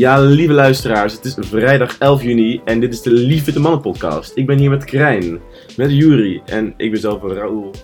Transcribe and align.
Ja, 0.00 0.20
lieve 0.20 0.52
luisteraars, 0.52 1.12
het 1.12 1.24
is 1.24 1.36
vrijdag 1.40 1.98
11 1.98 2.22
juni 2.22 2.60
en 2.64 2.80
dit 2.80 2.92
is 2.92 3.02
de 3.02 3.10
Lieve 3.10 3.52
de 3.52 3.60
Mannen 3.60 3.80
podcast. 3.80 4.36
Ik 4.36 4.46
ben 4.46 4.58
hier 4.58 4.70
met 4.70 4.84
Krijn, 4.84 5.40
met 5.76 5.90
Juri 5.90 6.42
en 6.44 6.74
ik 6.76 6.90
ben 6.90 7.00
zelf 7.00 7.22
Raoul. 7.22 7.74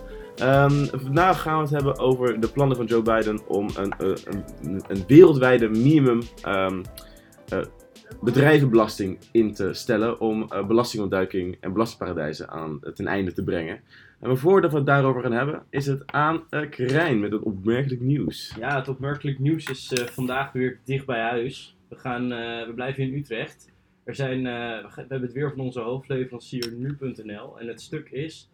Um, 0.42 0.86
vandaag 0.92 1.42
gaan 1.42 1.56
we 1.56 1.62
het 1.62 1.70
hebben 1.70 1.98
over 1.98 2.40
de 2.40 2.48
plannen 2.48 2.76
van 2.76 2.86
Joe 2.86 3.02
Biden 3.02 3.48
om 3.48 3.68
een, 3.76 3.92
eh, 3.92 4.08
een, 4.24 4.82
een 4.88 5.04
wereldwijde 5.06 5.68
minimum 5.68 6.20
um, 6.48 6.82
uh, 7.52 7.58
bedrijvenbelasting 8.22 9.18
in 9.32 9.54
te 9.54 9.72
stellen 9.72 10.20
om 10.20 10.48
uh, 10.52 10.66
belastingontduiking 10.66 11.56
en 11.60 11.72
belastingparadijzen 11.72 12.48
aan 12.48 12.80
ten 12.94 13.06
einde 13.06 13.32
te 13.32 13.44
brengen. 13.44 13.80
En 14.20 14.38
voordat 14.38 14.70
we 14.70 14.76
het 14.76 14.86
daarover 14.86 15.22
gaan 15.22 15.32
hebben, 15.32 15.62
is 15.70 15.86
het 15.86 16.02
aan 16.06 16.42
uh, 16.50 16.70
Krijn 16.70 17.20
met 17.20 17.32
het 17.32 17.42
opmerkelijk 17.42 18.00
nieuws. 18.00 18.54
Ja, 18.58 18.76
het 18.76 18.88
opmerkelijk 18.88 19.38
nieuws 19.38 19.64
is 19.64 19.92
vandaag 19.94 20.52
weer 20.52 20.78
dicht 20.84 21.06
bij 21.06 21.20
huis. 21.20 21.75
We, 21.88 21.96
gaan, 21.96 22.32
uh, 22.32 22.66
we 22.66 22.72
blijven 22.74 23.02
in 23.02 23.14
Utrecht. 23.14 23.72
Er 24.04 24.14
zijn, 24.14 24.42
we 24.42 24.90
hebben 24.94 25.22
het 25.22 25.32
weer 25.32 25.50
van 25.50 25.60
onze 25.60 25.80
hoofdleverancier 25.80 26.72
nu.nl. 26.72 27.60
En 27.60 27.66
het 27.66 27.80
stuk 27.80 28.10
is 28.10 28.50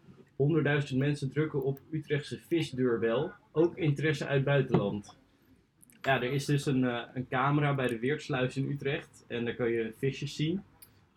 100.000 0.91 0.97
mensen 0.97 1.29
drukken 1.29 1.63
op 1.63 1.79
Utrechtse 1.91 2.39
visdeurbel. 2.47 3.31
Ook 3.51 3.77
interesse 3.77 4.25
uit 4.25 4.43
buitenland. 4.43 5.17
Ja, 6.01 6.21
er 6.21 6.31
is 6.31 6.45
dus 6.45 6.65
een, 6.65 6.83
een 7.13 7.27
camera 7.29 7.75
bij 7.75 7.87
de 7.87 7.99
Weertsluis 7.99 8.57
in 8.57 8.69
Utrecht. 8.69 9.25
En 9.27 9.45
daar 9.45 9.55
kan 9.55 9.69
je 9.69 9.93
visjes 9.97 10.35
zien. 10.35 10.61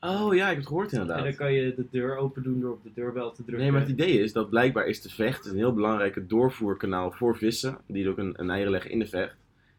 Oh 0.00 0.34
ja, 0.34 0.42
ik 0.42 0.48
heb 0.48 0.56
het 0.56 0.66
gehoord 0.66 0.92
inderdaad. 0.92 1.18
En 1.18 1.24
dan 1.24 1.34
kan 1.34 1.52
je 1.52 1.74
de 1.74 1.86
deur 1.90 2.16
open 2.16 2.42
doen 2.42 2.60
door 2.60 2.72
op 2.72 2.82
de 2.82 2.92
deurbel 2.94 3.32
te 3.32 3.42
drukken. 3.42 3.58
Nee, 3.58 3.70
maar 3.70 3.80
het 3.80 3.90
idee 3.90 4.20
is 4.20 4.32
dat 4.32 4.50
blijkbaar 4.50 4.86
is 4.86 5.02
de 5.02 5.10
vecht 5.10 5.46
een 5.46 5.56
heel 5.56 5.74
belangrijke 5.74 6.26
doorvoerkanaal 6.26 7.10
voor 7.10 7.36
vissen. 7.36 7.78
Die 7.86 8.08
ook 8.08 8.18
een, 8.18 8.40
een 8.40 8.50
eieren 8.50 8.72
leggen 8.72 8.90
in 8.90 8.98
de 8.98 9.06
vecht. 9.06 9.36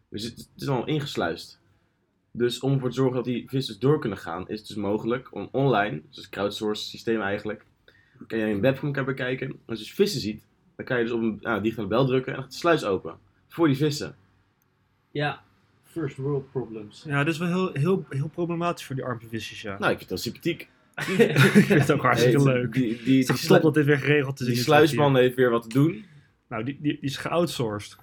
Dus 0.09 0.23
het, 0.23 0.37
het 0.37 0.61
is 0.61 0.67
al 0.67 0.87
ingesluist. 0.87 1.59
Dus 2.37 2.59
om 2.59 2.73
ervoor 2.73 2.89
te 2.89 2.95
zorgen 2.95 3.15
dat 3.15 3.25
die 3.25 3.49
vissen 3.49 3.79
door 3.79 3.99
kunnen 3.99 4.17
gaan, 4.17 4.49
is 4.49 4.59
het 4.59 4.67
dus 4.67 4.77
mogelijk 4.77 5.35
om 5.35 5.49
online, 5.51 6.01
dus 6.09 6.23
een 6.23 6.29
crowdsource 6.29 6.85
systeem 6.85 7.21
eigenlijk, 7.21 7.65
kan 8.27 8.39
je 8.39 8.45
een 8.45 8.61
webcam 8.61 9.05
bekijken. 9.05 9.47
En 9.47 9.59
als 9.65 9.79
je 9.79 9.83
dus 9.85 9.93
vissen 9.93 10.21
ziet, 10.21 10.45
dan 10.75 10.85
kan 10.85 10.97
je 10.97 11.03
dus 11.03 11.13
op 11.13 11.21
een 11.21 11.39
nou, 11.41 11.61
digitale 11.61 11.87
bel 11.87 12.05
drukken 12.05 12.27
en 12.27 12.33
dan 12.33 12.43
gaat 12.43 12.51
de 12.51 12.59
sluis 12.59 12.83
open. 12.83 13.17
Voor 13.47 13.67
die 13.67 13.77
vissen. 13.77 14.15
Ja, 15.11 15.43
first 15.83 16.17
world 16.17 16.51
problems. 16.51 17.03
Ja, 17.07 17.23
dat 17.23 17.33
is 17.33 17.39
wel 17.39 17.47
heel, 17.47 17.69
heel, 17.73 18.05
heel 18.09 18.27
problematisch 18.27 18.85
voor 18.85 18.95
die 18.95 19.05
arme 19.05 19.27
visjes, 19.29 19.61
ja. 19.61 19.77
Nou, 19.79 19.91
ik 19.91 19.97
vind 19.97 20.09
dat 20.09 20.19
sympathiek. 20.19 20.69
ik 20.95 21.05
vind 21.65 21.81
het 21.81 21.91
ook 21.91 22.01
hartstikke 22.01 22.43
Nee, 22.43 22.53
leuk. 22.53 22.73
Die, 22.73 23.03
die, 23.03 23.25
dat 23.47 23.73
dit 23.73 23.85
weer 23.85 23.97
geregeld 23.97 24.39
is. 24.39 24.47
die 24.47 24.55
sluisman 24.55 25.15
heeft 25.15 25.35
weer 25.35 25.49
wat 25.49 25.63
te 25.63 25.69
doen. 25.69 26.05
Nou, 26.49 26.63
die, 26.63 26.77
die, 26.81 26.91
die 26.91 27.01
is 27.01 27.17
geoutsourced. 27.17 27.97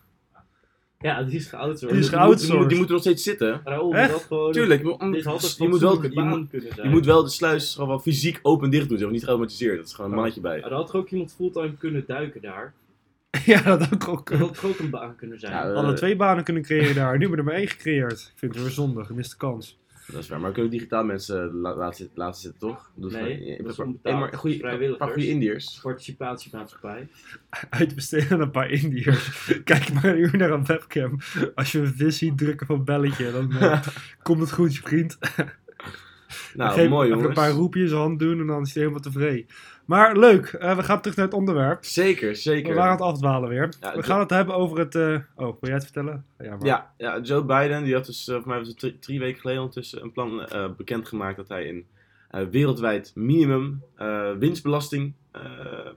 Ja, 1.04 1.22
die 1.22 1.34
is 1.36 1.46
geoutsourced. 1.46 1.88
Die 1.90 1.98
is 1.98 2.08
Die, 2.10 2.18
moet- 2.18 2.18
die, 2.18 2.18
geoutsourced. 2.18 2.58
moet- 2.58 2.68
die 2.68 2.76
moeten 2.78 2.94
nog 2.94 3.04
steeds 3.04 3.22
zitten. 3.22 3.60
Raoul, 3.64 3.94
Echt? 3.94 4.10
dat 4.10 4.22
gewoon... 4.22 4.52
Tuurlijk, 4.52 4.82
Dit 4.82 4.90
had 4.90 5.02
een 5.02 5.64
je 5.64 5.68
moet 5.68 5.80
wel, 5.80 5.90
fatsoenlijke 5.90 6.08
je 6.08 6.14
baan 6.14 6.28
moet, 6.38 6.48
kunnen 6.50 6.72
zijn. 6.74 6.86
je 6.88 6.92
moet 6.94 7.04
wel 7.06 7.22
de 7.22 7.28
sluis 7.30 7.72
gewoon 7.74 7.88
wel 7.88 7.98
fysiek 7.98 8.38
open 8.42 8.70
dicht 8.70 8.88
doen, 8.88 8.96
zeg 8.96 9.06
maar, 9.06 9.14
niet 9.14 9.22
geautomatiseerd. 9.24 9.76
Dat 9.76 9.86
is 9.86 9.92
gewoon 9.92 10.10
een 10.10 10.16
mannetje 10.16 10.40
bij. 10.40 10.62
Er 10.62 10.72
had 10.72 10.86
toch 10.86 10.96
ook 10.96 11.10
iemand 11.10 11.34
fulltime 11.36 11.74
kunnen 11.78 12.04
duiken 12.06 12.40
daar. 12.42 12.72
ja, 13.46 13.62
dat 13.62 13.82
had 13.86 14.08
ook. 14.08 14.30
Dat 14.30 14.38
had 14.38 14.54
toch 14.54 14.64
ook 14.70 14.78
een 14.78 14.90
baan 14.90 15.16
kunnen 15.16 15.40
zijn. 15.40 15.52
Ja, 15.52 15.62
We 15.64 15.68
eh, 15.68 15.74
hadden 15.76 15.94
twee 15.94 16.16
banen 16.16 16.44
kunnen 16.44 16.62
creëren 16.62 16.94
daar. 16.94 17.12
Nu 17.12 17.20
hebben 17.20 17.30
we 17.30 17.36
er 17.36 17.44
maar 17.44 17.54
één 17.54 17.68
gecreëerd. 17.68 18.20
Ik 18.32 18.38
vind 18.38 18.54
het 18.54 18.62
weer 18.62 18.72
zonde. 18.72 19.04
Gemiste 19.04 19.36
kans. 19.36 19.78
Dat 20.06 20.22
is 20.22 20.28
waar, 20.28 20.38
maar 20.40 20.48
we 20.48 20.54
kunnen 20.54 20.72
ook 20.72 20.78
digitaal 20.78 21.04
mensen 21.04 21.54
la- 21.54 21.74
laten, 21.76 21.96
zitten, 21.96 22.18
laten 22.18 22.40
zitten, 22.40 22.60
toch? 22.60 22.90
Dus 22.94 23.12
Nee, 23.12 23.62
dat 23.62 23.72
is 23.72 23.78
een 23.78 24.00
paar- 24.00 24.32
goede- 24.34 24.56
Vrijwilligers. 24.56 24.90
Een 24.92 24.96
paar 25.06 25.08
goede 25.12 25.28
Indiërs. 25.28 25.78
Participatiemaatschappij. 25.82 27.08
Uitbesteden 27.70 28.30
aan 28.30 28.40
een 28.40 28.50
paar 28.50 28.70
Indiërs. 28.70 29.30
Kijk 29.64 29.92
maar 29.92 30.04
een 30.04 30.18
uur 30.18 30.36
naar 30.36 30.50
een 30.50 30.66
webcam. 30.66 31.18
Als 31.54 31.72
je 31.72 31.78
een 31.78 31.94
vis 31.94 32.18
ziet, 32.18 32.38
druk 32.38 32.60
op 32.62 32.68
een 32.68 32.84
belletje. 32.84 33.32
Dan 33.32 33.52
eh, 33.52 33.82
komt 34.22 34.40
het 34.40 34.52
goed, 34.52 34.74
je 34.74 34.80
vriend. 34.82 35.18
Nou, 36.54 36.72
Geef 36.72 36.88
mooi 36.88 37.06
even 37.08 37.18
jongens. 37.18 37.26
een 37.38 37.44
paar 37.44 37.50
roepjes 37.52 37.90
hand 37.92 38.18
doen 38.18 38.40
en 38.40 38.46
dan 38.46 38.62
is 38.62 38.72
hij 38.74 38.82
helemaal 38.82 39.02
tevreden. 39.02 39.46
Maar 39.84 40.16
leuk, 40.16 40.46
eh, 40.46 40.76
we 40.76 40.82
gaan 40.82 41.00
terug 41.00 41.16
naar 41.16 41.26
het 41.26 41.34
onderwerp. 41.34 41.84
Zeker, 41.84 42.28
We 42.28 42.34
zeker. 42.34 42.74
waren 42.74 42.90
aan 42.90 42.96
het 42.96 43.06
afdwalen 43.06 43.48
weer. 43.48 43.72
Ja, 43.80 43.94
we 43.96 44.02
gaan 44.02 44.20
het 44.20 44.30
hebben 44.30 44.54
over 44.54 44.78
het... 44.78 44.94
eh, 44.94 45.14
Oh, 45.36 45.44
wil 45.44 45.56
jij 45.60 45.72
het 45.72 45.82
vertellen? 45.84 46.24
Ja, 46.38 46.50
maar... 46.56 46.66
Ja, 46.66 46.92
ja, 46.96 47.20
Joe 47.20 47.44
Biden 47.44 47.84
die 47.84 47.94
had 47.94 48.06
dus, 48.06 48.28
eh, 48.28 48.34
voor 48.36 48.46
mij 48.48 48.58
was 48.58 48.68
het 48.68 48.78
drie, 48.78 48.98
drie 48.98 49.18
weken 49.18 49.40
geleden 49.40 49.60
ondertussen, 49.60 50.02
een 50.02 50.12
plan 50.12 50.48
bekendgemaakt 50.76 51.36
dat 51.36 51.48
hij 51.48 51.68
een 52.30 52.50
wereldwijd 52.50 53.12
minimum 53.14 53.82
winstbelasting 54.38 55.12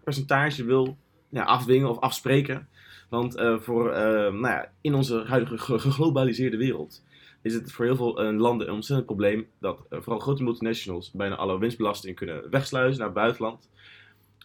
percentage 0.03 0.65
wil 0.65 0.97
ja, 1.29 1.43
afdwingen 1.43 1.89
of 1.89 1.99
afspreken. 1.99 2.67
Want 3.09 3.35
voor, 3.59 3.89
nou 4.31 4.47
ja, 4.47 4.71
in 4.81 4.93
onze 4.93 5.23
huidige 5.27 5.57
ge- 5.57 5.79
geglobaliseerde 5.79 6.57
wereld 6.57 7.03
is 7.47 7.53
het 7.53 7.71
voor 7.71 7.85
heel 7.85 7.95
veel 7.95 8.21
eh, 8.21 8.37
landen 8.37 8.67
een 8.67 8.73
ontzettend 8.73 9.05
probleem 9.05 9.47
dat 9.59 9.85
eh, 9.89 9.99
vooral 10.01 10.19
grote 10.19 10.43
multinationals 10.43 11.11
bijna 11.11 11.35
alle 11.35 11.59
winstbelasting 11.59 12.15
kunnen 12.15 12.49
wegsluizen 12.49 12.97
naar 12.97 13.07
het 13.07 13.17
buitenland. 13.17 13.69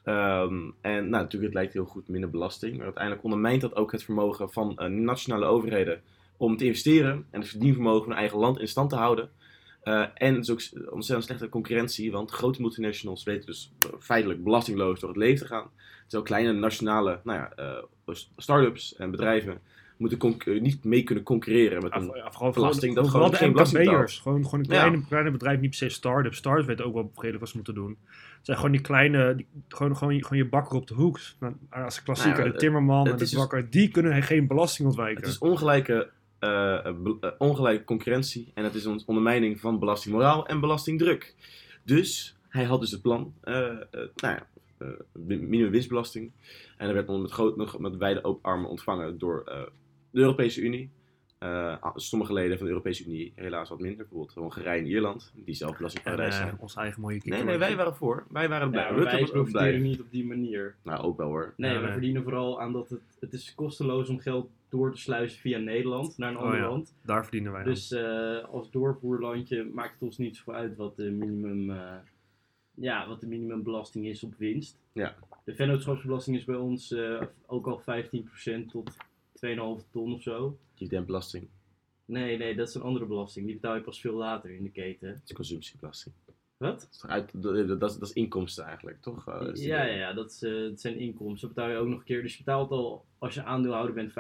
Ehm, 0.04 0.70
en 0.80 1.08
nou, 1.08 1.22
natuurlijk, 1.22 1.42
het 1.42 1.54
lijkt 1.54 1.72
heel 1.72 1.84
goed 1.84 2.08
minder 2.08 2.30
belasting, 2.30 2.76
maar 2.76 2.84
uiteindelijk 2.84 3.24
ondermijnt 3.24 3.60
dat 3.60 3.76
ook 3.76 3.92
het 3.92 4.02
vermogen 4.04 4.50
van 4.50 4.78
eh, 4.78 4.86
nationale 4.88 5.44
overheden 5.44 6.02
om 6.36 6.56
te 6.56 6.64
investeren 6.64 7.26
en 7.30 7.40
het 7.40 7.48
verdienvermogen 7.48 8.04
van 8.04 8.16
eigen 8.16 8.38
land 8.38 8.58
in 8.58 8.68
stand 8.68 8.90
te 8.90 8.96
houden. 8.96 9.30
En 10.14 10.34
het 10.34 10.48
is 10.48 10.50
ook 10.50 10.90
ontzettend 10.92 11.24
slechte 11.24 11.48
concurrentie, 11.48 12.12
want 12.12 12.30
grote 12.30 12.60
multinationals 12.60 13.24
weten 13.24 13.46
dus 13.46 13.72
feitelijk 13.98 14.44
belastingloos 14.44 15.00
door 15.00 15.08
het 15.08 15.18
leven 15.18 15.46
te 15.46 15.52
gaan. 15.52 15.70
Terwijl 16.02 16.22
kleine 16.22 16.52
nationale 16.52 17.20
nou 17.24 17.38
ja, 17.38 17.84
start-ups 18.36 18.96
en 18.96 19.10
bedrijven 19.10 19.60
moeten 20.02 20.36
eh, 20.46 20.60
niet 20.60 20.84
mee 20.84 21.02
kunnen 21.02 21.24
concurreren 21.24 21.82
met 21.82 21.94
een 21.94 22.12
vooral 22.30 22.52
belasting 22.52 22.94
dat 22.94 23.10
vooral 23.10 23.22
gewoon 23.28 23.38
geen 23.40 23.52
belasting. 23.52 23.88
Gewoon, 24.22 24.44
gewoon 24.44 24.60
een 24.60 24.66
kleine, 24.66 24.96
Ja. 24.96 25.02
kleine 25.08 25.30
bedrijf, 25.30 25.60
niet 25.60 25.68
per 25.70 25.78
se 25.78 25.88
start-ups. 25.88 26.36
Start-ups 26.36 26.66
weten 26.66 26.84
ook 26.84 26.94
wel 26.94 27.10
redelijk 27.14 27.38
wat 27.40 27.48
ze 27.48 27.56
moeten 27.56 27.74
doen. 27.74 27.96
Het 28.10 28.46
zijn 28.50 28.56
gewoon 28.56 28.72
die 28.72 28.80
kleine, 28.80 29.34
die- 29.34 29.46
gewoon, 29.68 29.96
gewoon, 29.96 30.14
je- 30.14 30.22
gewoon 30.24 30.42
je 30.42 30.48
bakker 30.48 30.76
op 30.76 30.86
de 30.86 30.94
hoek. 30.94 31.20
Nou, 31.40 31.54
Als 31.70 31.96
een 31.96 32.02
klassieker, 32.04 32.36
Nou 32.38 32.46
ja, 32.46 32.52
de 32.54 32.58
timmerman 32.60 33.06
en 33.06 33.16
de 33.16 33.22
is 33.22 33.30
dus- 33.30 33.38
bakker, 33.38 33.70
die 33.70 33.88
kunnen 33.88 34.22
geen 34.22 34.46
belasting 34.46 34.88
ontwijken. 34.88 35.22
Het 35.22 35.32
is 35.32 35.38
ongelijke, 35.38 36.10
eh, 36.38 36.86
eh, 36.86 36.94
ongelijke 37.38 37.84
concurrentie 37.84 38.50
en 38.54 38.64
het 38.64 38.74
is 38.74 38.84
een 38.84 39.02
ondermijning 39.06 39.60
van 39.60 39.78
belastingmoraal 39.78 40.46
en 40.46 40.60
belastingdruk. 40.60 41.34
Dus 41.84 42.36
hij 42.48 42.64
had 42.64 42.80
dus 42.80 42.90
het 42.90 43.02
plan, 43.02 43.34
eh, 43.40 43.66
eh, 43.70 43.76
nou 43.90 44.08
ja. 44.34 44.46
En 46.76 46.86
dat 46.86 46.94
werd 46.94 47.20
met, 47.20 47.30
groot, 47.30 47.56
nog 47.56 47.78
met 47.78 47.96
wijde 47.96 48.24
open 48.24 48.42
armen 48.50 48.70
ontvangen 48.70 49.18
door 49.18 49.68
de 50.12 50.20
Europese 50.20 50.60
Unie. 50.60 50.90
Eh, 51.38 51.86
sommige 51.94 52.32
leden 52.32 52.56
van 52.56 52.66
de 52.66 52.72
Europese 52.72 53.04
Unie 53.04 53.32
helaas 53.34 53.68
wat 53.68 53.78
minder, 53.78 53.98
bijvoorbeeld 53.98 54.34
Hongarije 54.34 54.80
en 54.80 54.86
Ierland, 54.86 55.32
die 55.44 55.54
zelf 55.54 55.76
belastingparadijs 55.76 56.34
eh, 56.34 56.40
zijn. 56.40 56.56
ons 56.58 56.74
eigen 56.76 57.00
mooie 57.00 57.12
Nee, 57.14 57.22
kikker. 57.22 57.44
nee, 57.44 57.58
wij 57.58 57.76
waren 57.76 57.94
voor. 57.94 58.26
Wij 58.30 58.48
waren 58.48 58.70
blij. 58.70 58.82
Ja, 58.82 58.88
maar 58.88 58.98
Rutte 58.98 59.12
wij 59.16 59.20
was 59.20 59.32
ook 59.32 59.50
blij. 59.50 59.52
profiteren 59.52 59.82
niet 59.82 60.00
op 60.00 60.10
die 60.10 60.26
manier. 60.26 60.74
Nou, 60.82 61.02
ook 61.02 61.16
wel 61.16 61.28
hoor. 61.28 61.54
Nee, 61.56 61.74
we 61.74 61.82
nee. 61.82 61.92
verdienen 61.92 62.22
vooral 62.22 62.60
aan 62.60 62.72
dat 62.72 62.88
het, 62.88 63.16
het 63.20 63.32
is 63.32 63.54
kosteloos 63.54 64.08
om 64.08 64.18
geld 64.18 64.50
door 64.68 64.92
te 64.92 65.00
sluizen 65.00 65.40
via 65.40 65.58
Nederland 65.58 66.18
naar 66.18 66.30
een 66.30 66.36
Oh 66.36 66.42
ander 66.42 66.58
ja. 66.58 66.68
land. 66.68 66.94
Daar 67.02 67.22
verdienen 67.22 67.52
wij 67.52 67.64
Dus 67.64 67.92
eh, 67.92 68.44
als 68.44 68.70
doorvoerlandje 68.70 69.64
maakt 69.72 69.92
het 69.92 70.02
ons 70.02 70.18
niet 70.18 70.36
zoveel 70.36 70.54
uit 70.54 70.76
wat 70.76 70.96
de 70.96 71.10
minimum, 71.10 71.70
eh, 71.70 71.94
ja, 72.74 73.08
wat 73.08 73.20
de 73.20 73.26
minimumbelasting 73.26 74.06
is 74.06 74.22
op 74.22 74.34
winst. 74.38 74.78
Ja. 74.92 75.14
De 75.44 75.54
vennootschapsbelasting 75.54 76.36
is 76.36 76.44
bij 76.44 76.56
ons 76.56 76.92
eh, 76.92 77.22
ook 77.46 77.66
al 77.66 77.80
15% 77.80 78.70
tot 78.70 78.96
2,5 79.46 79.90
ton 79.90 80.14
of 80.14 80.22
zo. 80.22 80.58
Dividendbelasting. 80.74 81.48
Nee, 82.04 82.36
nee, 82.36 82.54
dat 82.54 82.68
is 82.68 82.74
een 82.74 82.82
andere 82.82 83.06
belasting. 83.06 83.46
Die 83.46 83.54
betaal 83.54 83.74
je 83.74 83.80
pas 83.80 84.00
veel 84.00 84.14
later 84.14 84.50
in 84.50 84.62
de 84.62 84.70
keten. 84.70 85.08
Dat 85.08 85.20
is 85.24 85.32
consumptiebelasting. 85.34 86.14
Wat? 86.56 86.80
Dat 86.80 86.88
is, 86.92 86.98
toch 86.98 87.10
uit, 87.10 87.30
dat, 87.42 87.80
dat, 87.80 87.90
is, 87.90 87.98
dat 87.98 88.08
is 88.08 88.14
inkomsten 88.14 88.64
eigenlijk, 88.64 89.02
toch? 89.02 89.28
Eh, 89.28 89.48
Ja, 89.54 89.84
ja, 89.84 89.94
ja 89.94 90.12
dat, 90.12 90.30
is, 90.30 90.42
eh, 90.42 90.52
dat 90.52 90.80
zijn 90.80 90.98
inkomsten. 90.98 91.48
Dat 91.48 91.56
betaal 91.56 91.70
je 91.70 91.76
ook 91.76 91.88
nog 91.88 91.98
een 91.98 92.04
keer. 92.04 92.22
Dus 92.22 92.32
je 92.32 92.44
betaalt 92.44 92.70
al, 92.70 93.04
als 93.18 93.34
je 93.34 93.44
aandeelhouder 93.44 93.94
bent, 93.94 94.10
15% 94.10 94.14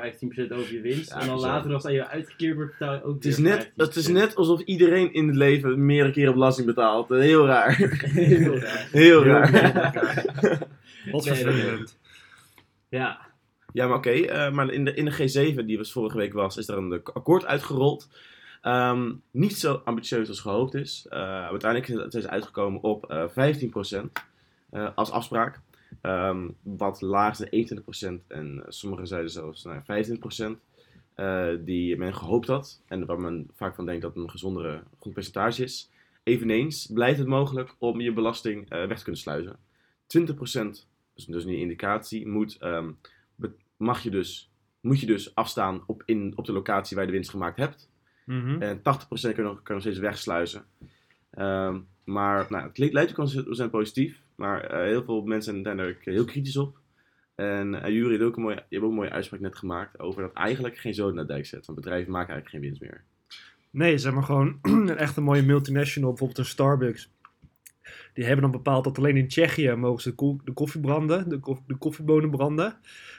over 0.52 0.72
je 0.72 0.80
winst. 0.80 1.10
Ja, 1.10 1.20
en 1.20 1.26
dan 1.26 1.40
later, 1.40 1.72
als 1.72 1.82
dat 1.82 1.92
je 1.92 2.06
uitgekeerd 2.06 2.54
wordt, 2.56 2.78
betaal 2.78 2.94
je 2.94 3.02
ook 3.02 3.14
Het 3.14 3.24
is, 3.24 3.38
weer 3.38 3.48
net, 3.48 3.72
het 3.76 3.96
is 3.96 4.08
15%. 4.08 4.12
net 4.12 4.34
alsof 4.36 4.60
iedereen 4.60 5.12
in 5.12 5.26
het 5.26 5.36
leven 5.36 5.86
meerdere 5.86 6.12
keren 6.12 6.32
belasting 6.32 6.66
betaalt. 6.66 7.10
Eh, 7.10 7.18
Heel 7.18 7.46
raar. 7.46 7.76
Heel 7.76 8.58
raar. 8.58 8.88
Heel 8.90 9.22
Heel 9.22 9.24
raar. 9.24 10.68
Wat 11.10 11.26
vervelend. 11.26 11.98
Ja, 12.88 13.31
Ja, 13.72 13.86
maar 13.86 13.96
oké. 13.96 14.10
eh, 14.10 14.52
maar 14.52 14.72
in 14.72 14.84
de, 14.84 14.94
in 14.94 15.04
de 15.04 15.12
G7, 15.54 15.64
die 15.66 15.78
was 15.78 15.92
vorige 15.92 16.16
week 16.16 16.32
was, 16.32 16.56
is 16.56 16.68
er 16.68 16.76
een 16.76 17.00
akkoord 17.04 17.44
uitgerold. 17.46 18.08
Ehm, 18.62 19.12
niet 19.30 19.56
zo 19.58 19.80
ambitieus 19.84 20.28
als 20.28 20.40
gehoopt 20.40 20.74
is. 20.74 21.06
Eh, 21.10 21.18
uiteindelijk 21.46 21.88
is 21.88 22.14
het 22.22 22.28
uitgekomen 22.28 22.82
op 22.82 23.10
eh 23.10 23.24
15% 23.28 24.12
eh, 24.70 24.88
als 24.94 25.10
afspraak. 25.10 25.60
Ehm, 26.00 26.48
wat 26.62 27.00
laag 27.00 27.32
is 27.32 27.38
dan 27.38 27.48
21% 27.50 28.24
en 28.28 28.64
sommigen 28.68 29.06
zeiden 29.06 29.30
zelfs 29.30 29.64
nou, 29.64 29.76
ja, 29.76 29.82
25%. 29.82 30.60
eh, 31.14 31.48
die 31.60 31.96
men 31.96 32.14
gehoopt 32.14 32.46
had. 32.46 32.80
En 32.86 33.06
waar 33.06 33.20
men 33.20 33.50
vaak 33.54 33.74
van 33.74 33.86
denkt 33.86 34.02
dat 34.02 34.16
een 34.16 34.30
gezondere, 34.30 34.82
goed 34.98 35.12
percentage 35.12 35.62
is. 35.62 35.90
Eveneens 36.22 36.86
blijft 36.94 37.18
het 37.18 37.28
mogelijk 37.28 37.74
om 37.78 38.00
je 38.00 38.12
belasting 38.12 38.68
weg 38.68 38.96
te 38.98 39.02
kunnen 39.02 39.20
sluizen. 39.20 39.56
20%, 40.06 40.86
dus, 41.14 41.24
dus 41.24 41.44
een 41.44 41.58
indicatie, 41.58 42.26
moet, 42.28 42.56
ehm, 42.60 42.90
mag 43.82 44.02
je 44.02 44.10
dus, 44.10 44.52
moet 44.80 45.00
je 45.00 45.06
dus 45.06 45.34
afstaan 45.34 45.82
op, 45.86 46.02
in, 46.06 46.32
op 46.36 46.44
de 46.44 46.52
locatie 46.52 46.96
waar 46.96 47.04
je 47.04 47.10
de 47.10 47.16
winst 47.16 47.30
gemaakt 47.30 47.56
hebt. 47.56 47.90
Mhm. 48.26 48.62
En 48.62 48.78
80% 48.78 48.82
kan 48.82 49.32
je 49.36 49.42
nog, 49.42 49.62
kan 49.62 49.74
nog 49.74 49.84
steeds 49.84 49.98
wegsluizen. 49.98 50.64
Ehm, 51.30 51.80
maar 52.04 52.46
nou, 52.48 52.66
het 52.66 52.78
lijkt 52.78 53.18
ook 53.18 53.28
zijn 53.50 53.70
positief. 53.70 54.20
Maar 54.34 54.64
eh, 54.64 54.82
heel 54.82 55.04
veel 55.04 55.22
mensen 55.22 55.62
zijn 55.62 55.78
er 55.78 55.96
heel 56.00 56.24
kritisch 56.24 56.56
op. 56.56 56.78
En 57.34 57.74
uh, 57.74 57.88
Jury 57.88 58.10
heeft 58.10 58.22
ook 58.22 58.36
een 58.36 58.42
mooie, 58.42 58.54
je 58.54 58.62
hebt 58.68 58.82
ook 58.82 58.90
een 58.90 58.96
mooie 58.96 59.10
uitspraak 59.10 59.40
net 59.40 59.56
gemaakt 59.56 59.98
over 59.98 60.22
dat 60.22 60.32
eigenlijk 60.32 60.78
geen 60.78 60.94
zoden 60.94 61.14
naar 61.14 61.26
dijk 61.26 61.46
zet. 61.46 61.66
Want 61.66 61.78
bedrijven 61.78 62.12
maken 62.12 62.32
eigenlijk 62.32 62.64
geen 62.64 62.70
winst 62.70 62.80
meer. 62.80 63.04
Nee, 63.70 63.98
zeg 63.98 64.12
maar 64.12 64.22
gewoon 64.22 64.58
een 64.62 64.96
echt 65.06 65.16
een 65.16 65.22
mooie 65.22 65.42
multinational, 65.42 66.08
bijvoorbeeld 66.08 66.38
een 66.38 66.44
Starbucks. 66.44 67.10
Die 68.12 68.24
hebben 68.24 68.42
dan 68.42 68.50
bepaald 68.50 68.84
dat 68.84 68.98
alleen 68.98 69.16
in 69.16 69.28
Tsjechië 69.28 69.74
mogen 69.74 70.02
ze 70.02 70.08
de, 70.08 70.14
ko- 70.14 70.40
de 70.44 70.52
koffie 70.52 70.80
branden, 70.80 71.28
de, 71.28 71.56
de 71.66 71.76
koffiebonen 71.76 72.30
branden. 72.30 72.76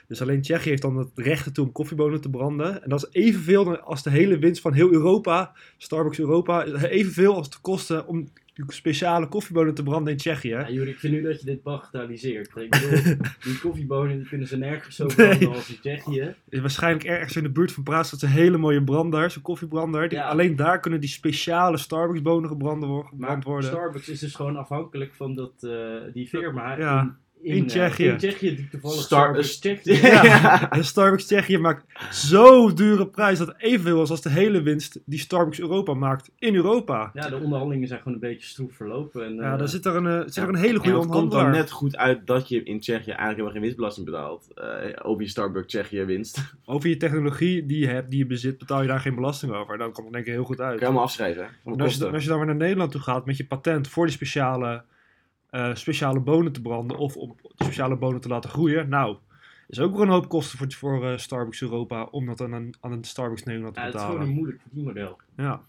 Dus 0.08 0.22
alleen 0.22 0.42
Tsjechië 0.42 0.68
heeft 0.68 0.82
dan 0.82 0.96
het 0.96 1.10
recht 1.14 1.46
ertoe 1.46 1.64
om 1.66 1.72
koffiebonen 1.72 2.20
te 2.20 2.30
branden. 2.30 2.82
En 2.82 2.88
dat 2.88 3.02
is 3.02 3.22
evenveel 3.22 3.78
als 3.78 4.02
de 4.02 4.10
hele 4.10 4.38
winst 4.38 4.60
van 4.60 4.72
heel 4.72 4.92
Europa, 4.92 5.52
Starbucks 5.76 6.18
Europa, 6.18 6.64
evenveel 6.64 7.34
als 7.34 7.50
de 7.50 7.58
kosten 7.60 8.06
om 8.06 8.28
die 8.54 8.64
speciale 8.68 9.28
koffiebonen 9.28 9.74
te 9.74 9.82
branden 9.82 10.12
in 10.12 10.18
Tsjechië. 10.18 10.48
Ja, 10.48 10.70
Juri, 10.70 10.90
ik 10.90 10.98
vind 10.98 11.12
nu 11.12 11.22
dat 11.22 11.40
je 11.40 11.46
dit 11.46 11.62
bagatelliseert. 11.62 12.50
Ik 12.56 12.70
bedoel, 12.70 13.16
die 13.44 13.58
koffiebonen 13.60 14.16
die 14.18 14.28
kunnen 14.28 14.46
ze 14.48 14.56
nergens 14.56 14.96
zo 14.96 15.06
Nee. 15.06 15.14
branden 15.14 15.48
als 15.48 15.68
in 15.70 15.78
Tsjechië. 15.80 16.34
is 16.48 16.60
waarschijnlijk 16.60 17.04
ergens 17.04 17.36
in 17.36 17.42
de 17.42 17.50
buurt 17.50 17.72
van 17.72 17.82
Praag 17.82 18.06
staat 18.06 18.22
een 18.22 18.28
hele 18.28 18.56
mooie 18.56 18.84
brander, 18.84 19.30
zo'n 19.30 19.42
koffiebrander. 19.42 20.08
Die, 20.08 20.18
Ja. 20.18 20.24
Alleen 20.28 20.56
daar 20.56 20.80
kunnen 20.80 21.00
die 21.00 21.08
speciale 21.08 21.76
Starbucks 21.76 22.22
bonen 22.22 22.48
gebrand, 22.48 22.84
wo- 22.84 23.08
Maar 23.16 23.40
worden. 23.40 23.70
Starbucks 23.70 24.08
is 24.08 24.20
dus 24.20 24.34
gewoon 24.34 24.56
afhankelijk 24.56 25.14
van 25.14 25.34
dat, 25.34 25.52
eh, 25.60 25.70
die 26.12 26.26
firma 26.28 26.78
Ja, 26.78 27.16
in, 27.44 27.54
in 27.54 27.62
eh, 27.62 27.68
Tsjechië. 27.68 28.06
in 28.08 28.16
Tsjechië 28.16 28.56
die 28.56 28.68
toevallig 28.68 29.00
Star- 29.00 29.20
Starbucks 29.44 29.58
Tsjechië. 29.58 30.06
Ja. 30.06 30.70
En 30.70 30.84
Starbucks 30.84 31.24
Tsjechië 31.26 31.58
maakt 31.58 31.84
zo 32.12 32.72
dure 32.72 33.06
prijs 33.08 33.38
dat 33.38 33.46
het 33.46 33.56
evenveel 33.62 34.02
is 34.02 34.10
als 34.10 34.22
de 34.22 34.30
hele 34.30 34.62
winst 34.62 35.00
die 35.04 35.18
Starbucks 35.18 35.60
Europa 35.60 35.94
maakt 35.94 36.30
in 36.38 36.54
Europa. 36.54 37.10
Ja, 37.14 37.28
de 37.28 37.36
onderhandelingen 37.36 37.88
zijn 37.88 37.98
gewoon 38.00 38.14
een 38.14 38.20
beetje 38.28 38.48
stroef 38.48 38.74
verlopen. 38.76 39.24
En, 39.24 39.34
Ja, 39.34 39.52
eh, 39.52 39.58
daar 39.58 39.68
zit 39.68 39.84
er 39.86 39.96
een, 39.96 40.06
eh, 40.06 40.20
zit 40.26 40.36
er 40.36 40.48
een 40.48 40.54
hele 40.54 40.78
goede 40.78 40.90
het 40.90 40.98
komt 41.00 41.12
dan 41.12 41.22
onderhandelaar. 41.22 41.60
net 41.62 41.70
goed 41.70 41.96
uit 41.96 42.26
dat 42.26 42.48
je 42.48 42.62
in 42.62 42.80
Tsjechië 42.80 42.98
eigenlijk 43.10 43.30
helemaal 43.30 43.52
geen 43.52 43.60
winstbelasting 43.62 44.06
betaalt. 44.06 44.48
eh, 44.54 44.90
over 45.02 45.22
je 45.22 45.28
Starbucks 45.28 45.66
Tsjechië 45.66 46.04
winst. 46.04 46.38
Over 46.66 46.88
je 46.88 46.96
technologie 46.96 47.66
die 47.66 47.78
je 47.78 47.86
hebt, 47.86 48.10
die 48.10 48.18
je 48.18 48.26
bezit, 48.26 48.58
betaal 48.58 48.80
je 48.82 48.88
daar 48.88 49.00
geen 49.00 49.14
belasting 49.14 49.52
over. 49.52 49.78
Dan 49.78 49.92
komt 49.92 50.04
het 50.06 50.14
denk 50.14 50.26
ik 50.26 50.32
heel 50.32 50.44
goed 50.44 50.60
uit. 50.60 50.68
kan 50.70 50.78
je 50.78 50.84
allemaal 50.84 51.02
afschrijven. 51.02 51.42
En 51.64 51.80
als 51.80 51.94
je, 51.96 52.10
als 52.10 52.22
je 52.22 52.28
dan 52.28 52.36
weer 52.38 52.46
naar 52.46 52.56
Nederland 52.56 52.90
toe 52.90 53.00
gaat 53.00 53.26
met 53.26 53.36
je 53.36 53.46
patent 53.46 53.88
voor 53.88 54.04
die 54.06 54.14
speciale, 54.14 54.82
eh, 55.54 55.74
speciale 55.74 56.20
bonen 56.20 56.52
te 56.52 56.60
branden 56.62 56.96
of 56.96 57.16
om 57.16 57.36
speciale 57.58 57.96
bonen 57.96 58.20
te 58.20 58.28
laten 58.28 58.50
groeien, 58.50 58.88
nou, 58.88 59.16
is 59.68 59.80
ook 59.80 59.92
weer 59.92 60.02
een 60.02 60.08
hoop 60.08 60.28
kosten 60.28 60.58
voor, 60.58 60.72
voor 60.72 61.06
eh, 61.10 61.16
Starbucks 61.18 61.60
Europa 61.62 62.02
om 62.04 62.26
dat 62.26 62.40
aan 62.40 62.52
een, 62.52 62.74
aan 62.80 62.92
een 62.92 63.04
Starbucks 63.04 63.42
Nederland 63.42 63.74
te 63.74 63.80
ja, 63.80 63.86
het 63.86 63.94
is 63.94 64.00
gewoon 64.00 64.14
betalen. 64.16 64.32
een 64.34 64.38
moeilijk 64.40 64.62
verdienmodel. 64.62 65.18
Ja. 65.36 65.60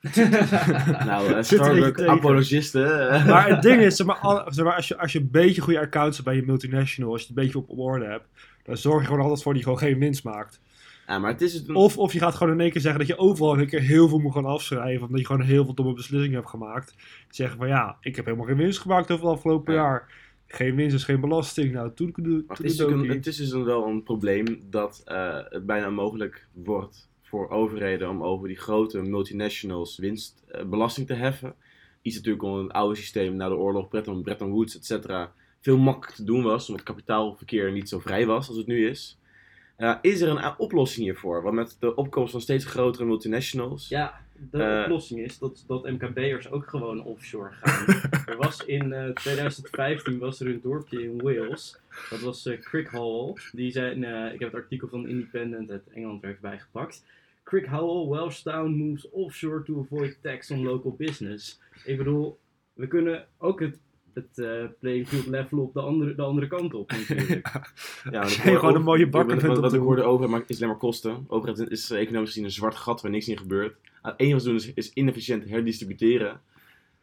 Nou, 1.06 1.26
eh, 1.28 1.34
Zit 1.42 1.44
Starbucks 1.46 1.96
tegen. 1.98 2.12
apologisten. 2.12 3.10
eh. 3.10 3.26
Maar 3.26 3.48
het 3.48 3.62
ding 3.62 3.80
is, 3.82 3.96
zeg 3.96 4.06
maar, 4.06 4.16
al- 4.16 4.44
zeg 4.52 4.64
maar, 4.64 4.74
als, 4.74 4.88
je, 4.88 4.98
als 4.98 5.12
je 5.12 5.18
een 5.18 5.30
beetje 5.30 5.60
goede 5.62 5.80
accounts 5.80 6.16
hebt 6.16 6.28
bij 6.28 6.36
je 6.38 6.46
multinational, 6.46 7.12
als 7.12 7.20
je 7.20 7.26
het 7.28 7.36
een 7.36 7.42
beetje 7.44 7.58
op, 7.58 7.68
op 7.68 7.78
orde 7.78 8.04
hebt, 8.04 8.24
dan 8.64 8.76
zorg 8.76 9.00
je 9.00 9.06
gewoon 9.06 9.22
altijd 9.22 9.42
voor 9.42 9.54
die 9.54 9.62
gewoon 9.62 9.78
geen 9.78 9.98
winst 9.98 10.24
maakt. 10.24 10.60
Ja, 11.06 11.18
maar 11.18 11.30
het 11.30 11.40
is 11.40 11.54
het. 11.54 11.72
Of, 11.74 11.98
of 11.98 12.12
je 12.12 12.18
gaat 12.18 12.34
gewoon 12.34 12.52
in 12.52 12.60
één 12.60 12.70
keer 12.70 12.80
zeggen 12.80 13.00
dat 13.00 13.08
je 13.08 13.18
overal 13.18 13.52
in 13.52 13.58
één 13.58 13.68
keer 13.68 13.80
heel 13.80 14.08
veel 14.08 14.18
moet 14.18 14.32
gaan 14.32 14.44
afschrijven, 14.44 15.06
omdat 15.06 15.20
je 15.20 15.26
gewoon 15.26 15.42
heel 15.42 15.64
veel 15.64 15.74
domme 15.74 15.92
beslissingen 15.92 16.36
hebt 16.36 16.48
gemaakt. 16.50 16.94
Zeggen 17.30 17.58
van 17.58 17.68
ja, 17.68 17.96
ik 18.00 18.16
heb 18.16 18.24
helemaal 18.24 18.46
geen 18.46 18.56
winst 18.56 18.78
gemaakt 18.80 19.10
over 19.10 19.24
het 19.26 19.34
afgelopen 19.34 19.74
Ja. 19.74 19.80
jaar. 19.80 20.22
Geen 20.46 20.74
winst 20.74 20.94
is 20.94 21.04
geen 21.04 21.20
belasting. 21.20 21.72
Nou, 21.72 21.90
toen 21.94 22.06
het, 22.48 22.60
is 22.64 22.78
een- 22.78 23.08
het 23.08 23.26
is 23.26 23.36
dus 23.36 23.50
een- 23.50 23.64
wel 23.64 23.86
een 23.86 24.02
probleem 24.02 24.60
dat 24.70 25.02
eh, 25.04 25.38
het 25.48 25.66
bijna 25.66 25.88
onmogelijk 25.88 26.46
wordt 26.52 27.08
voor 27.22 27.48
overheden 27.50 28.08
om 28.10 28.22
over 28.22 28.48
die 28.48 28.56
grote 28.56 29.02
multinationals 29.02 29.98
winstbelasting 29.98 31.06
te 31.06 31.14
heffen. 31.14 31.54
Iets 32.02 32.16
natuurlijk 32.16 32.44
onder 32.44 32.62
het 32.62 32.72
oude 32.72 32.94
systeem 32.96 33.36
na 33.36 33.48
de 33.48 33.54
oorlog, 33.56 33.88
Bretton, 33.88 34.22
Bretton 34.22 34.50
Woods, 34.50 34.76
et 34.76 34.86
cetera, 34.86 35.32
veel 35.60 35.78
makkelijker 35.78 36.16
te 36.16 36.24
doen 36.24 36.42
was, 36.42 36.68
omdat 36.68 36.84
kapitaalverkeer 36.84 37.72
niet 37.72 37.88
zo 37.88 37.98
vrij 37.98 38.26
was 38.26 38.48
als 38.48 38.56
het 38.56 38.66
nu 38.66 38.88
is. 38.88 39.18
Eh, 39.76 39.94
is 40.00 40.20
er 40.20 40.28
een 40.28 40.58
oplossing 40.58 41.04
hiervoor? 41.04 41.42
Want 41.42 41.54
met 41.54 41.76
de 41.80 41.94
opkomst 41.94 42.32
van 42.32 42.40
steeds 42.40 42.64
grotere 42.64 43.04
multinationals. 43.04 43.88
Ja, 43.88 44.20
de 44.50 44.62
Eh. 44.62 44.82
oplossing 44.82 45.20
is 45.20 45.38
dat, 45.38 45.64
dat 45.66 45.84
MKB'ers 45.90 46.50
ook 46.50 46.66
gewoon 46.68 47.04
offshore 47.04 47.50
gaan. 47.50 47.86
er 48.26 48.36
was 48.36 48.64
in 48.64 48.92
eh, 48.92 49.08
2015 49.10 50.18
was 50.18 50.40
er 50.40 50.46
een 50.46 50.60
dorpje 50.62 51.02
in 51.02 51.22
Wales. 51.22 51.78
Dat 52.10 52.20
was 52.20 52.46
eh 52.46 52.60
Crickhowell. 52.60 53.34
Die 53.52 53.70
zijn, 53.72 54.04
eh, 54.04 54.32
ik 54.32 54.40
heb 54.40 54.52
het 54.52 54.62
artikel 54.62 54.88
van 54.88 55.08
Independent 55.08 55.70
uit 55.70 55.88
Engeland 55.94 56.22
er 56.22 56.28
even 56.28 56.40
bijgepakt. 56.40 57.04
Crickhowell, 57.42 58.18
Welshtown 58.18 58.70
moves 58.70 59.10
offshore 59.10 59.62
to 59.62 59.80
avoid 59.80 60.18
tax 60.22 60.50
on 60.50 60.62
local 60.62 60.94
business. 60.98 61.60
Ik 61.84 61.96
bedoel, 61.96 62.38
we 62.72 62.86
kunnen 62.86 63.26
ook 63.38 63.60
het, 63.60 63.78
het 64.14 64.38
eh, 64.38 64.64
playing 64.80 65.08
field 65.08 65.26
levelen 65.26 65.62
op 65.64 65.72
de 65.74 65.80
andere, 65.80 66.14
de 66.14 66.22
andere 66.22 66.46
kant 66.46 66.74
op 66.74 66.90
natuurlijk. 66.90 67.42
Ja, 68.10 68.22
je 68.26 68.40
hoor 68.42 68.58
gewoon 68.58 68.74
een 68.74 68.82
mooie 68.82 69.08
bakker 69.08 69.34
wat- 69.34 69.44
vindt 69.44 69.60
Wat, 69.60 69.72
ik 69.72 69.80
hoorde 69.80 70.02
over, 70.02 70.30
maar 70.30 70.42
is 70.46 70.56
alleen 70.56 70.68
maar 70.68 70.78
kosten. 70.78 71.24
Overheid 71.28 71.70
is 71.70 71.90
eh, 71.90 72.00
economisch 72.00 72.28
gezien 72.28 72.44
een 72.44 72.50
zwart 72.50 72.74
gat 72.74 73.02
waar 73.02 73.10
niks 73.10 73.28
in 73.28 73.38
gebeurt. 73.38 73.76
Het 74.02 74.14
enige 74.16 74.34
wat 74.34 74.42
ze 74.42 74.48
doen 74.48 74.58
is, 74.58 74.72
is 74.74 74.92
inefficiënt 74.92 75.48
herdistributeren. 75.48 76.40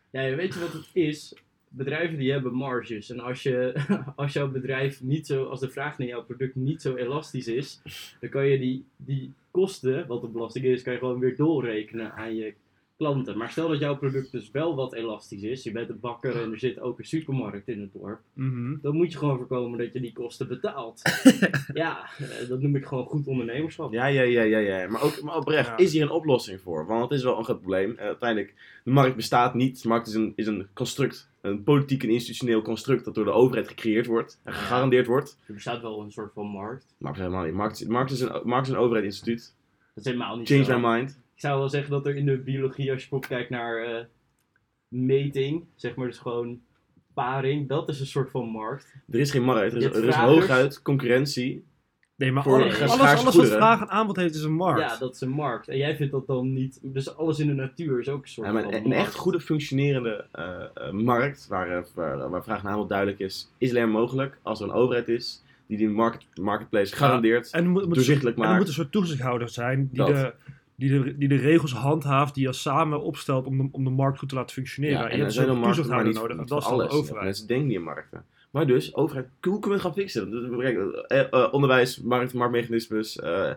Ja, 0.09 0.35
weet 0.35 0.53
je 0.53 0.59
wat 0.59 0.73
het 0.73 0.89
is? 0.93 1.35
Bedrijven 1.69 2.17
die 2.17 2.31
hebben 2.31 2.53
marges. 2.53 3.09
En 3.09 3.19
als, 3.19 3.43
je, 3.43 3.73
als 4.15 4.33
jouw 4.33 4.49
bedrijf 4.51 5.01
niet 5.01 5.27
zo, 5.27 5.43
als 5.43 5.59
de 5.59 5.69
vraag 5.69 5.97
naar 5.97 6.07
jouw 6.07 6.23
product 6.23 6.55
niet 6.55 6.81
zo 6.81 6.95
elastisch 6.95 7.47
is, 7.47 7.81
dan 8.19 8.29
kan 8.29 8.47
je 8.47 8.59
die, 8.59 8.85
die 8.95 9.33
kosten, 9.51 10.07
wat 10.07 10.21
de 10.21 10.27
belasting 10.27 10.65
is, 10.65 10.81
kan 10.81 10.93
je 10.93 10.99
gewoon 10.99 11.19
weer 11.19 11.35
doorrekenen 11.35 12.13
aan 12.13 12.35
je 12.35 12.53
klanten. 13.01 13.37
Maar 13.37 13.49
stel 13.49 13.67
dat 13.67 13.79
jouw 13.79 13.97
product 13.97 14.31
dus 14.31 14.51
wel 14.51 14.75
wat 14.75 14.93
elastisch 14.93 15.41
is, 15.41 15.63
je 15.63 15.71
bent 15.71 15.89
een 15.89 15.99
bakker 15.99 16.41
en 16.41 16.51
er 16.51 16.59
zit 16.59 16.79
ook 16.79 16.99
een 16.99 17.05
supermarkt 17.05 17.67
in 17.67 17.81
het 17.81 17.93
dorp, 17.93 18.19
Mhm. 18.33 18.75
dan 18.81 18.95
moet 18.95 19.11
je 19.11 19.17
gewoon 19.17 19.37
voorkomen 19.37 19.77
dat 19.79 19.93
je 19.93 20.01
die 20.01 20.13
kosten 20.13 20.47
betaalt. 20.47 21.01
ja, 21.73 22.09
eh, 22.19 22.49
dat 22.49 22.61
noem 22.61 22.75
ik 22.75 22.85
gewoon 22.85 23.05
goed 23.05 23.27
ondernemerschap. 23.27 23.93
Ja, 23.93 24.05
ja, 24.05 24.21
ja, 24.21 24.41
ja, 24.41 24.57
ja. 24.57 24.87
Maar 24.89 25.01
ook 25.03 25.21
maar 25.21 25.35
oprecht, 25.35 25.67
Ja. 25.67 25.77
is 25.77 25.93
hier 25.93 26.01
een 26.01 26.09
oplossing 26.09 26.61
voor? 26.61 26.85
Want 26.85 27.01
het 27.09 27.11
is 27.19 27.23
wel 27.23 27.37
een 27.37 27.43
groot 27.43 27.59
probleem. 27.59 27.95
Eh, 27.97 28.05
uiteindelijk, 28.05 28.53
de 28.83 28.91
markt 28.91 29.15
bestaat 29.15 29.53
niet. 29.53 29.81
De 29.81 29.87
markt 29.87 30.07
is 30.07 30.13
een, 30.13 30.33
is 30.35 30.47
een 30.47 30.67
construct, 30.73 31.29
een 31.41 31.63
politiek 31.63 32.03
en 32.03 32.09
institutioneel 32.09 32.61
construct 32.61 33.05
dat 33.05 33.15
door 33.15 33.25
de 33.25 33.31
overheid 33.31 33.67
gecreëerd 33.67 34.05
wordt 34.05 34.39
en 34.43 34.53
gegarandeerd 34.53 35.07
wordt. 35.07 35.37
Er 35.47 35.53
bestaat 35.53 35.81
wel 35.81 36.01
een 36.01 36.11
soort 36.11 36.33
van 36.33 36.45
markt. 36.47 36.95
Maar 36.97 37.15
helemaal 37.15 37.43
niet. 37.43 37.53
Markt, 37.53 37.87
markt, 37.87 38.11
is 38.11 38.19
een, 38.21 38.41
markt 38.43 38.67
is 38.67 38.73
een 38.73 38.79
overheidsinstituut. 38.79 39.53
Dat 39.95 40.05
is 40.05 40.11
helemaal 40.11 40.37
niet 40.37 40.47
Change 40.47 40.63
zo. 40.63 40.79
my 40.79 40.97
mind. 40.97 41.19
Ik 41.41 41.47
zou 41.47 41.59
wel 41.59 41.69
zeggen 41.69 41.91
dat 41.91 42.05
er 42.05 42.15
in 42.15 42.25
de 42.25 42.37
biologie, 42.37 42.91
als 42.91 43.03
je 43.03 43.09
bijvoorbeeld 43.09 43.31
kijkt 43.31 43.49
naar 43.49 43.83
eh, 43.83 44.05
meting, 44.87 45.65
zeg 45.75 45.95
maar 45.95 46.07
dus 46.07 46.17
gewoon 46.17 46.61
paring, 47.13 47.67
dat 47.67 47.89
is 47.89 47.99
een 47.99 48.05
soort 48.05 48.31
van 48.31 48.47
markt. 48.47 48.95
Er 49.09 49.19
is 49.19 49.31
geen 49.31 49.43
markt. 49.43 49.73
Er 49.73 49.77
is, 49.77 49.85
er 49.85 50.07
is 50.07 50.15
hooguit 50.15 50.81
concurrentie. 50.81 51.63
Nee, 52.15 52.31
maar 52.31 52.43
alles, 52.43 52.75
schaarse 52.75 52.97
alles 52.97 53.23
wat 53.23 53.33
goederen. 53.33 53.57
vraag 53.57 53.81
en 53.81 53.89
aanbod 53.89 54.15
heeft 54.15 54.35
is 54.35 54.43
een 54.43 54.53
markt. 54.53 54.79
Ja, 54.79 54.97
dat 54.97 55.15
is 55.15 55.21
een 55.21 55.29
markt. 55.29 55.67
En 55.67 55.77
jij 55.77 55.95
vindt 55.95 56.11
dat 56.11 56.27
dan 56.27 56.53
niet. 56.53 56.79
Dus 56.81 57.15
alles 57.15 57.39
in 57.39 57.47
de 57.47 57.53
natuur 57.53 57.99
is 57.99 58.09
ook 58.09 58.21
een 58.21 58.29
soort 58.29 58.47
Ja, 58.47 58.53
maar 58.53 58.63
van. 58.63 58.73
een, 58.73 58.85
een 58.85 58.93
echt 58.93 59.15
goede 59.15 59.39
functionerende 59.39 60.25
eh, 60.31 60.63
eh, 60.73 60.91
markt, 60.91 61.47
waar, 61.47 61.77
eh, 61.77 61.83
waar, 61.93 62.29
waar 62.29 62.43
vraag 62.43 62.63
en 62.63 62.69
aanbod 62.69 62.89
duidelijk 62.89 63.19
is, 63.19 63.51
is 63.57 63.69
alleen 63.69 63.89
mogelijk 63.89 64.37
als 64.41 64.59
er 64.59 64.65
een 64.65 64.73
overheid 64.73 65.07
is 65.07 65.43
die 65.67 65.77
die 65.77 65.89
market, 65.89 66.25
marketplace 66.35 66.95
garandeert. 66.95 67.51
En 67.51 67.63
er 67.63 67.69
moet, 67.69 67.85
moet, 67.85 67.95
Doorzichtelijk 67.95 68.37
en 68.37 68.43
er 68.43 68.55
moet 68.55 68.67
een 68.67 68.73
soort 68.73 68.91
toezichthouder 68.91 69.49
zijn 69.49 69.87
die 69.91 69.97
Dat. 69.97 70.07
de, 70.07 70.33
die, 70.81 71.03
de, 71.03 71.17
die 71.17 71.27
de 71.27 71.35
regels 71.35 71.73
handhaaft, 71.73 72.33
die 72.33 72.47
je 72.47 72.53
samen 72.53 73.01
opstelt 73.01 73.45
om 73.45 73.57
de, 73.57 73.69
om 73.71 73.83
de 73.83 73.89
markt 73.89 74.19
goed 74.19 74.29
te 74.29 74.35
laten 74.35 74.53
functioneren. 74.53 74.97
Ja, 74.97 75.03
en 75.03 75.11
en 75.11 75.17
je 75.17 75.39
er 75.39 75.47
hebt 75.47 75.63
toezichthouder 75.63 76.07
niet, 76.07 76.15
nodig. 76.15 76.37
En 76.37 76.45
dat 76.45 76.61
is 76.61 76.65
alles. 76.67 76.89
de 76.89 76.95
overheid. 76.95 77.23
Mensen 77.23 77.47
denken 77.47 77.67
niet 77.67 77.75
in 77.75 77.83
markten. 77.83 78.25
Maar 78.51 78.67
dus, 78.67 78.95
overheid, 78.95 79.27
hoe 79.41 79.59
kunnen 79.59 79.69
we 79.69 79.73
het 79.73 79.81
gaan 79.81 79.93
fixen? 79.93 80.57
Kijk, 80.59 80.77
eh, 81.07 81.19
eh, 81.31 81.53
onderwijs, 81.53 82.01
markt, 82.01 82.33
marktmechanismes, 82.33 83.19
eh, 83.19 83.51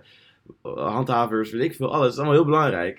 handhavers, 0.63 1.51
weet 1.51 1.63
ik 1.63 1.75
veel, 1.75 1.93
alles. 1.93 2.05
Het 2.05 2.13
is 2.13 2.19
allemaal 2.19 2.37
heel 2.37 2.45
belangrijk. 2.45 2.97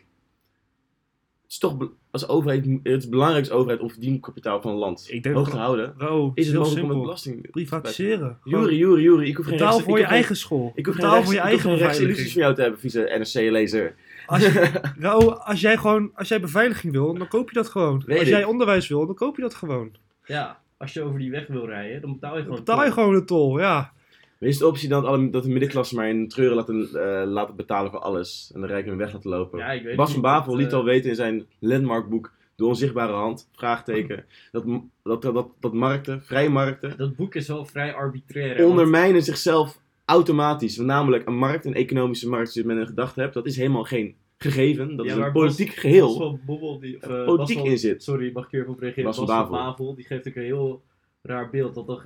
Het 1.43 1.51
is 1.51 1.57
toch 1.57 1.89
als 2.11 2.27
overheid, 2.27 2.65
het 2.83 3.03
is 3.03 3.09
belangrijk 3.09 3.45
als 3.45 3.53
overheid 3.53 3.81
om 3.81 3.89
verdienkapitaal 3.89 4.61
van 4.61 4.71
een 4.71 4.77
land 4.77 5.05
Ik 5.09 5.23
denk 5.23 5.35
hoog 5.35 5.49
te 5.49 5.57
houden. 5.57 5.93
Bro, 5.97 6.31
Is 6.35 6.47
het 6.47 6.55
mogelijk 6.55 6.81
om 6.81 6.87
met 6.87 7.01
belasting... 7.01 7.51
Privatiseren. 7.51 8.39
Jury, 8.43 8.75
Jury, 8.77 9.01
Jury, 9.01 9.27
ik 9.27 9.35
hoef 9.37 9.45
geen 9.45 9.57
rechts- 9.57 9.81
voor 9.81 9.97
je 9.97 10.05
eigen 10.05 10.35
school. 10.35 10.71
Ik 10.75 10.85
hoef 10.85 10.95
geen 10.95 11.09
rechts, 11.09 11.25
voor 11.25 11.33
je 11.33 11.39
eigen 11.39 11.77
rechtsillusies 11.77 12.33
van 12.33 12.41
jou 12.41 12.55
te 12.55 12.61
hebben, 12.61 12.79
vieze 12.79 13.15
NRC-lezer. 13.17 13.95
Als, 14.25 14.41
je, 14.53 14.71
als 15.43 15.61
jij 15.61 15.77
gewoon, 15.77 16.11
als 16.15 16.27
jij 16.27 16.39
beveiliging 16.39 16.93
wil, 16.93 17.13
dan 17.13 17.27
koop 17.27 17.49
je 17.49 17.55
dat 17.55 17.69
gewoon. 17.69 18.03
Weet 18.05 18.19
als 18.19 18.27
jij 18.27 18.43
onderwijs 18.43 18.87
wil, 18.87 19.05
dan 19.05 19.15
koop 19.15 19.35
je 19.35 19.41
dat 19.41 19.55
gewoon. 19.55 19.91
Ja, 20.25 20.59
als 20.77 20.93
je 20.93 21.01
over 21.01 21.19
die 21.19 21.31
weg 21.31 21.47
wil 21.47 21.65
rijden, 21.65 22.01
dan 22.01 22.13
betaal 22.13 22.29
je 22.31 22.35
Dan 22.35 22.43
gewoon. 22.43 22.65
betaal 22.65 22.85
je 22.85 22.91
gewoon 22.91 23.13
de 23.13 23.23
tol, 23.23 23.59
ja. 23.59 23.93
Is 24.39 24.57
de 24.57 24.67
optie 24.67 24.89
dan 24.89 25.01
dat, 25.01 25.11
alle, 25.11 25.29
dat 25.29 25.43
de 25.43 25.49
middenklasse 25.49 25.95
maar 25.95 26.09
in 26.09 26.27
treuren 26.27 26.55
laten, 26.55 26.89
eh, 26.93 27.27
laten 27.27 27.55
betalen 27.55 27.91
voor 27.91 27.99
alles 27.99 28.51
en 28.55 28.61
de 28.61 28.67
rijken 28.67 28.89
hun 28.89 28.97
weg 28.97 29.13
laten 29.13 29.29
lopen? 29.29 29.59
Ja, 29.59 29.71
ik 29.71 29.83
weet 29.83 29.95
Bas 29.95 30.11
van 30.11 30.21
Bavel 30.21 30.51
dat, 30.51 30.61
liet 30.61 30.71
eh, 30.71 30.77
al 30.77 30.83
weten 30.83 31.09
in 31.09 31.15
zijn 31.15 31.45
landmarkboek 31.59 32.33
De 32.55 32.65
Onzichtbare 32.65 33.13
Hand, 33.13 33.49
vraagteken, 33.53 34.25
dat, 34.51 34.63
dat, 35.03 35.21
dat, 35.21 35.47
dat, 35.59 35.73
markten, 35.73 36.21
vrije 36.23 36.49
markten, 36.49 36.93
Dat 36.97 37.15
boek 37.15 37.35
is 37.35 37.47
wel 37.47 37.65
vrij 37.65 37.93
arbitrair. 37.93 38.57
want- 38.57 38.69
ondermijnen 38.69 39.21
zichzelf 39.23 39.79
automatisch. 40.05 40.77
Namelijk 40.77 41.27
een 41.27 41.37
markt, 41.37 41.65
een 41.65 41.73
economische 41.73 42.29
markt, 42.29 42.51
zoals 42.51 42.67
men 42.67 42.77
in 42.79 42.87
gedachten 42.87 43.21
hebt, 43.21 43.33
dat 43.33 43.45
is 43.45 43.57
helemaal 43.57 43.83
geen 43.83 44.15
gegeven, 44.37 44.95
dat 44.95 45.05
Ja, 45.05 45.11
is 45.11 45.17
een 45.17 45.23
Bas- 45.23 45.31
politiek 45.33 45.67
Bas 45.67 45.77
geheel. 45.79 46.13
van 46.17 46.39
Bobbel, 46.45 46.79
die, 46.79 46.95
of, 46.95 47.03
er 47.03 47.19
eh, 47.19 47.25
politiek 47.25 47.57
Bas 47.57 47.67
in 47.67 47.77
zit. 47.77 48.03
Sorry, 48.03 48.31
mag 48.33 48.45
ik 48.45 48.51
hier 48.51 48.61
even 48.61 48.73
op 48.73 48.79
reageren? 48.79 49.03
Bas 49.05 49.17
Bas, 49.17 49.27
van 49.47 49.49
Bavel. 49.49 49.95
Die 49.95 50.05
geeft 50.05 50.27
ook 50.27 50.35
een 50.35 50.43
heel 50.43 50.83
raar 51.21 51.49
beeld. 51.49 51.75
Dat 51.75 52.01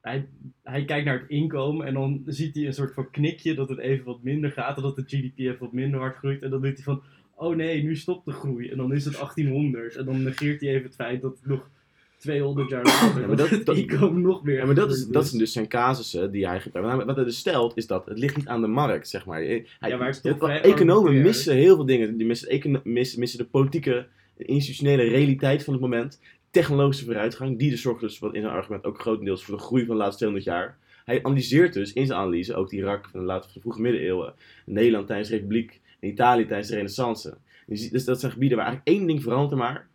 hij, 0.00 0.28
hij 0.62 0.84
kijkt 0.84 1.04
naar 1.04 1.18
het 1.20 1.28
inkomen 1.30 1.86
en 1.86 1.94
dan 1.94 2.22
ziet 2.26 2.54
hij 2.54 2.66
een 2.66 2.72
soort 2.72 2.94
van 2.94 3.10
knikje 3.10 3.54
dat 3.54 3.68
het 3.68 3.78
even 3.78 4.04
wat 4.04 4.22
minder 4.22 4.50
gaat. 4.52 4.76
En 4.76 4.82
dat 4.82 4.96
de 4.96 5.02
GDP 5.06 5.38
even 5.38 5.56
wat 5.60 5.72
minder 5.72 6.00
hard 6.00 6.16
groeit. 6.16 6.42
En 6.42 6.50
dan 6.50 6.60
doet 6.62 6.74
hij 6.74 6.82
van, 6.82 7.02
oh 7.34 7.56
nee, 7.56 7.82
nu 7.82 7.96
stopt 7.96 8.24
de 8.24 8.32
groei. 8.32 8.68
En 8.68 8.76
dan 8.76 8.92
is 8.92 9.04
het 9.04 9.14
1800. 9.14 9.94
En 9.96 10.04
dan 10.04 10.22
negeert 10.22 10.60
hij 10.60 10.70
even 10.70 10.82
het 10.86 10.94
feit 10.94 11.22
dat 11.22 11.36
het 11.40 11.46
nog 11.46 11.70
200 12.16 12.70
jaar 12.70 12.82
later 12.84 13.20
Ja, 13.20 13.26
maar 13.26 13.36
dat- 13.36 13.48
het 13.58 13.66
dat- 13.66 13.76
inkomen 13.76 14.20
nog 14.22 14.42
meer 14.44 14.56
Ja, 14.56 14.64
maar 14.64 14.74
dat, 14.74 14.86
is, 14.90 14.94
gegroeid 14.94 15.14
dat 15.14 15.26
zijn 15.26 15.38
dus 15.38 15.52
zijn 15.52 15.68
casussen 15.68 16.30
die 16.30 16.46
hij 16.46 16.60
gebruikt. 16.60 17.04
Wat 17.04 17.16
hij 17.16 17.24
dus 17.24 17.38
stelt 17.38 17.76
is 17.76 17.86
dat 17.86 18.06
het 18.06 18.18
ligt 18.18 18.36
niet 18.36 18.46
aan 18.48 18.60
de 18.60 18.66
markt, 18.66 19.08
zeg 19.08 19.26
maar. 19.26 19.38
Hij, 19.38 19.66
Ja, 19.80 19.96
maar 19.96 20.08
het 20.08 20.22
het- 20.22 20.42
economen 20.64 21.22
missen 21.22 21.54
heel 21.54 21.74
veel 21.74 21.86
dingen. 21.86 22.16
Die 22.16 22.26
missen, 22.26 22.80
missen, 22.84 23.18
missen 23.20 23.38
de 23.38 23.44
politieke, 23.44 24.06
institutionele 24.36 25.02
realiteit 25.02 25.64
van 25.64 25.72
het 25.72 25.82
moment. 25.82 26.20
Technologische 26.50 27.04
vooruitgang, 27.04 27.58
die 27.58 27.70
dus 27.70 27.80
zorgt 27.82 28.00
dus, 28.00 28.18
wat 28.18 28.34
in 28.34 28.40
zijn 28.40 28.52
argument 28.52 28.84
ook 28.84 29.00
grotendeels 29.00 29.44
voor 29.44 29.56
de 29.56 29.62
groei 29.62 29.84
van 29.86 29.94
de 29.96 30.00
laatste 30.02 30.16
200 30.24 30.50
jaar. 30.54 30.78
Hij 31.04 31.22
analyseert 31.22 31.72
dus 31.72 31.92
in 31.92 32.06
zijn 32.06 32.18
analyse 32.18 32.54
ook 32.54 32.70
die 32.70 32.82
rak 32.82 33.08
van 33.10 33.20
de, 33.20 33.26
late, 33.26 33.42
van 33.44 33.50
de 33.54 33.60
vroege 33.60 33.80
middeleeuwen. 33.80 34.34
Nederland 34.66 35.06
tijdens 35.06 35.28
de 35.28 35.34
Republiek 35.34 35.80
en 36.00 36.08
Italië 36.08 36.46
tijdens 36.46 36.68
de 36.68 36.74
Renaissance. 36.74 37.36
Dus 37.66 38.04
dat 38.04 38.20
zijn 38.20 38.32
gebieden 38.32 38.56
waar 38.58 38.66
eigenlijk 38.66 38.96
één 38.98 39.06
ding 39.06 39.22
verandert 39.22 39.50
er 39.52 39.56
maar. 39.58 39.86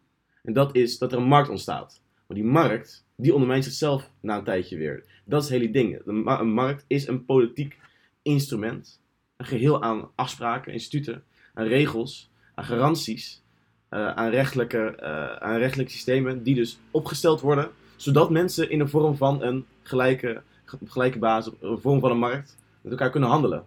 En 0.43 0.53
dat 0.53 0.75
is 0.75 0.97
dat 0.97 1.11
er 1.11 1.17
een 1.17 1.23
markt 1.23 1.49
ontstaat. 1.49 2.01
Maar 2.31 2.39
die 2.39 2.49
markt, 2.49 3.05
die 3.15 3.33
ondermijnt 3.33 3.63
zichzelf 3.63 4.09
na 4.21 4.37
een 4.37 4.43
tijdje 4.43 4.77
weer. 4.77 5.03
Dat 5.25 5.43
is 5.43 5.49
het 5.49 5.59
hele 5.59 5.71
ding. 5.71 6.01
Een 6.05 6.53
markt 6.53 6.85
is 6.87 7.07
een 7.07 7.25
politiek 7.25 7.77
instrument. 8.21 9.01
Een 9.37 9.45
geheel 9.45 9.81
aan 9.81 10.09
afspraken, 10.15 10.73
instituten, 10.73 11.23
aan 11.53 11.65
regels, 11.67 12.29
aan 12.55 12.63
garanties, 12.63 13.41
eh, 13.89 14.07
aan, 14.07 14.29
rechtelijke, 14.29 14.95
eh, 14.95 15.35
aan 15.35 15.57
rechtelijke 15.57 15.91
systemen 15.91 16.43
die 16.43 16.55
dus 16.55 16.79
opgesteld 16.91 17.41
worden, 17.41 17.69
zodat 17.95 18.29
mensen 18.29 18.69
in 18.69 18.79
de 18.79 18.87
vorm 18.87 19.17
van 19.17 19.43
een 19.43 19.65
gelijke, 19.83 20.41
ge- 20.65 20.77
gelijke 20.85 21.19
basis, 21.19 21.53
een 21.59 21.77
vorm 21.77 21.99
van 21.99 22.11
een 22.11 22.17
markt, 22.19 22.57
met 22.81 22.91
elkaar 22.91 23.09
kunnen 23.09 23.29
handelen. 23.29 23.65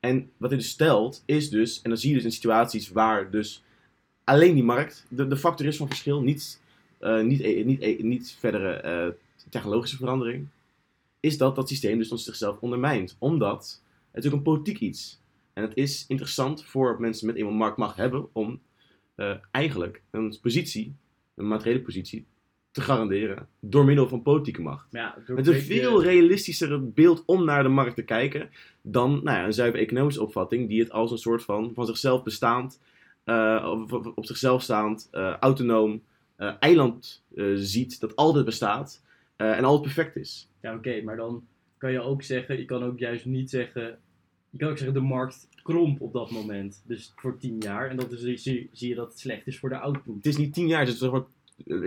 En 0.00 0.30
wat 0.36 0.50
hij 0.50 0.58
dus 0.58 0.68
stelt, 0.68 1.22
is 1.26 1.50
dus, 1.50 1.82
en 1.82 1.90
dan 1.90 1.98
zie 1.98 2.08
je 2.08 2.14
dus 2.16 2.24
in 2.24 2.32
situaties 2.32 2.88
waar 2.90 3.30
dus 3.30 3.62
alleen 4.24 4.54
die 4.54 4.64
markt 4.64 5.06
de, 5.08 5.26
de 5.28 5.36
factor 5.36 5.66
is 5.66 5.76
van 5.76 5.86
verschil, 5.86 6.20
niet, 6.22 6.60
niet, 7.02 7.40
e- 7.40 7.62
niet, 7.62 7.80
e- 7.80 8.02
niet 8.02 8.36
verdere 8.38 8.72
eh, 8.72 9.08
technologische 9.50 9.96
verandering, 9.96 10.46
is 11.20 11.38
dat 11.38 11.56
dat 11.56 11.68
systeem 11.68 11.98
dus 11.98 12.10
ons 12.10 12.24
zichzelf 12.24 12.58
ondermijnt. 12.60 13.16
Omdat 13.18 13.82
het 14.10 14.26
ook 14.26 14.32
een 14.32 14.42
politiek 14.42 14.80
iets. 14.80 15.20
En 15.52 15.62
het 15.62 15.72
is 15.74 16.04
interessant 16.08 16.64
voor 16.64 17.00
mensen 17.00 17.26
met 17.26 17.36
eenmaal 17.36 17.52
marktmacht 17.52 17.96
hebben 17.96 18.28
om 18.32 18.60
eh, 19.14 19.34
eigenlijk 19.50 20.02
een 20.10 20.36
positie, 20.40 20.94
een 21.34 21.48
materiële 21.48 21.80
positie, 21.80 22.26
te 22.70 22.80
garanderen 22.80 23.48
door 23.60 23.84
middel 23.84 24.08
van 24.08 24.22
politieke 24.22 24.62
macht. 24.62 24.86
Ja, 24.90 25.16
door 25.26 25.36
Met 25.36 25.46
een 25.46 25.60
veel 25.60 26.02
realistischere 26.02 26.78
beeld 26.78 27.22
om 27.26 27.44
naar 27.44 27.62
de 27.62 27.68
markt 27.68 27.94
te 27.94 28.02
kijken 28.02 28.50
dan 28.82 29.10
nou 29.10 29.38
ja, 29.38 29.44
een 29.44 29.52
zuiver 29.52 29.80
economische 29.80 30.22
opvatting 30.22 30.68
die 30.68 30.80
het 30.80 30.90
als 30.90 31.10
een 31.10 31.18
soort 31.18 31.42
van 31.42 31.70
van 31.74 31.86
zichzelf 31.86 32.22
bestaand, 32.22 32.80
eh, 33.24 33.84
op 34.14 34.26
zichzelf 34.26 34.62
staand, 34.62 35.08
eh, 35.10 35.36
autonoom 35.36 36.02
eh, 36.42 36.52
eiland 36.58 37.22
eh, 37.34 37.44
ziet 37.54 38.00
dat 38.00 38.16
altijd 38.16 38.44
bestaat 38.44 39.02
eh, 39.36 39.58
en 39.58 39.64
altijd 39.64 39.94
perfect 39.94 40.16
is. 40.16 40.48
Ja, 40.60 40.74
oké, 40.74 41.02
maar 41.02 41.16
dan 41.16 41.44
kan 41.78 41.92
je 41.92 42.00
ook 42.00 42.22
zeggen, 42.22 42.58
je 42.58 42.64
kan 42.64 42.82
ook 42.82 42.98
juist 42.98 43.24
niet 43.24 43.50
zeggen, 43.50 43.98
je 44.50 44.58
kan 44.58 44.68
ook 44.68 44.78
zeggen 44.78 44.94
de 44.94 45.06
markt 45.06 45.48
kromp 45.62 46.00
op 46.00 46.12
dat 46.12 46.30
moment. 46.30 46.82
Dus 46.86 47.12
voor 47.16 47.38
10 47.38 47.58
jaar. 47.58 47.88
En 47.88 47.96
dat 47.96 48.12
is, 48.12 48.42
zie, 48.42 48.70
zie 48.72 48.88
je 48.88 48.94
dat 48.94 49.08
het 49.08 49.18
slecht 49.18 49.46
is 49.46 49.58
voor 49.58 49.68
de 49.68 49.78
output. 49.78 50.14
Het 50.14 50.26
is 50.26 50.36
niet 50.36 50.54
tien 50.54 50.66
jaar, 50.66 50.80
het 50.80 50.88
is 50.88 50.98
zeg 50.98 51.10
maar, 51.10 51.24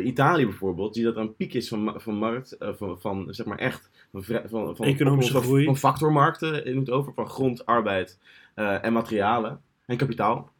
Italië 0.03 0.43
bijvoorbeeld, 0.45 0.95
zie 0.95 1.03
je 1.03 1.09
dat 1.09 1.17
er 1.17 1.27
een 1.27 1.35
piek 1.35 1.53
is 1.53 1.67
van, 1.67 2.01
van 2.01 2.15
markt, 2.15 2.57
eh, 2.57 2.73
van, 2.73 2.99
van 2.99 3.27
zeg 3.29 3.45
maar 3.45 3.57
echt, 3.57 3.89
van, 4.11 4.23
van, 4.23 4.75
van, 4.75 4.85
Economische 4.85 5.33
van, 5.33 5.41
groei. 5.41 5.65
van 5.65 5.77
factormarkten, 5.77 6.65
in 6.65 6.77
het 6.77 6.89
over, 6.89 7.13
van 7.13 7.29
grond, 7.29 7.65
arbeid 7.65 8.19
eh, 8.53 8.83
en 8.83 8.93
materialen 8.93 9.61
en 9.85 9.97
kapitaal. 9.97 10.51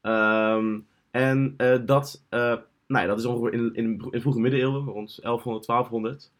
Ehm, 0.00 0.78
en 1.10 1.54
eh, 1.56 1.78
dat, 1.84 2.24
eh, 2.28 2.56
nou 2.86 3.06
dat 3.06 3.18
is 3.18 3.24
ongeveer 3.24 3.52
in, 3.52 3.74
in, 3.74 4.08
in 4.10 4.20
vroege 4.20 4.40
middeleeuwen, 4.40 4.84
rond 4.84 5.18
1100, 5.22 5.66
1200. 5.66 6.32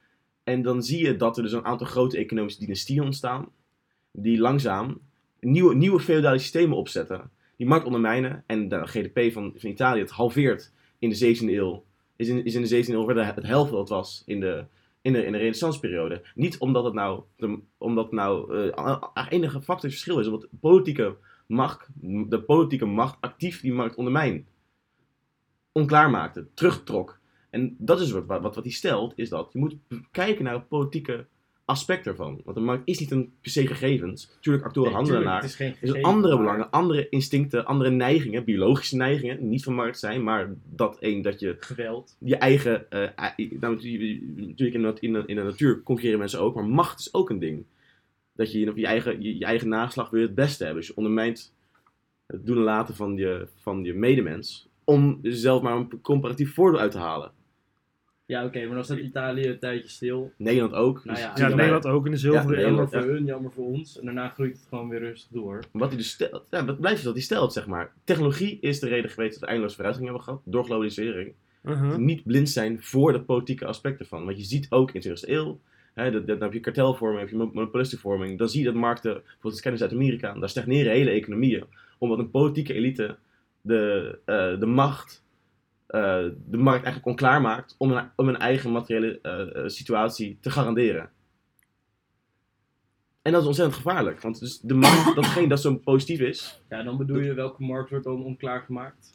En 0.45 0.63
dan 0.63 0.83
zie 0.83 1.07
je 1.07 1.17
dat 1.17 1.37
er 1.37 1.43
dus 1.43 1.53
een 1.53 1.65
aantal 1.65 1.87
grote 1.87 2.19
economische 2.19 2.61
dynastieën 2.61 3.03
ontstaan, 3.03 3.49
die 4.13 4.39
langzaam 4.39 5.01
nieuwe, 5.41 5.75
nieuwe 5.75 6.01
feodale 6.01 6.39
systemen 6.39 6.77
opzetten, 6.77 7.31
die 7.57 7.67
markt 7.67 7.87
ondermijnen 7.87 8.45
en 8.47 8.69
de 8.69 8.87
GDP 8.87 9.33
van, 9.33 9.53
van 9.57 9.71
Italië 9.71 10.01
het 10.01 10.11
halveert 10.11 10.73
in 10.99 11.09
de 11.09 11.37
17e 11.37 11.45
eeuw. 11.45 11.85
Is 12.17 12.29
in, 12.29 12.45
is 12.45 12.55
in 12.55 12.63
de 12.63 12.85
17e 12.85 12.89
eeuw 12.89 13.07
weer 13.07 13.15
de- 13.15 13.25
het 13.25 13.47
helft 13.47 13.71
wat 13.71 13.89
was 13.89 14.23
in 14.27 14.41
de, 14.41 14.65
in 15.03 15.13
de, 15.13 15.25
in 15.25 15.33
de 15.33 15.39
renaissanceperiode. 15.39 16.23
Niet 16.35 16.59
omdat 16.59 16.85
het 16.85 16.95
nou, 16.95 17.23
de, 17.37 17.59
omdat 17.79 18.13
nou 18.13 18.57
eh, 18.73 19.27
enige 19.29 19.61
factor 19.63 19.91
verschil 19.91 20.19
is, 20.19 20.27
omdat 20.27 20.49
politieke 20.61 21.17
macht, 21.47 21.89
de 22.29 22.43
politieke 22.43 22.87
macht 22.87 23.17
actief 23.21 23.61
die 23.61 23.73
markt 23.73 23.95
ondermijn. 23.95 24.47
Onklaar 25.77 26.11
maakte, 26.11 26.47
terugtrok. 26.55 27.19
En 27.51 27.77
dat 27.79 28.01
is 28.01 28.11
wat, 28.11 28.25
wat, 28.27 28.55
wat 28.55 28.65
hij 28.65 28.71
stelt, 28.71 29.13
is 29.17 29.29
dat 29.29 29.49
je 29.53 29.59
moet 29.59 29.77
kijken 30.11 30.45
naar 30.45 30.55
het 30.55 30.69
politieke 30.69 31.27
aspect 31.65 32.07
ervan. 32.07 32.41
Want 32.45 32.57
de 32.57 32.63
markt 32.63 32.83
is 32.89 32.99
niet 32.99 33.11
een 33.11 33.33
per 33.41 33.51
se 33.51 33.67
gegevens. 33.67 34.37
Tuurlijk, 34.41 34.65
actoren 34.65 34.89
Nee, 34.89 34.99
handelen 34.99 35.25
naar. 35.25 35.41
het 35.41 35.45
is 35.45 35.55
geen 35.55 35.71
Er 35.71 35.77
zijn 35.77 35.91
gegeven, 35.91 36.11
andere 36.11 36.37
belangen, 36.37 36.71
andere 36.71 37.09
instincten, 37.09 37.65
andere 37.65 37.91
neigingen, 37.91 38.45
biologische 38.45 38.97
neigingen, 38.97 39.49
niet 39.49 39.65
van 39.65 39.75
markt 39.75 39.99
zijn, 39.99 40.25
maar 40.25 40.55
dat 40.65 40.99
één 40.99 41.23
dat 41.23 41.41
je 41.41 41.57
Geweld. 41.59 42.17
je 42.19 42.37
eigen. 42.37 42.91
eh, 42.91 43.49
nou, 43.61 43.75
natuurlijk 44.37 45.01
in 45.01 45.13
de, 45.13 45.23
in, 45.27 45.37
de, 45.37 45.43
natuur 45.43 45.83
concurreren 45.83 46.19
mensen 46.19 46.41
ook, 46.41 46.55
maar 46.55 46.65
macht 46.65 47.01
is 47.01 47.15
ook 47.15 47.31
een 47.31 47.39
ding. 47.39 47.65
Dat 48.33 48.53
je 48.53 48.59
je, 48.59 48.87
eigen, 48.87 49.23
je, 49.23 49.39
je 49.39 49.45
eigen 49.45 49.69
nageslag 49.69 50.11
wil 50.11 50.21
je 50.21 50.27
het 50.27 50.35
beste 50.35 50.65
hebben. 50.65 50.81
Dus 50.81 50.91
je 50.91 50.97
ondermijnt 50.97 51.55
het 52.27 52.47
doen 52.47 52.57
en 52.57 52.63
laten 52.63 52.95
van 52.95 53.17
je, 53.17 53.49
van 53.61 53.85
je 53.85 53.95
medemens. 53.95 54.66
Om 54.87 55.19
zelf 55.23 55.63
maar 55.63 55.77
een 55.77 56.01
comparatief 56.01 56.55
voordeel 56.55 56.81
uit 56.81 56.91
te 56.91 56.99
halen. 56.99 57.31
Ja, 58.27 58.45
oké, 58.45 58.65
maar 58.67 58.75
dan 58.75 58.85
staat 58.85 58.99
Italië 58.99 59.49
een 59.49 59.59
tijdje 59.59 59.89
stil. 59.89 60.33
Nederland 60.39 60.73
ook. 60.75 61.05
Nou 61.05 61.19
ja, 61.19 61.31
Dus 61.31 61.41
Ja, 61.41 61.49
je 61.49 61.55
Nederland 61.55 61.87
ook 61.87 62.05
in 62.05 62.11
de 62.11 62.17
zilveren 62.17 62.59
Ja, 62.61 62.67
eeuw. 62.67 62.75
Jammer 62.75 62.95
ja. 62.95 63.01
voor 63.03 63.11
hun, 63.13 63.25
jammer 63.25 63.53
voor 63.53 63.65
ons. 63.65 63.99
En 63.99 64.05
daarna 64.05 64.29
groeit 64.29 64.53
het 64.57 64.67
gewoon 64.69 64.89
weer 64.89 64.99
rustig 64.99 65.31
door. 65.31 65.63
Wat 65.73 65.89
hij 65.89 65.97
dus 65.97 66.11
stelt, 66.11 66.45
ja, 66.51 66.65
wat 66.65 66.81
blijft 66.81 67.05
dat 67.05 67.15
hij 67.15 67.23
stelt, 67.23 67.53
zeg 67.53 67.67
maar. 67.67 67.93
Technologie 68.05 68.59
is 68.61 68.81
de 68.81 68.89
reden 68.89 69.11
geweest 69.11 69.33
dat 69.33 69.41
we 69.41 69.47
eindeloos 69.47 69.75
vooruitgang 69.75 70.07
hebben 70.09 70.25
gehad 70.25 70.41
door 70.45 70.65
globalisering. 70.65 71.33
Uh-huh. 71.65 71.97
niet 71.97 72.23
blind 72.25 72.49
zijn 72.49 72.83
voor 72.83 73.13
de 73.13 73.21
politieke 73.21 73.67
aspecten 73.67 74.07
van. 74.07 74.25
Want 74.25 74.37
je 74.39 74.45
ziet 74.45 74.67
ook 74.71 74.93
in 74.93 75.01
de 75.01 75.09
20e 75.09 75.29
eeuw, 75.29 75.61
hè, 75.95 76.11
dat, 76.11 76.27
dat, 76.27 76.39
dan 76.39 76.43
heb 76.49 76.53
je 76.53 76.61
kartelvorming, 76.61 77.21
heb 77.21 77.29
je 77.31 77.37
mon- 77.37 77.51
monopolistenvorming, 77.53 78.39
dan 78.39 78.49
zie 78.49 78.59
je 78.61 78.67
dat 78.67 78.75
markten, 78.75 79.13
bijvoorbeeld 79.13 79.53
het 79.53 79.61
kennen 79.63 79.81
Zuid-Amerika, 79.81 80.33
daar 80.35 80.49
stagneren 80.49 80.93
hele 80.93 81.11
economieën, 81.11 81.65
omdat 81.99 82.19
een 82.19 82.31
politieke 82.31 82.75
elite 82.75 83.17
de, 83.67 84.19
eh, 84.25 84.61
de 84.61 84.67
macht, 84.67 85.25
eh, 85.87 86.25
de 86.47 86.57
markt 86.57 86.85
eigenlijk 86.85 87.07
onklaar 87.07 87.41
maakt 87.41 87.75
om 87.79 87.93
een, 87.93 88.11
om 88.17 88.29
een 88.29 88.39
eigen 88.39 88.73
materiële 88.73 89.21
eh, 89.21 89.69
situatie 89.69 90.39
te 90.41 90.51
garanderen. 90.51 91.11
En 93.23 93.33
dat 93.33 93.41
is 93.41 93.47
ontzettend 93.47 93.77
gevaarlijk, 93.77 94.21
want 94.21 94.41
dus 94.41 94.61
de 94.61 94.75
markt, 94.75 95.15
datgene 95.15 95.49
dat 95.49 95.61
zo 95.61 95.77
positief 95.77 96.21
is, 96.21 96.63
Ja, 96.69 96.83
dan 96.83 96.97
bedoel 96.97 97.21
je 97.21 97.35
welke 97.35 97.63
markt 97.65 97.91
wordt 97.91 98.05
dan 98.05 98.25
onklaar 98.25 98.61
gemaakt? 98.61 99.15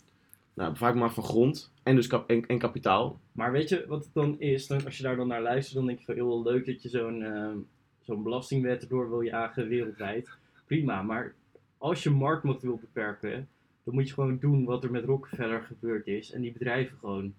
nou, 0.53 0.75
vaak 0.75 0.95
maar 0.95 1.13
van 1.13 1.23
grond 1.23 1.71
en 1.83 1.95
dus 1.95 2.07
kap 2.07 2.29
en, 2.29 2.45
en 2.47 2.57
kapitaal, 2.57 3.19
Maar 3.31 3.51
weet 3.51 3.69
je 3.69 3.85
wat 3.87 4.03
het 4.03 4.13
dan 4.13 4.39
is? 4.39 4.67
Dan, 4.67 4.85
als 4.85 4.97
je 4.97 5.03
daar 5.03 5.15
dan 5.15 5.27
naar 5.27 5.41
luistert, 5.41 5.75
dan 5.75 5.85
denk 5.85 5.99
je 5.99 6.05
van 6.05 6.13
heel 6.13 6.43
leuk 6.43 6.65
dat 6.65 6.81
je 6.81 6.89
zo'n 6.89 7.23
ehm, 7.23 7.57
zo'n 8.01 8.23
belastingwet 8.23 8.81
erdoor 8.81 9.09
wil 9.09 9.21
jagen 9.21 9.67
wereldwijd. 9.67 10.29
Prima, 10.65 11.01
maar 11.01 11.33
als 11.77 12.03
je 12.03 12.09
marktmacht 12.09 12.61
wil 12.61 12.77
beperken, 12.77 13.47
dan 13.91 13.99
moet 13.99 14.07
je 14.09 14.13
gewoon 14.13 14.37
doen 14.39 14.65
wat 14.65 14.83
er 14.83 14.91
met 14.91 15.05
Rockefeller 15.05 15.61
gebeurd 15.61 16.07
is. 16.07 16.31
En 16.31 16.41
die 16.41 16.51
bedrijven 16.51 16.97
gewoon 16.97 17.33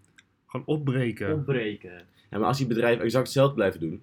Gewoon 0.47 0.67
opbreken. 0.67 1.35
opbreken. 1.35 1.93
Ja, 2.31 2.39
maar 2.39 2.47
als 2.49 2.59
die 2.59 2.67
bedrijven 2.67 3.05
exact 3.05 3.25
hetzelfde 3.25 3.55
blijven 3.55 3.81
doen, 3.81 4.03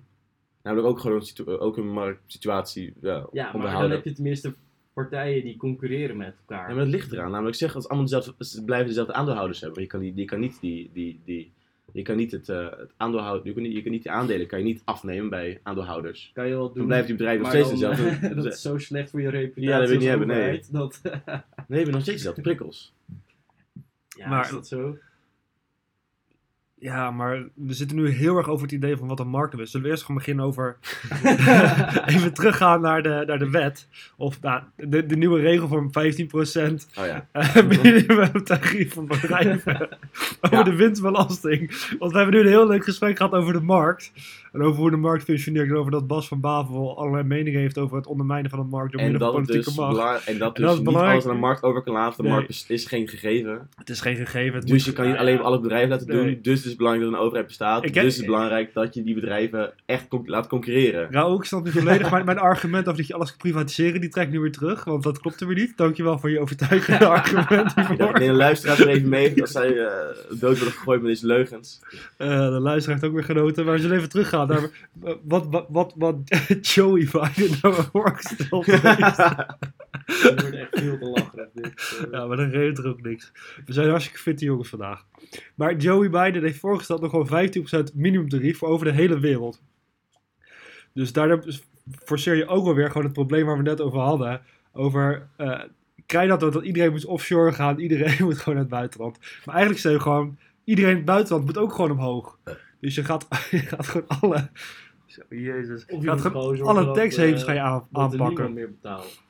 namelijk 0.64 0.88
ook 0.88 1.00
gewoon 1.00 1.18
een, 1.18 1.26
situ- 1.26 1.44
ook 1.50 1.78
een 1.78 1.92
marktsituatie 1.92 2.94
ja, 3.02 3.28
Ja, 3.32 3.52
maar 3.58 3.82
dan 3.82 3.92
heb 3.92 4.04
je 4.04 4.12
tenminste 4.14 4.54
partijen 4.94 5.44
die 5.44 5.58
concurreren 5.58 6.18
met 6.18 6.36
elkaar. 6.40 6.70
Ja, 6.70 6.76
maar 6.76 6.84
dat 6.84 6.94
ligt 6.94 7.12
eraan. 7.12 7.32
Namelijk 7.32 7.56
zeg, 7.58 7.76
als 7.76 7.88
allemaal 7.88 8.08
dezelfde, 8.08 8.46
ze 8.46 8.64
blijven 8.64 8.88
dezelfde 8.88 9.14
aandeelhouders 9.14 9.62
hebben. 9.62 9.82
Je 9.82 9.88
kan, 9.88 10.00
die, 10.00 10.12
je 10.16 10.26
kan 10.26 10.40
niet 10.40 10.58
die, 10.62 10.90
die, 10.94 11.20
die, 11.26 11.52
je 11.94 12.02
kan 12.02 12.16
niet 12.18 12.32
het, 12.32 12.50
eh 12.50 12.70
het 12.70 12.94
aandeelhoud, 12.98 13.44
je 13.44 13.54
kan 13.54 13.62
niet, 13.64 13.74
je 13.74 13.82
kan 13.82 13.92
niet 13.92 14.04
die 14.04 14.12
aandelen 14.12 14.48
kan 14.48 14.60
je 14.60 14.66
niet 14.66 14.82
afnemen 14.86 15.30
bij 15.30 15.60
aandeelhouders. 15.64 16.32
kan 16.34 16.48
je 16.48 16.54
wel 16.54 16.68
doen. 16.68 16.74
Dan 16.76 16.86
blijven 16.86 17.08
die 17.08 17.16
bedrijven 17.16 17.42
nog 17.44 17.52
steeds 17.52 17.70
dezelfde. 17.70 18.36
dat 18.36 18.46
is 18.46 18.62
zo 18.62 18.78
slecht 18.78 19.10
voor 19.10 19.22
je 19.22 19.30
reputatie 19.30 19.70
Ja, 19.70 19.78
dat 19.80 19.90
wil 19.90 19.94
je 19.94 20.00
niet 20.00 20.10
hebben, 20.10 20.28
nee. 20.28 20.62
Dat, 20.72 21.00
Nee, 21.04 21.12
we 21.68 21.76
hebben 21.76 21.94
nog 21.94 22.02
steeds 22.02 22.18
dezelfde 22.18 22.42
prikkels. 22.42 22.94
ja, 24.20 24.30
Maar- 24.30 24.44
is 24.46 24.50
dat 24.52 24.68
zo? 24.68 24.98
Ja, 26.82 27.12
maar 27.12 27.44
we 27.54 27.74
zitten 27.74 27.98
nu 27.98 28.10
heel 28.10 28.38
erg 28.38 28.48
over 28.48 28.64
het 28.64 28.72
idee 28.72 28.98
van 28.98 29.08
wat 29.08 29.20
een 29.20 29.28
markt 29.28 29.60
is. 29.60 29.72
Zullen 29.72 29.86
we 29.86 29.92
eerst 29.92 30.04
gewoon 30.06 30.18
beginnen 30.18 30.46
over... 30.46 30.78
even 32.14 32.34
teruggaan 32.34 32.82
naar 32.82 33.04
de, 33.04 33.24
naar 33.28 33.40
de 33.40 33.50
wet. 33.50 33.88
Of 34.18 34.42
nou, 34.42 34.62
de, 34.76 35.06
de 35.06 35.16
nieuwe 35.18 35.40
regel 35.40 35.68
van 35.68 35.88
15% 35.88 36.74
Oh 37.00 37.06
ja. 37.06 37.28
eh, 37.32 37.56
minimumtarief 37.84 38.94
van 38.94 39.08
bedrijven. 39.08 39.90
over 40.42 40.58
Ja. 40.58 40.64
de 40.64 40.76
winstbelasting. 40.76 41.88
Want 42.00 42.12
we 42.12 42.18
hebben 42.18 42.36
nu 42.36 42.42
een 42.42 42.48
heel 42.52 42.68
leuk 42.68 42.84
gesprek 42.84 43.18
gehad 43.18 43.32
over 43.34 43.54
de 43.54 43.62
markt. 43.62 44.12
En 44.54 44.62
over 44.62 44.80
hoe 44.80 44.90
de 44.90 44.98
markt 44.98 45.24
functioneert. 45.24 45.70
En 45.70 45.76
over 45.76 45.92
dat 45.92 46.08
Bas 46.08 46.28
van 46.28 46.40
Bavel 46.40 46.98
allerlei 46.98 47.24
meningen 47.24 47.60
heeft 47.60 47.78
over 47.78 47.98
het 47.98 48.08
ondermijnen 48.08 48.50
van 48.50 48.60
de 48.60 48.66
markt 48.66 48.92
door 48.92 49.02
En 49.02 49.12
middel 49.12 49.26
dat, 49.28 49.36
van 49.36 49.46
het 49.46 49.52
politieke 49.52 49.78
dus 49.82 49.86
macht. 49.86 49.96
belang- 49.98 50.20
en 50.20 50.38
dat 50.38 50.56
En 50.58 50.64
dus 50.64 50.72
dat 50.76 50.86
niet 50.86 50.96
alles 50.96 51.26
aan 51.28 51.34
de 51.34 51.40
markt 51.40 51.64
over 51.64 51.82
kan 51.82 51.94
laten. 51.94 52.18
De 52.18 52.24
Nee. 52.24 52.32
markt 52.32 52.66
is, 52.70 52.86
geen 52.86 53.08
gegeven. 53.08 53.68
Het 53.76 53.90
is 53.90 54.02
geen 54.02 54.16
gegeven. 54.16 54.60
het 54.60 54.68
Dus 54.68 54.86
je 54.86 54.94
kan 54.94 55.06
niet 55.06 55.14
Ja, 55.14 55.20
alleen 55.20 55.36
ja. 55.36 55.42
alle 55.42 55.60
bedrijven 55.60 55.90
laten 55.90 56.08
Nee. 56.08 56.24
doen. 56.24 56.40
Dus 56.42 56.58
het 56.58 56.66
is 56.68 56.76
belangrijk 56.76 57.10
dat 57.10 57.20
een 57.20 57.26
overheid 57.26 57.48
bestaat. 57.48 57.82
Dus 57.82 57.92
heb- 57.96 58.06
is 58.06 58.18
het 58.18 58.26
belangrijk 58.26 58.74
dat 58.74 58.94
je 58.94 59.04
die 59.04 59.14
bedrijven 59.16 59.72
echt 59.86 60.08
con- 60.08 60.24
laat 60.26 60.48
concurreren. 60.48 61.08
Raoul, 61.12 61.38
ik 61.38 61.44
snap 61.44 61.64
nu 61.64 61.72
volledig. 61.72 62.10
mijn, 62.12 62.26
mijn 62.26 62.40
argument 62.40 62.86
over 62.86 62.98
dat 62.98 63.08
je 63.08 63.14
alles 63.14 63.30
kan 63.30 63.38
privatiseren, 63.38 64.02
die 64.02 64.10
trek 64.10 64.26
ik 64.26 64.32
nu 64.34 64.40
weer 64.40 64.52
terug. 64.52 64.84
Want 64.84 65.04
dat 65.04 65.20
klopt 65.20 65.42
er 65.42 65.48
weer 65.48 65.56
niet. 65.58 65.78
Dankjewel 65.78 66.20
voor 66.20 66.30
je 66.30 66.40
overtuigende 66.40 67.08
argument 67.18 67.76
hiervoor. 67.76 67.98
neem 68.20 68.28
de 68.28 68.34
luisteraars 68.34 68.80
er 68.80 68.88
even 68.88 69.10
mee 69.10 69.42
als 69.42 69.52
zij 69.52 69.78
eh, 69.78 69.92
dood 70.30 70.40
worden 70.58 70.72
gegooid 70.74 71.02
met 71.02 71.10
deze 71.10 71.26
leugens. 71.26 71.80
Eh, 72.18 72.28
de 72.28 72.60
luisteraar 72.60 72.98
heeft 73.00 73.10
ook 73.10 73.16
weer 73.18 73.26
genoten. 73.36 73.66
Maar 73.66 73.74
we 73.74 73.80
zullen 73.82 73.98
even 73.98 74.10
teruggaan 74.10 74.39
wat, 74.48 75.48
wat, 75.50 75.66
wat, 75.70 75.94
wat 75.96 76.20
Joey 76.74 77.08
Biden 77.12 77.58
nou 77.62 77.84
voorgesteld 77.92 78.66
heeft. 78.66 79.18
Het 80.10 80.42
wordt 80.42 80.56
echt 80.56 80.80
veel 80.80 80.98
te 80.98 81.06
lachen. 81.06 81.50
Dit, 81.54 82.00
eh. 82.00 82.12
Ja, 82.12 82.26
maar 82.26 82.38
dan 82.38 82.50
reed 82.50 82.78
er 82.78 82.88
ook 82.88 83.02
niks. 83.02 83.32
We 83.66 83.74
zijn 83.74 83.90
hartstikke 83.90 84.20
fitte 84.20 84.46
jongens 84.46 84.70
vandaag. 84.70 85.06
Maar 85.56 85.76
Joey 85.76 86.10
Biden 86.10 86.44
heeft 86.44 86.60
voorgesteld 86.60 87.02
nog 87.02 87.10
gewoon 87.10 87.50
15% 87.92 87.96
minimumtarief 87.96 88.58
voor 88.58 88.68
over 88.68 88.86
de 88.86 88.92
hele 88.92 89.20
wereld. 89.20 89.62
Dus 90.94 91.14
daardoor 91.14 91.44
forceer 92.04 92.36
je 92.36 92.48
ook 92.48 92.66
wel 92.66 92.76
weer 92.76 92.88
gewoon 92.88 93.04
het 93.04 93.14
probleem 93.14 93.46
waar 93.46 93.58
we 93.58 93.64
net 93.64 93.82
over 93.82 94.00
hadden. 94.00 94.42
Over, 94.74 95.28
eh 95.38 95.62
krijg 96.10 96.30
dat 96.30 96.54
dat 96.54 96.64
iedereen 96.64 96.92
moet 96.92 97.06
offshore 97.06 97.52
gaan, 97.54 97.80
iedereen 97.80 98.16
moet 98.26 98.38
gewoon 98.38 98.54
naar 98.54 98.64
het 98.64 98.74
buitenland. 98.74 99.20
Maar 99.46 99.56
eigenlijk 99.56 99.84
zeg 99.84 99.92
je 99.92 100.00
gewoon, 100.00 100.38
iedereen 100.64 100.92
in 100.92 100.98
het 100.98 101.06
buitenland 101.06 101.46
moet 101.46 101.58
ook 101.58 101.74
gewoon 101.74 101.92
omhoog. 101.92 102.38
Dus 102.80 102.96
je 102.96 103.04
gaat, 103.04 103.28
je 103.52 103.58
gaat 103.58 103.88
gewoon 103.88 104.08
alle... 104.08 104.50
Zo, 105.06 105.22
jezus. 105.30 105.86
Je 105.88 106.02
gaat 106.02 106.22
gewoon 106.22 106.62
alle 106.62 106.92
taxhavens 106.92 107.42
eh, 107.42 107.48
ga 107.48 107.54
je 107.54 107.60
aan, 107.60 107.88
aanpakken. 107.92 108.28
niemand 108.28 108.54
meer 108.54 108.70
betaalt. 108.70 109.22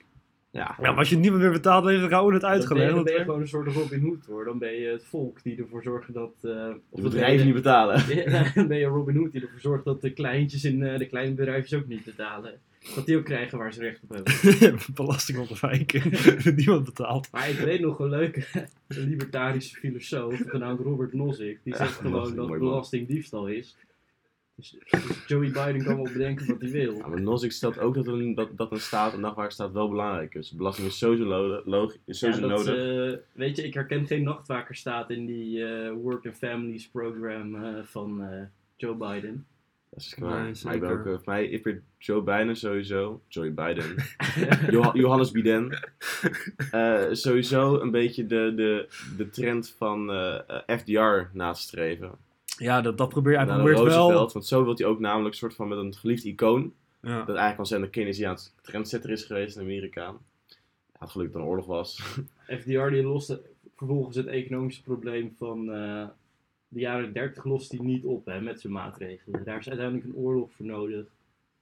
Ja, 0.51 0.75
Ja, 0.81 0.89
maar 0.89 0.97
als 0.97 1.09
je 1.09 1.17
niemand 1.17 1.41
meer 1.41 1.51
betaalt, 1.51 1.83
dan 1.83 1.91
heeft 1.93 2.05
Raoul 2.09 2.31
het 2.33 2.41
Dan 2.41 2.49
ben, 2.49 2.59
je, 2.59 2.65
uitgelegd. 2.65 2.93
dan 2.95 3.03
ben 3.03 3.11
je 3.11 3.17
want- 3.17 3.25
gewoon 3.29 3.41
een 3.41 3.47
soort 3.47 3.67
Robin 3.67 4.01
Hood 4.01 4.25
hoor. 4.25 4.45
Dan 4.45 4.57
ben 4.59 4.71
je 4.73 4.87
het 4.87 5.05
volk 5.05 5.43
die 5.43 5.57
ervoor 5.57 5.83
zorgt 5.83 6.13
dat... 6.13 6.31
eh, 6.41 6.67
of 6.89 7.01
de 7.01 7.09
bedrijven 7.09 7.45
niet 7.45 7.55
betalen. 7.55 8.03
Ja, 8.25 8.51
dan 8.55 8.67
ben 8.67 8.77
je 8.77 8.85
Robin 8.85 9.15
Hood 9.15 9.31
die 9.31 9.41
ervoor 9.41 9.59
zorgt 9.59 9.85
dat 9.85 10.01
de 10.01 10.13
kleintjes 10.13 10.63
in 10.65 10.83
eh, 10.83 10.97
de 10.97 11.05
kleine 11.07 11.33
bedrijfjes 11.35 11.79
ook 11.79 11.87
niet 11.87 12.03
betalen. 12.03 12.53
Dat 12.95 13.05
die 13.05 13.17
ook 13.17 13.25
krijgen 13.25 13.57
waar 13.57 13.73
ze 13.73 13.79
recht 13.81 13.99
op 14.07 14.09
hebben. 14.15 14.79
belastingontwijking. 14.95 16.03
Niemand 16.55 16.83
betaalt. 16.85 17.27
Maar 17.31 17.49
ik 17.49 17.57
weet 17.59 17.79
nog 17.79 17.99
een 17.99 18.09
leuke 18.09 18.43
libertarische 18.87 19.75
filosoof, 19.75 20.41
genaamd 20.47 20.79
Robert 20.79 21.13
Nozick. 21.13 21.59
Die 21.63 21.73
Ja, 21.73 21.79
zegt 21.79 21.93
gewoon 21.95 22.11
dat 22.35 22.35
mooi 22.35 22.47
man. 22.49 22.59
belasting 22.69 23.07
diefstal 23.07 23.47
is. 23.47 23.75
Dus, 24.59 24.75
Joey 25.27 25.47
Biden 25.51 25.83
kan 25.83 25.95
wel 25.95 26.09
bedenken 26.13 26.47
wat 26.47 26.61
hij 26.61 26.69
wil. 26.71 26.93
Ja, 26.95 27.07
maar 27.07 27.21
Nozick 27.21 27.51
stelt 27.51 27.79
ook 27.79 27.93
dat 27.95 28.07
een, 28.07 28.35
dat, 28.35 28.57
dat 28.57 28.71
een 28.71 28.79
staat, 28.79 29.13
een 29.13 29.19
nachtwakerstaat 29.19 29.71
wel 29.71 29.89
belangrijk 29.89 30.35
is. 30.35 30.51
Belasting 30.51 30.87
is 30.87 30.97
sowieso, 30.97 31.25
lo- 31.25 31.61
log- 31.65 31.93
is 32.05 32.19
Ja, 32.19 32.31
sowieso 32.31 32.47
dat, 32.47 32.65
nodig. 32.65 33.13
eh, 33.13 33.19
weet 33.31 33.55
je, 33.57 33.63
ik 33.63 33.73
herken 33.73 34.07
geen 34.07 34.23
nachtwakerstaat 34.23 35.09
in 35.09 35.25
die 35.25 35.65
eh, 35.65 35.91
Work 35.91 36.25
and 36.25 36.35
Families 36.35 36.87
program 36.87 37.55
eh, 37.63 37.83
van 37.83 38.21
eh, 38.23 38.41
Joe 38.77 38.95
Biden. 38.95 39.45
dat 39.89 39.99
is 39.99 40.15
waar. 40.19 40.43
nee, 40.43 40.53
maar 40.63 40.73
ik 40.75 40.79
ben 40.81 40.89
ook, 40.89 40.97
zeker. 41.03 41.21
voor 41.23 41.33
mij, 41.33 41.81
Joe 41.97 42.21
Biden 42.21 42.55
sowieso, 42.55 43.21
Joey 43.27 43.53
Biden, 43.53 43.95
Joh- 44.75 44.93
Johannes 44.95 45.31
Biden, 45.31 45.79
eh, 46.71 47.05
sowieso 47.11 47.79
een 47.79 47.91
beetje 47.91 48.25
de, 48.25 48.53
de, 48.55 48.87
de 49.17 49.29
trend 49.29 49.73
van 49.77 50.09
FDR 50.67 51.21
na 51.33 51.51
te 51.51 51.61
streven. 51.61 52.11
Ja, 52.59 52.81
dat, 52.81 52.97
dat 52.97 53.09
probeer 53.09 53.31
je. 53.31 53.37
Hij 53.37 53.47
probeert 53.47 53.77
Roosevelt, 53.77 54.09
wel. 54.09 54.29
want 54.33 54.45
zo 54.45 54.63
wil 54.63 54.73
hij 54.75 54.85
ook 54.85 54.99
namelijk 54.99 55.29
een 55.33 55.39
soort 55.39 55.53
van 55.55 55.67
met 55.67 55.77
een 55.77 55.93
geliefd 55.95 56.23
icoon. 56.25 56.73
Ja. 57.01 57.17
Dat 57.17 57.27
eigenlijk 57.27 57.59
al 57.59 57.65
zijn 57.65 57.81
de 57.81 57.89
Keynesiaans 57.89 58.53
trendsetter 58.61 59.09
is 59.09 59.23
geweest 59.23 59.55
in 59.55 59.61
Amerika. 59.61 60.01
Ja, 60.01 60.15
het 60.99 61.09
geluk 61.09 61.27
dat 61.27 61.35
er 61.35 61.41
een 61.41 61.47
oorlog 61.47 61.65
was. 61.65 61.99
FDR 62.59 62.87
die 62.89 63.03
loste 63.03 63.41
vervolgens 63.75 64.15
het 64.15 64.25
economische 64.27 64.83
probleem 64.83 65.33
van 65.37 65.71
eh, 65.73 66.07
de 66.67 66.79
jaren 66.79 67.13
30 67.13 67.43
lost 67.43 67.71
hij 67.71 67.79
niet 67.85 68.03
op 68.03 68.25
hè, 68.25 68.41
met 68.41 68.61
zijn 68.61 68.73
maatregelen. 68.73 69.43
Daar 69.43 69.59
is 69.59 69.69
uiteindelijk 69.69 70.07
een 70.07 70.15
oorlog 70.15 70.49
voor 70.51 70.65
nodig 70.65 71.05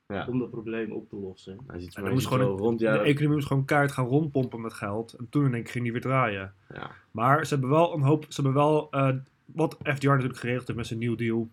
Ja. 0.08 0.28
om 0.30 0.40
dat 0.40 0.50
probleem 0.52 0.92
op 0.92 1.10
te 1.10 1.16
lossen. 1.16 1.58
Hij 1.68 1.80
ziet, 1.80 1.98
moest 1.98 2.28
gewoon 2.28 2.58
rond 2.58 2.80
De 2.80 2.88
economie 2.88 3.36
moest 3.36 3.48
gewoon 3.48 3.66
kaart 3.66 3.92
gaan 3.92 4.06
rondpompen 4.08 4.62
met 4.62 4.74
geld. 4.74 5.14
En 5.14 5.28
toen 5.30 5.46
in 5.46 5.54
één 5.54 5.64
keer 5.64 5.72
ging 5.72 5.84
die 5.84 5.94
weer 5.94 6.02
draaien. 6.02 6.54
Ja. 6.74 6.92
Maar 7.12 7.46
ze 7.46 7.54
hebben 7.54 7.70
wel 7.72 7.94
een 7.94 8.02
hoop. 8.02 8.26
Ze 8.30 8.42
hebben 8.42 8.54
wel. 8.62 8.88
eh, 8.92 9.10
wat 9.54 9.78
FDR 9.84 10.08
natuurlijk 10.08 10.40
geregeld 10.40 10.68
heeft 10.68 10.80
met 10.80 10.88
zijn 10.88 11.00
New 11.00 11.18
Deal. 11.18 11.50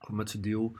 Of 0.00 0.10
met 0.10 0.30
zijn 0.30 0.42
deal. 0.42 0.72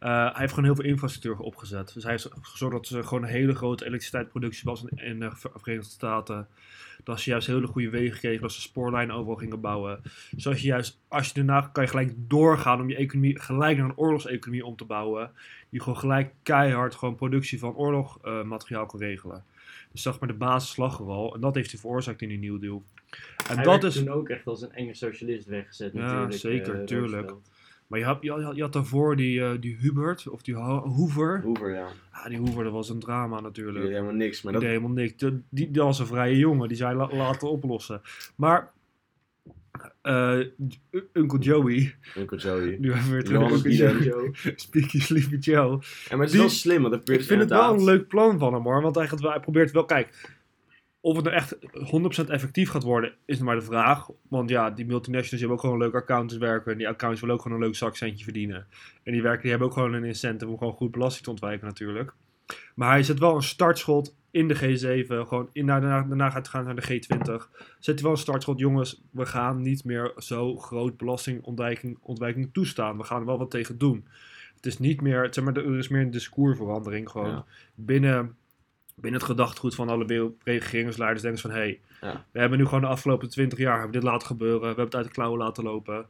eh, 0.00 0.08
hij 0.08 0.32
heeft 0.34 0.50
gewoon 0.52 0.64
heel 0.64 0.74
veel 0.74 0.84
infrastructuur 0.84 1.38
opgezet. 1.38 1.94
Dus 1.94 2.02
hij 2.02 2.12
heeft 2.12 2.28
gezorgd 2.40 2.74
dat 2.88 2.98
er 2.98 3.04
gewoon 3.04 3.22
een 3.22 3.28
hele 3.28 3.54
grote 3.54 3.84
elektriciteitsproductie 3.84 4.62
was 4.64 4.84
in, 4.94 5.20
de 5.20 5.30
Ver- 5.34 5.50
Verenigde 5.54 5.90
Staten. 5.90 6.48
Dat 7.04 7.20
ze 7.20 7.30
juist 7.30 7.46
hele 7.46 7.66
goede 7.66 7.90
wegen 7.90 8.18
kregen, 8.18 8.42
dat 8.42 8.52
ze 8.52 8.60
spoorlijnen 8.60 9.14
overal 9.16 9.36
gingen 9.36 9.60
bouwen. 9.60 10.02
Zodat 10.36 10.60
je 10.60 10.66
juist, 10.66 10.98
als 11.08 11.26
je 11.28 11.34
daarna 11.34 11.60
kan 11.72 11.82
je 11.82 11.88
gelijk 11.90 12.14
doorgaan 12.16 12.80
om 12.80 12.88
je 12.88 12.96
economie 12.96 13.40
gelijk 13.40 13.76
naar 13.78 13.86
een 13.88 13.96
oorlogseconomie 13.96 14.64
om 14.64 14.76
te 14.76 14.84
bouwen. 14.84 15.30
Die 15.70 15.80
gewoon 15.80 15.98
gelijk 15.98 16.32
keihard 16.42 16.94
gewoon 16.94 17.14
productie 17.14 17.58
van 17.58 17.74
oorlogmateriaal 17.74 18.86
kan 18.86 19.00
regelen. 19.00 19.44
Dus 19.96 20.04
zeg 20.04 20.18
maar 20.20 20.28
de 20.28 20.34
basis 20.34 20.76
lag 20.76 20.98
er 20.98 21.06
al. 21.06 21.34
En 21.34 21.40
dat 21.40 21.54
heeft 21.54 21.70
hij 21.70 21.80
veroorzaakt 21.80 22.22
in 22.22 22.28
die 22.28 22.38
New 22.38 22.60
Deal. 22.60 22.82
En 23.48 23.54
hij 23.56 23.64
dat 23.64 23.84
is, 23.84 23.94
toen 23.94 24.08
ook 24.08 24.28
echt 24.28 24.46
als 24.46 24.62
een 24.62 24.72
enge 24.72 24.94
socialist 24.94 25.46
weggezet 25.46 25.92
Ja, 25.92 26.00
natuurlijk. 26.00 26.32
zeker, 26.32 26.80
eh, 26.80 26.84
tuurlijk. 26.84 27.30
Roosevelt. 27.30 27.50
maar 27.86 27.98
je 27.98 28.04
had, 28.04 28.18
je, 28.20 28.30
had, 28.30 28.56
je 28.56 28.62
had 28.62 28.72
daarvoor 28.72 29.16
die, 29.16 29.42
eh, 29.44 29.50
die 29.60 29.76
Hubert, 29.76 30.28
of 30.28 30.42
die 30.42 30.54
Ho- 30.54 30.88
Hoover. 30.88 31.40
Hoover, 31.42 31.74
ja. 31.74 31.86
Ja, 32.12 32.28
die 32.28 32.38
Hoover, 32.38 32.64
dat 32.64 32.72
was 32.72 32.88
een 32.88 32.98
drama 32.98 33.34
Die 33.36 33.44
natuurlijk. 33.44 33.84
deed 33.84 33.90
helemaal 33.92 34.12
niks. 34.14 34.42
Maar 34.42 34.52
Die 34.52 34.60
dat, 34.60 34.70
deed 34.70 34.80
helemaal 34.80 35.02
niks. 35.04 35.16
Die, 35.16 35.42
die, 35.48 35.70
die 35.70 35.82
was 35.82 35.98
een 35.98 36.06
vrije 36.06 36.36
jongen, 36.38 36.68
die 36.68 36.76
zei 36.76 36.96
la- 36.96 37.14
laten 37.16 37.50
oplossen. 37.50 38.00
Maar, 38.34 38.72
eh, 40.02 40.38
Uncle 41.12 41.38
Joey, 41.38 41.94
Uncle 42.18 42.36
Joey. 42.38 42.76
nu 42.80 42.88
hebben 42.92 43.06
we 43.08 43.12
weer 43.14 43.24
terug 43.24 43.50
Uncle. 43.52 43.74
Joey. 44.04 44.30
Speaky 44.56 45.00
Sleepy 45.00 45.36
Joe. 45.36 45.70
Ja, 46.08 46.16
maar 46.16 46.18
het 46.18 46.26
is 46.26 46.30
Die- 46.30 46.40
wel 46.40 46.48
slim, 46.48 46.82
want 46.82 46.94
probeert 46.94 47.20
Ik 47.20 47.26
vind 47.26 47.40
het 47.40 47.50
wel 47.50 47.74
een 47.74 47.84
leuk 47.84 48.08
plan 48.08 48.38
van 48.38 48.54
hem 48.54 48.62
hoor. 48.62 48.82
Want 48.82 48.94
hij, 48.94 49.08
gaat 49.08 49.20
wel, 49.20 49.30
hij 49.30 49.40
probeert 49.40 49.70
wel, 49.70 49.84
kijk, 49.84 50.34
of 51.00 51.16
het 51.16 51.24
nou 51.24 51.36
echt 51.36 51.56
100% 51.72 52.30
effectief 52.30 52.70
gaat 52.70 52.82
worden, 52.82 53.14
is 53.24 53.38
maar 53.38 53.54
de 53.56 53.62
vraag. 53.62 54.08
Want 54.28 54.50
ja, 54.50 54.70
die 54.70 54.86
multinationals 54.86 55.30
die 55.30 55.38
hebben 55.38 55.56
ook 55.56 55.62
gewoon 55.62 55.78
leuke 55.78 55.96
accountants 55.96 56.36
werken. 56.36 56.72
En 56.72 56.78
die 56.78 56.86
accountants 56.88 57.20
willen 57.20 57.36
ook 57.36 57.42
gewoon 57.42 57.58
een 57.58 57.64
leuk 57.64 57.76
zakcentje 57.76 58.24
verdienen. 58.24 58.66
En 59.02 59.12
die 59.12 59.22
werken, 59.22 59.40
die 59.40 59.50
hebben 59.50 59.68
ook 59.68 59.74
gewoon 59.74 59.92
een 59.92 60.04
incentive 60.04 60.50
om 60.50 60.58
gewoon 60.58 60.72
goed 60.72 60.90
belasting 60.90 61.24
te 61.24 61.30
ontwijken 61.30 61.66
natuurlijk. 61.66 62.12
Maar 62.74 62.90
hij 62.90 63.02
zet 63.02 63.18
wel 63.18 63.34
een 63.34 63.42
startschot 63.42 64.14
in 64.30 64.48
de 64.48 64.54
G7. 64.54 65.28
Gewoon 65.28 65.48
in, 65.52 65.66
daarna, 65.66 66.02
daarna 66.02 66.26
gaat 66.30 66.36
het 66.38 66.48
gaan 66.48 66.64
naar 66.64 66.74
de 66.74 66.82
G20. 66.82 67.50
Zet 67.78 67.94
hij 67.94 68.02
wel 68.02 68.10
een 68.10 68.16
startschot. 68.18 68.58
Jongens, 68.58 69.02
we 69.10 69.26
gaan 69.26 69.62
niet 69.62 69.84
meer 69.84 70.12
zo 70.18 70.56
groot 70.56 70.96
belastingontwijking 70.96 71.98
ontwijking 72.02 72.48
toestaan. 72.52 72.96
We 72.96 73.04
gaan 73.04 73.20
er 73.20 73.26
wel 73.26 73.38
wat 73.38 73.50
tegen 73.50 73.78
doen. 73.78 74.06
Het 74.56 74.66
is 74.66 74.78
niet 74.78 75.00
meer, 75.00 75.26
zeg 75.30 75.44
maar, 75.44 75.56
er 75.56 75.78
is 75.78 75.88
meer 75.88 76.00
een 76.02 76.10
discoursverandering 76.10 77.10
gewoon 77.10 77.30
Ja. 77.30 77.44
binnen, 77.74 78.36
binnen 78.94 79.20
het 79.20 79.28
gedachtegoed 79.30 79.74
van 79.74 79.88
alle 79.88 80.32
regeringsleiders 80.44 81.22
denken 81.22 81.40
van 81.40 81.50
hé, 81.50 81.56
hey, 81.56 81.80
Ja. 82.00 82.24
we 82.32 82.38
hebben 82.38 82.58
nu 82.58 82.64
gewoon 82.64 82.80
de 82.80 82.86
afgelopen 82.86 83.28
twintig 83.28 83.58
jaar 83.58 83.74
hebben 83.74 83.92
dit 83.92 84.02
laten 84.02 84.26
gebeuren, 84.26 84.60
we 84.60 84.66
hebben 84.66 84.84
het 84.84 84.94
uit 84.94 85.04
de 85.04 85.10
klauwen 85.10 85.38
laten 85.38 85.64
lopen. 85.64 86.06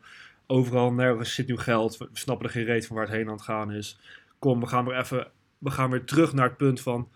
Overal 0.46 0.92
nergens 0.92 1.34
zit 1.34 1.46
nu 1.48 1.56
geld, 1.56 1.96
we 1.96 2.08
snappen 2.12 2.46
er 2.46 2.52
geen 2.52 2.64
reet 2.64 2.86
van 2.86 2.96
waar 2.96 3.06
het 3.06 3.14
heen 3.14 3.26
aan 3.26 3.32
het 3.32 3.42
gaan 3.42 3.72
is. 3.72 3.98
Kom, 4.38 4.60
we 4.60 4.66
gaan 4.66 4.84
weer 4.84 4.98
even, 4.98 5.30
we 5.58 5.70
gaan 5.70 5.90
weer 5.90 6.04
terug 6.04 6.32
naar 6.32 6.48
het 6.48 6.56
punt 6.56 6.80
van, 6.80 7.08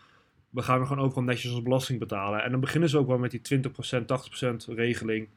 we 0.50 0.62
gaan 0.62 0.78
weer 0.78 0.86
gewoon 0.86 1.04
overal 1.04 1.22
netjes 1.22 1.50
onze 1.50 1.62
belasting 1.62 1.98
betalen. 1.98 2.42
En 2.42 2.50
dan 2.50 2.60
beginnen 2.60 2.88
ze 2.88 2.98
ook 2.98 3.06
wel 3.06 3.18
met 3.18 3.30
die 3.30 3.40
20%, 3.40 4.00
80% 4.00 4.74
regeling. 4.74 5.28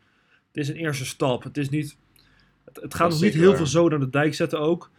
Het 0.48 0.58
is 0.58 0.70
een 0.70 0.76
eerste 0.76 1.06
stap, 1.06 1.44
het 1.44 1.58
is 1.58 1.70
niet, 1.70 1.98
het, 2.66 2.76
het 2.82 2.94
gaat 2.94 3.10
nog 3.10 3.22
niet 3.22 3.34
heel 3.34 3.56
veel 3.56 3.68
zo 3.68 3.88
naar 3.88 4.00
de 4.00 4.10
dijk 4.10 4.34
zetten 4.34 4.60
ook. 4.60 4.92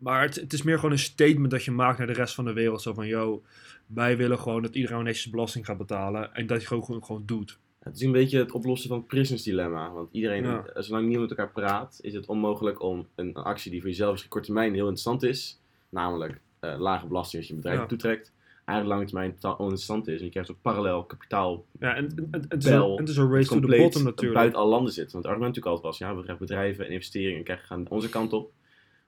Maar 0.00 0.22
het, 0.22 0.34
het 0.34 0.52
is 0.52 0.62
meer 0.62 0.76
gewoon 0.76 0.92
een 0.92 0.98
statement 0.98 1.50
dat 1.50 1.64
je 1.64 1.70
maakt 1.70 1.98
naar 1.98 2.06
de 2.06 2.12
rest 2.12 2.34
van 2.34 2.44
de 2.44 2.52
wereld. 2.52 2.82
Zo 2.82 2.94
van, 2.94 3.06
yo, 3.06 3.42
wij 3.86 4.16
willen 4.16 4.38
gewoon 4.38 4.62
dat 4.62 4.74
iedereen 4.74 5.04
netjes 5.04 5.30
belasting 5.30 5.66
gaat 5.66 5.78
betalen. 5.78 6.34
En 6.34 6.46
dat 6.46 6.60
je 6.60 6.66
gewoon, 6.66 7.04
gewoon, 7.04 7.22
doet. 7.26 7.58
Het 7.78 7.96
is 7.96 8.02
een 8.02 8.12
beetje 8.12 8.38
het 8.38 8.52
oplossen 8.52 8.88
van 8.88 8.98
het 8.98 9.06
Prisons 9.06 9.42
dilemma. 9.42 9.90
Want 9.90 10.08
iedereen, 10.12 10.44
Ja. 10.44 10.64
eh, 10.64 10.82
zolang 10.82 11.06
niemand 11.06 11.28
met 11.28 11.38
elkaar 11.38 11.52
praat, 11.54 11.98
is 12.02 12.14
het 12.14 12.26
onmogelijk 12.26 12.82
om 12.82 13.08
een, 13.14 13.34
actie 13.34 13.70
die 13.70 13.80
voor 13.80 13.88
jezelf 13.90 14.24
op 14.24 14.28
korte 14.28 14.46
termijn 14.46 14.72
heel 14.72 14.80
interessant 14.80 15.22
is, 15.22 15.60
namelijk 15.88 16.40
lage 16.60 17.06
belasting 17.06 17.36
als 17.38 17.46
je 17.46 17.54
een 17.56 17.60
bedrijf 17.60 17.80
Ja. 17.80 17.86
toetrekt, 17.86 18.32
eigenlijk 18.64 18.88
lange 18.88 19.04
termijn 19.10 19.34
totaal 19.34 19.58
oninteressant 19.58 20.08
is. 20.08 20.18
En 20.18 20.24
je 20.24 20.30
krijgt 20.30 20.50
ook 20.50 20.60
parallel 20.62 21.04
kapitaal 21.04 21.64
Ja, 21.78 21.94
en, 21.96 22.06
en, 22.16 22.28
en 22.30 22.44
het, 22.48 22.64
is 22.64 22.70
een, 22.70 22.90
het 22.96 23.08
is 23.08 23.16
een 23.16 23.32
race 23.32 23.48
to 23.48 23.60
the 23.60 23.76
bottom 23.76 24.02
natuurlijk. 24.04 24.38
buiten 24.38 24.58
alle 24.60 24.70
landen 24.70 24.92
zit. 24.92 25.12
Want 25.12 25.24
het 25.24 25.32
argument 25.32 25.54
natuurlijk 25.54 25.76
altijd 25.84 25.98
was, 25.98 26.08
ja, 26.08 26.16
we 26.16 26.22
krijgen 26.22 26.46
bedrijven 26.46 26.86
en 26.86 26.92
investeringen 26.92 27.44
krijgen 27.44 27.66
gaan 27.66 27.88
onze 27.88 28.08
kant 28.08 28.32
op. 28.32 28.52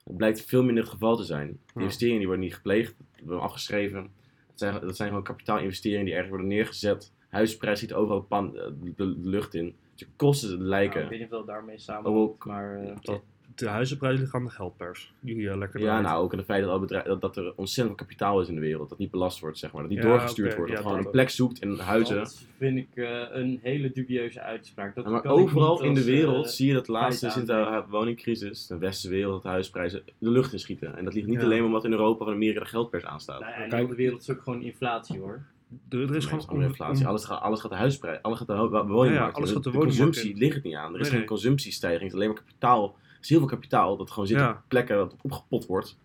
Dat 0.04 0.16
blijkt 0.16 0.44
veel 0.44 0.62
minder 0.64 0.82
het 0.82 0.92
geval 0.92 1.16
te 1.16 1.24
zijn. 1.24 1.58
Ja. 1.74 1.80
investeringen 1.80 2.18
die 2.18 2.26
worden 2.26 2.44
niet 2.44 2.54
gepleegd, 2.54 2.94
die 3.16 3.24
worden 3.24 3.42
afgeschreven. 3.44 4.02
Dat 4.48 4.58
zijn, 4.58 4.80
dat 4.80 4.96
zijn 4.96 5.08
gewoon 5.08 5.24
kapitaalinvesteringen 5.24 6.04
die 6.04 6.12
ergens 6.14 6.30
worden 6.30 6.48
neergezet. 6.48 7.12
Huisprijs 7.28 7.78
ziet 7.80 7.92
overal 7.92 8.22
pan, 8.22 8.52
de, 8.52 8.92
de 8.96 9.04
lucht 9.22 9.54
in. 9.54 9.64
Dus 9.94 10.00
de 10.00 10.06
kosten 10.16 10.62
lijken. 10.62 10.92
Nou, 11.00 11.04
ik 11.04 11.10
weet 11.10 11.18
niet 11.20 11.32
of 11.32 11.38
dat 11.38 11.46
daarmee 11.46 11.78
samen 11.78 12.10
ook- 12.10 12.44
maar 12.46 12.80
eh, 12.80 12.96
Dat, 13.02 13.22
de 13.54 13.68
huizenprijzen 13.68 14.20
liggen 14.20 14.38
aan 14.38 14.44
de 14.46 14.50
geldpers. 14.52 15.12
Die 15.20 15.50
eh, 15.50 15.56
lekker 15.56 15.80
Ja, 15.80 15.86
draait. 15.86 16.02
nou 16.02 16.22
ook 16.24 16.32
in 16.32 16.38
het 16.38 16.46
feit 16.46 16.64
dat, 16.64 16.88
dat, 16.88 17.20
dat 17.20 17.36
er 17.36 17.52
ontzettend 17.56 17.96
veel 17.96 18.06
kapitaal 18.06 18.40
is 18.40 18.48
in 18.48 18.54
de 18.54 18.60
wereld. 18.60 18.88
Dat 18.88 18.98
niet 18.98 19.10
belast 19.10 19.40
wordt, 19.40 19.58
zeg 19.58 19.72
maar. 19.72 19.82
Dat 19.82 19.90
niet 19.90 20.02
Ja, 20.02 20.08
doorgestuurd 20.08 20.54
wordt. 20.56 20.70
Dat 20.70 20.78
ja, 20.80 20.82
gewoon 20.86 20.96
dat 20.96 21.06
een 21.06 21.12
plek 21.12 21.30
zoekt 21.30 21.58
in 21.62 21.74
huizen. 21.78 22.16
dat 22.16 22.46
vind 22.58 22.78
ik 22.78 22.88
eh, 22.94 23.20
een 23.30 23.58
hele 23.62 23.90
dubieuze 23.92 24.40
uitspraak. 24.40 24.94
Dat 24.94 25.04
Ja, 25.04 25.10
maar 25.10 25.24
overal 25.24 25.82
in 25.82 25.94
de 25.94 26.00
als, 26.00 26.08
wereld 26.08 26.44
eh, 26.46 26.50
zie 26.52 26.66
je 26.66 26.72
dat 26.74 26.88
laatste 26.88 27.30
sinds 27.30 27.46
de 27.48 27.82
woningcrisis, 27.88 28.66
de 28.66 28.78
westerse 28.78 29.16
wereld, 29.16 29.42
de 29.42 29.48
huisprijzen, 29.48 30.02
de 30.18 30.30
lucht 30.30 30.52
inschieten. 30.52 30.96
En 30.96 31.04
dat 31.04 31.14
ligt 31.14 31.26
niet 31.26 31.38
Ja. 31.38 31.44
alleen 31.44 31.64
omdat 31.64 31.84
in 31.84 31.92
Europa 31.92 32.24
of 32.24 32.30
Amerika 32.30 32.60
de 32.60 32.66
geldpers 32.66 33.04
aanstaat. 33.04 33.40
nou 33.40 33.50
ja, 33.52 33.56
en 33.58 33.62
in 33.64 33.68
Kijk. 33.70 33.88
de 33.88 33.94
wereld 33.94 34.20
is 34.20 34.30
ook 34.30 34.42
gewoon 34.42 34.62
inflatie 34.62 35.18
hoor. 35.18 35.42
Er, 35.88 35.98
er 36.02 36.16
is 36.16 36.26
is 36.26 36.44
gewoon 36.44 36.62
inflatie. 36.62 37.06
Alles 37.06 37.24
gaat, 37.24 37.40
alles 37.40 37.60
gaat 37.60 37.70
de 37.70 37.76
huisprijs, 37.76 38.18
alles 38.22 38.38
gaat 38.38 38.46
de 38.46 38.54
woningmarkt. 38.54 39.08
Ja, 39.12 39.12
ja, 39.26 39.30
alles 39.30 39.50
gaat 39.52 39.64
de 39.64 39.70
de 39.70 39.78
consumptie 39.78 40.30
in. 40.30 40.38
ligt 40.38 40.54
het 40.54 40.64
niet 40.64 40.74
aan. 40.74 40.86
Er 40.94 40.94
is 40.94 41.00
Nee, 41.00 41.08
geen 41.10 41.18
nee. 41.18 41.28
consumptiestijging. 41.28 42.00
Het 42.02 42.10
is 42.10 42.14
alleen 42.16 42.28
maar 42.28 42.42
kapitaal. 42.44 42.96
Is 43.22 43.28
heel 43.28 43.38
veel 43.38 43.48
kapitaal 43.48 43.96
dat 43.96 44.10
gewoon 44.10 44.26
zit 44.28 44.38
Ja. 44.38 44.50
op 44.50 44.56
plekken 44.68 44.96
dat 44.96 45.16
opgepot 45.22 45.66
wordt. 45.66 45.98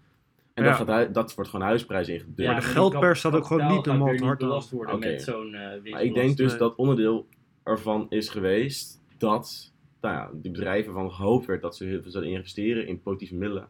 En 0.54 0.64
Ja. 0.64 0.78
dat, 0.78 0.88
gaat, 0.88 1.14
dat 1.14 1.36
wordt 1.36 1.50
gewoon 1.50 1.66
de 1.66 1.72
huisprijs 1.72 2.08
ingedrukt. 2.08 2.38
Maar 2.52 2.56
de 2.62 2.68
geldpers 2.68 3.20
staat 3.20 3.34
ook 3.34 3.46
gewoon 3.46 3.72
niet 3.72 3.86
weer 3.86 4.18
te 4.18 4.24
hard 4.26 4.38
belast 4.40 4.70
worden 4.72 4.96
Oké. 4.96 5.08
met 5.08 5.22
zo'n 5.22 5.54
eh 5.54 5.92
Maar 5.92 6.04
ik 6.04 6.14
denk 6.14 6.38
dus 6.38 6.50
Nee. 6.50 6.60
dat 6.60 6.76
onderdeel 6.76 7.28
ervan 7.64 8.06
is 8.10 8.30
geweest 8.30 9.02
dat 9.18 9.74
nou 10.02 10.16
ja, 10.16 10.30
die 10.34 10.52
bedrijven 10.52 10.94
van 10.94 11.12
gehoopt 11.12 11.46
werd 11.46 11.62
dat 11.62 11.76
ze 11.76 11.84
heel 11.86 12.02
veel 12.02 12.12
zouden 12.12 12.34
investeren 12.34 12.88
in 12.88 13.02
positieve 13.02 13.36
middelen. 13.36 13.68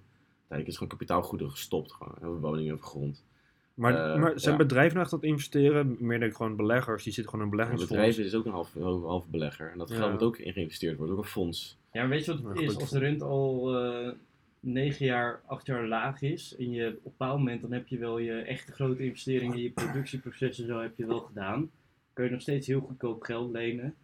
Uiteindelijk 0.50 0.68
is 0.68 0.74
gewoon 0.74 0.90
kapitaalgoederen 0.90 1.52
gestopt. 1.54 1.92
Gewoon, 1.92 2.40
woningen 2.40 2.74
of 2.74 2.82
grond. 2.82 3.26
Maar, 3.74 4.14
Eh, 4.14 4.20
maar 4.20 4.40
zijn 4.40 4.58
ja. 4.58 4.62
bedrijven 4.62 4.94
nou 4.94 5.04
echt 5.04 5.14
aan 5.14 5.20
het 5.20 5.28
investeren? 5.30 5.96
Meer 6.00 6.20
denk 6.20 6.32
ik 6.32 6.38
gewoon 6.38 6.56
beleggers. 6.56 7.04
Die 7.04 7.14
zitten 7.14 7.32
gewoon 7.32 7.46
in 7.46 7.52
beleggingsfonds. 7.52 7.96
bedrijven 7.96 8.26
is 8.26 8.36
ook 8.36 8.46
een 8.46 8.52
half, 8.52 8.74
half, 8.82 9.04
half 9.04 9.28
belegger. 9.28 9.72
En 9.72 9.78
dat 9.78 9.90
Ja. 9.90 9.96
geld 9.96 10.12
moet 10.12 10.24
ook 10.24 10.38
in 10.38 10.54
geïnvesteerd 10.54 10.98
worden. 10.98 11.16
Ook 11.16 11.22
een 11.24 11.30
fonds. 11.30 11.78
Ja, 11.98 12.04
maar 12.04 12.12
weet 12.12 12.26
je 12.26 12.42
wat 12.42 12.56
het 12.56 12.62
is? 12.62 12.76
Als 12.76 12.90
de 12.90 13.00
rente 13.00 13.26
al 13.26 13.76
eh, 13.76 14.12
negen 14.60 15.06
jaar, 15.06 15.42
acht 15.46 15.66
jaar 15.66 15.88
laag 15.88 16.22
is 16.22 16.56
en 16.58 16.72
je 16.72 16.88
op 16.88 16.94
een 16.94 17.00
bepaald 17.04 17.38
moment 17.38 17.62
dan 17.62 17.72
heb 17.72 17.88
je 17.88 17.98
wel 17.98 18.18
je 18.18 18.34
echte 18.34 18.72
grote 18.72 19.04
investeringen, 19.04 19.62
je 19.62 19.70
productieprocessen 19.70 20.66
zo 20.66 20.80
heb 20.80 20.98
je 20.98 21.06
wel 21.06 21.20
gedaan, 21.20 21.72
kun 22.14 22.26
je 22.26 22.32
nog 22.32 22.42
steeds 22.42 22.68
heel 22.68 22.80
goedkoop 22.80 23.22
geld 23.22 23.52
lenen. 23.52 23.96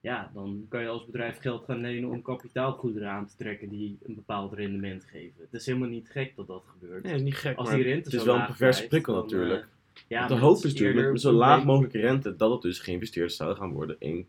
Ja, 0.00 0.30
dan 0.34 0.66
kan 0.68 0.80
je 0.80 0.88
als 0.88 1.06
bedrijf 1.06 1.38
geld 1.38 1.64
gaan 1.64 1.80
lenen 1.80 2.10
om 2.10 2.22
kapitaalgoederen 2.22 3.08
aan 3.10 3.26
te 3.26 3.36
trekken 3.36 3.68
die 3.68 3.98
een 4.02 4.14
bepaald 4.14 4.52
rendement 4.52 5.04
geven. 5.04 5.34
Het 5.40 5.60
is 5.60 5.66
helemaal 5.66 5.88
niet 5.88 6.08
gek 6.10 6.36
dat 6.36 6.46
dat 6.46 6.64
gebeurt. 6.66 7.02
Nee, 7.04 7.20
niet 7.20 7.36
gek. 7.36 7.56
Als 7.56 7.70
die 7.70 7.82
rente 7.82 8.04
het 8.10 8.18
is 8.18 8.24
wel 8.24 8.36
een 8.36 8.46
perverse 8.46 8.86
prikkel 8.86 9.14
dan, 9.14 9.22
natuurlijk. 9.22 9.60
eh, 9.60 10.02
ja, 10.08 10.18
Want 10.18 10.40
de 10.40 10.46
hoop 10.46 10.56
is 10.56 10.72
natuurlijk 10.72 11.10
met 11.10 11.20
zo 11.20 11.32
laag 11.32 11.64
mogelijke 11.64 12.00
rente 12.00 12.36
dat 12.36 12.50
het 12.50 12.62
dus 12.62 12.78
geïnvesteerd 12.78 13.32
zou 13.32 13.56
gaan 13.56 13.72
worden 13.72 13.96
in 13.98 14.26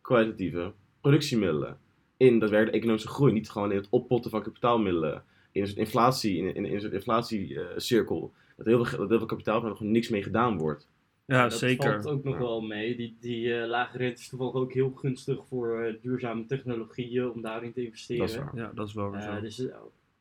kwalitatieve 0.00 0.72
productiemiddelen. 1.00 1.78
In 2.26 2.38
daadwerkelijk 2.38 2.76
economische 2.76 3.08
groei. 3.08 3.32
Niet 3.32 3.50
gewoon 3.50 3.70
in 3.70 3.76
het 3.76 3.86
oppotten 3.90 4.30
van 4.30 4.42
kapitaalmiddelen. 4.42 5.22
In 5.52 5.60
een 5.60 5.66
soort 5.66 5.78
inflatie, 5.78 6.36
in, 6.36 6.54
in, 6.54 6.64
in 6.66 6.74
een 6.74 6.80
soort 6.80 6.92
inflatiecirkel. 6.92 8.32
dat, 8.56 8.66
heel 8.66 8.84
veel, 8.84 8.98
dat 8.98 9.08
heel 9.08 9.18
veel 9.18 9.26
kapitaal 9.26 9.64
er 9.64 9.76
gewoon 9.76 9.92
niks 9.92 10.08
mee 10.08 10.22
gedaan 10.22 10.58
wordt. 10.58 10.88
Ja, 11.26 11.42
dat 11.42 11.58
zeker. 11.58 12.02
valt 12.02 12.16
ook 12.16 12.24
nog 12.24 12.34
Ja. 12.34 12.40
wel 12.40 12.60
mee. 12.60 12.96
Die, 12.96 13.16
die 13.20 13.54
eh, 13.60 13.68
lage 13.68 13.96
rente 13.98 14.20
is 14.20 14.28
toevallig 14.28 14.54
ook 14.54 14.72
heel 14.72 14.90
gunstig 14.90 15.38
voor 15.48 15.80
eh, 15.82 15.94
duurzame 16.02 16.44
technologieën 16.46 17.30
om 17.30 17.42
daarin 17.42 17.72
te 17.72 17.84
investeren. 17.84 18.20
Dat 18.26 18.30
is 18.30 18.36
waar. 18.36 18.56
Ja, 18.56 18.72
dat 18.74 18.88
is 18.88 18.94
wel 18.94 19.10
weer 19.10 19.20
Eh, 19.20 19.40
dus 19.40 19.66
eh, 19.66 19.76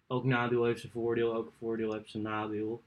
elk 0.08 0.24
nadeel 0.24 0.64
heeft 0.64 0.80
zijn 0.80 0.92
voordeel, 0.92 1.34
elk 1.34 1.52
voordeel 1.60 1.94
heeft 1.94 2.10
zijn 2.10 2.24
nadeel. 2.24 2.82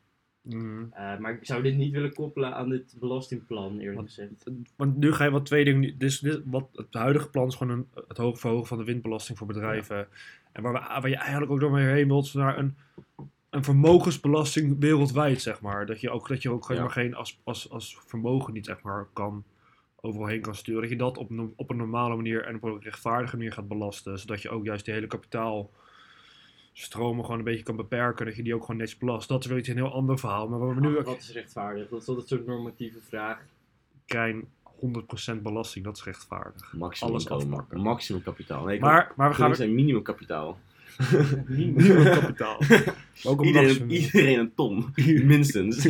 Mhm. 0.45 0.85
Eh, 0.93 1.19
maar 1.19 1.33
ik 1.33 1.47
zou 1.47 1.63
dit 1.63 1.77
niet 1.77 1.93
willen 1.93 2.15
koppelen 2.15 2.55
aan 2.55 2.69
dit 2.69 2.97
belastingplan, 3.01 3.79
eerlijk 3.79 3.95
Want- 3.97 4.09
gezegd. 4.09 4.51
Want 4.77 4.97
nu 4.97 5.13
ga 5.13 5.25
je 5.25 5.31
wat 5.31 5.47
twee 5.47 5.65
dingen. 5.65 5.99
Dus 5.99 6.19
dit, 6.19 6.41
wat, 6.45 6.69
het 6.73 6.95
huidige 6.95 7.31
plan 7.31 7.47
is 7.47 7.55
gewoon 7.55 7.73
een, 7.79 7.89
het 8.09 8.17
hoog 8.17 8.39
verhogen 8.39 8.67
van 8.67 8.79
de 8.79 8.85
windbelasting 8.85 9.39
voor 9.39 9.47
bedrijven. 9.47 10.09
En 10.53 10.63
waar, 10.63 10.73
we, 10.73 10.79
waar 11.01 11.09
je 11.09 11.17
eigenlijk 11.17 11.53
ook 11.53 11.61
door 11.61 11.71
mee 11.71 11.87
heen 11.87 12.07
wilt, 12.07 12.25
is 12.25 12.33
naar 12.33 12.59
een, 12.59 12.77
een 13.51 13.65
vermogensbelasting 13.65 14.77
wereldwijd, 14.81 15.43
zeg 15.43 15.61
maar. 15.61 15.87
Dat 15.87 16.01
je 16.01 16.11
ook, 16.11 16.29
dat 16.29 16.43
je 16.43 16.51
ook 16.51 16.69
Ja. 16.73 16.81
maar, 16.81 16.91
geen 16.91 17.15
als, 17.15 17.41
als, 17.45 17.71
als 17.71 17.99
vermogen 18.07 18.53
niet 18.53 18.65
zeg 18.67 18.83
maar, 18.83 19.07
kan, 19.13 19.45
overal 20.01 20.27
heen 20.27 20.41
kan 20.41 20.55
sturen. 20.55 20.81
Dat 20.81 20.91
je 20.91 20.97
dat 20.97 21.19
op, 21.19 21.31
een- 21.31 21.53
op 21.57 21.71
een 21.71 21.77
normale 21.77 22.17
manier 22.17 22.45
en 22.45 22.55
op 22.57 22.63
een 22.63 22.81
rechtvaardige 22.83 23.37
manier 23.37 23.53
gaat 23.53 23.69
belasten. 23.69 24.19
Zodat 24.19 24.43
je 24.43 24.51
ook 24.51 24.65
juist 24.65 24.85
die 24.85 24.95
hele 24.95 25.07
kapitaalstromen 26.75 27.25
gewoon 27.25 27.39
een 27.39 27.45
beetje 27.45 27.63
kan 27.63 27.77
beperken. 27.77 28.27
Dat 28.27 28.37
je 28.37 28.43
die 28.43 28.55
ook 28.55 28.61
gewoon 28.61 28.77
netjes 28.77 28.99
belast. 28.99 29.29
Dat 29.29 29.45
is 29.45 29.51
weer 29.51 29.59
iets 29.59 29.69
een 29.69 29.77
heel 29.77 29.93
ander 29.93 30.19
verhaal. 30.19 30.49
Maar 30.49 30.59
waar 30.59 30.75
we 30.75 30.81
nu 30.81 30.95
Wat 31.03 31.19
is 31.19 31.33
rechtvaardig? 31.33 31.89
Dat 31.89 32.03
is 32.03 32.09
altijd 32.09 32.29
zo'n 32.29 32.43
normatieve 32.47 32.99
vraag. 33.09 33.39
krijgen, 34.07 34.45
100% 35.37 35.43
belasting, 35.43 35.85
dat 35.85 35.97
is 35.97 36.05
rechtvaardig. 36.05 36.73
Maximum 36.73 37.13
Alles 37.13 37.29
afpakken. 37.29 37.81
Maximum 37.81 38.23
kapitaal. 38.23 38.65
Nee, 38.65 38.81
Maar, 38.81 39.13
maar 39.17 39.29
we 39.29 39.35
gaan 39.35 39.51
we 39.51 39.57
zijn 39.57 39.75
minimum 39.75 40.03
kapitaal. 40.03 40.59
Niemand. 41.47 42.09
kapitaal. 42.09 42.59
Ook 43.25 43.45
Iedereen, 43.45 43.67
maximum. 43.69 43.91
iedereen 43.91 44.39
een 44.39 44.55
ton. 44.55 44.93
Minstens. 45.31 45.87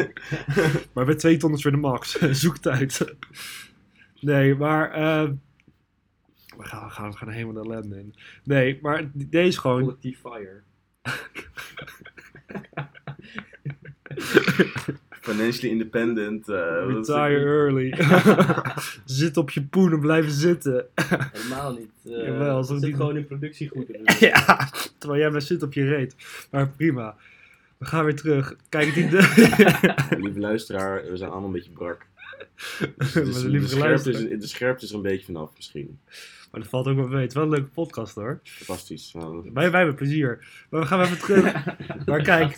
Maar 0.92 1.04
bij 1.04 1.14
twee 1.14 1.36
ton 1.36 1.52
is 1.52 1.62
weer 1.62 1.72
de 1.72 1.78
max. 1.78 2.18
Zoek 2.18 2.54
het 2.54 2.68
uit. 2.68 3.14
Nee, 4.20 4.54
maar... 4.54 4.90
eh, 4.92 5.30
we, 6.56 6.64
gaan, 6.64 6.84
we, 6.84 6.90
gaan, 6.90 7.10
we 7.10 7.16
gaan 7.16 7.28
helemaal 7.28 7.62
de 7.62 7.70
ellende 7.70 7.98
in. 7.98 8.14
Nee, 8.44 8.78
maar 8.82 9.10
deze 9.14 9.48
is 9.48 9.56
gewoon... 9.56 9.80
Collectief 9.80 10.20
fire. 10.20 10.62
Financially 15.20 15.70
independent. 15.70 16.46
het? 16.46 16.86
Retire 16.86 17.44
early. 17.44 17.94
Zit 19.04 19.36
op 19.36 19.50
je 19.50 19.62
poenen, 19.62 20.00
blijven 20.00 20.32
zitten. 20.32 20.86
Helemaal 21.32 21.72
niet. 21.72 21.90
Uh, 22.04 22.24
Jawel, 22.26 22.64
zit 22.64 22.80
die- 22.80 22.94
gewoon 22.94 23.16
in 23.16 23.26
productiegoederen. 23.26 24.02
ja, 24.18 24.70
terwijl 24.98 25.20
jij 25.20 25.30
maar 25.30 25.42
zit 25.42 25.62
op 25.62 25.72
je 25.72 25.84
reet. 25.84 26.14
Maar 26.50 26.68
prima. 26.68 27.16
We 27.78 27.84
gaan 27.86 28.04
weer 28.04 28.16
terug. 28.16 28.56
Kijk, 28.68 28.94
die... 28.94 29.04
Lieve 30.24 30.38
luisteraar, 30.40 31.02
we 31.10 31.16
zijn 31.16 31.30
allemaal 31.30 31.46
een 31.48 31.54
beetje 31.54 31.70
brak. 31.70 32.06
Maar 32.96 33.10
Dus 33.24 33.42
de 33.42 33.50
de, 33.50 33.66
scherpte 33.66 34.10
is, 34.10 34.40
de 34.40 34.46
scherpte 34.46 34.84
is 34.84 34.90
er 34.90 34.96
een 34.96 35.02
beetje 35.02 35.24
vanaf 35.24 35.50
misschien. 35.56 35.98
Maar 36.50 36.60
dat 36.60 36.70
valt 36.70 36.86
ook 36.88 36.96
wel 36.96 37.06
mee. 37.08 37.20
Het 37.20 37.28
is 37.28 37.34
wel 37.34 37.42
een 37.44 37.50
leuke 37.50 37.68
podcast 37.68 38.14
hoor. 38.14 38.40
Fantastisch. 38.44 39.12
Nou, 39.12 39.50
Wij, 39.54 39.70
wij 39.70 39.78
hebben 39.80 39.94
plezier. 39.94 40.46
Maar 40.70 40.80
we 40.80 40.86
gaan 40.86 41.00
even 41.00 41.18
terug. 41.18 41.64
Maar 42.06 42.22
kijk, 42.22 42.56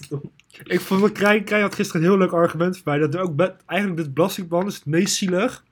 Ik 0.64 0.80
vond 0.80 1.00
dat 1.00 1.12
Krijn, 1.12 1.44
Krijn 1.44 1.62
had 1.62 1.74
gisteren 1.74 2.02
een 2.02 2.08
heel 2.08 2.18
leuk 2.18 2.32
argument 2.32 2.74
voor 2.78 2.92
mij. 2.92 2.98
Dat 2.98 3.14
er 3.14 3.20
ook 3.20 3.36
be- 3.36 3.54
eigenlijk 3.66 4.00
dit 4.02 4.14
belastingplan 4.14 4.66
is 4.66 4.74
het 4.74 4.86
meest 4.86 5.14
zielig 5.16 5.64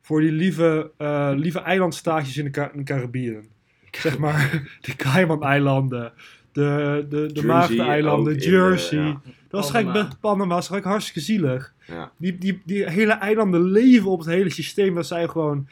voor 0.00 0.20
die 0.20 0.32
lieve, 0.32 0.90
eh, 0.96 1.32
lieve 1.36 1.58
eilandstaatjes 1.60 2.36
in 2.36 2.44
de, 2.44 2.50
Ca- 2.50 2.70
in 2.72 2.78
de 2.78 2.84
Caribiën. 2.84 3.48
Zeg 3.90 4.18
maar 4.18 4.62
de 4.80 4.96
Cayman-eilanden, 4.96 6.12
de, 6.52 7.06
de, 7.08 7.26
de 7.26 7.30
Jersey 7.32 7.44
Maagde-eilanden, 7.46 8.36
Jersey. 8.36 9.08
is 9.08 9.14
Panama. 9.50 9.92
gelijk, 9.92 10.20
Panama 10.20 10.56
is 10.58 10.66
gelijk 10.66 10.84
hartstikke 10.84 11.20
zielig. 11.20 11.74
Ja. 11.86 12.12
Die, 12.16 12.38
die, 12.38 12.62
die 12.64 12.90
hele 12.90 13.12
eilanden 13.12 13.62
leven 13.62 14.10
op 14.10 14.18
het 14.18 14.28
hele 14.28 14.50
systeem 14.50 14.94
dat 14.94 15.06
zij 15.06 15.28
gewoon... 15.28 15.68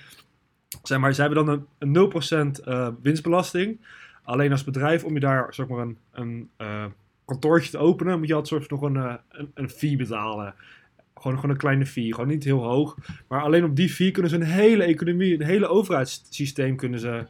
Zeg 0.83 0.99
maar, 0.99 1.14
zij 1.14 1.27
hebben 1.27 1.47
dan 1.47 1.67
een, 1.79 2.12
een 2.12 2.57
0% 2.61 2.64
eh, 2.64 2.88
winstbelasting. 3.03 3.79
Alleen 4.23 4.53
als 4.53 4.64
bedrijf, 4.64 5.05
om 5.05 5.14
je 5.14 5.21
daar 5.21 5.55
zeg 5.55 5.67
maar 5.67 5.79
een, 5.79 5.97
een 6.12 6.51
eh, 6.57 6.85
kantoortje 7.25 7.71
te 7.71 7.79
openen, 7.79 8.19
moet 8.19 8.29
je 8.29 8.35
altijd 8.35 8.61
soort 8.62 8.71
nog 8.71 8.83
een, 8.83 8.97
eh, 8.97 9.14
een, 9.29 9.51
een 9.55 9.71
fee 9.71 9.97
betalen. 9.97 10.55
Gewoon, 11.14 11.37
gewoon 11.37 11.51
een 11.51 11.57
kleine 11.61 11.87
fee, 11.87 12.14
gewoon 12.14 12.29
niet 12.29 12.45
heel 12.45 12.62
hoog. 12.64 12.97
Maar 13.29 13.43
alleen 13.43 13.64
op 13.64 13.77
die 13.77 13.88
fee 13.91 14.11
kunnen 14.11 14.31
ze 14.31 14.37
een 14.37 14.43
hele 14.43 14.85
economie, 14.85 15.35
een 15.35 15.47
hele 15.47 15.67
overheidssysteem 15.67 16.77
kunnen 16.77 17.01
ze 17.01 17.27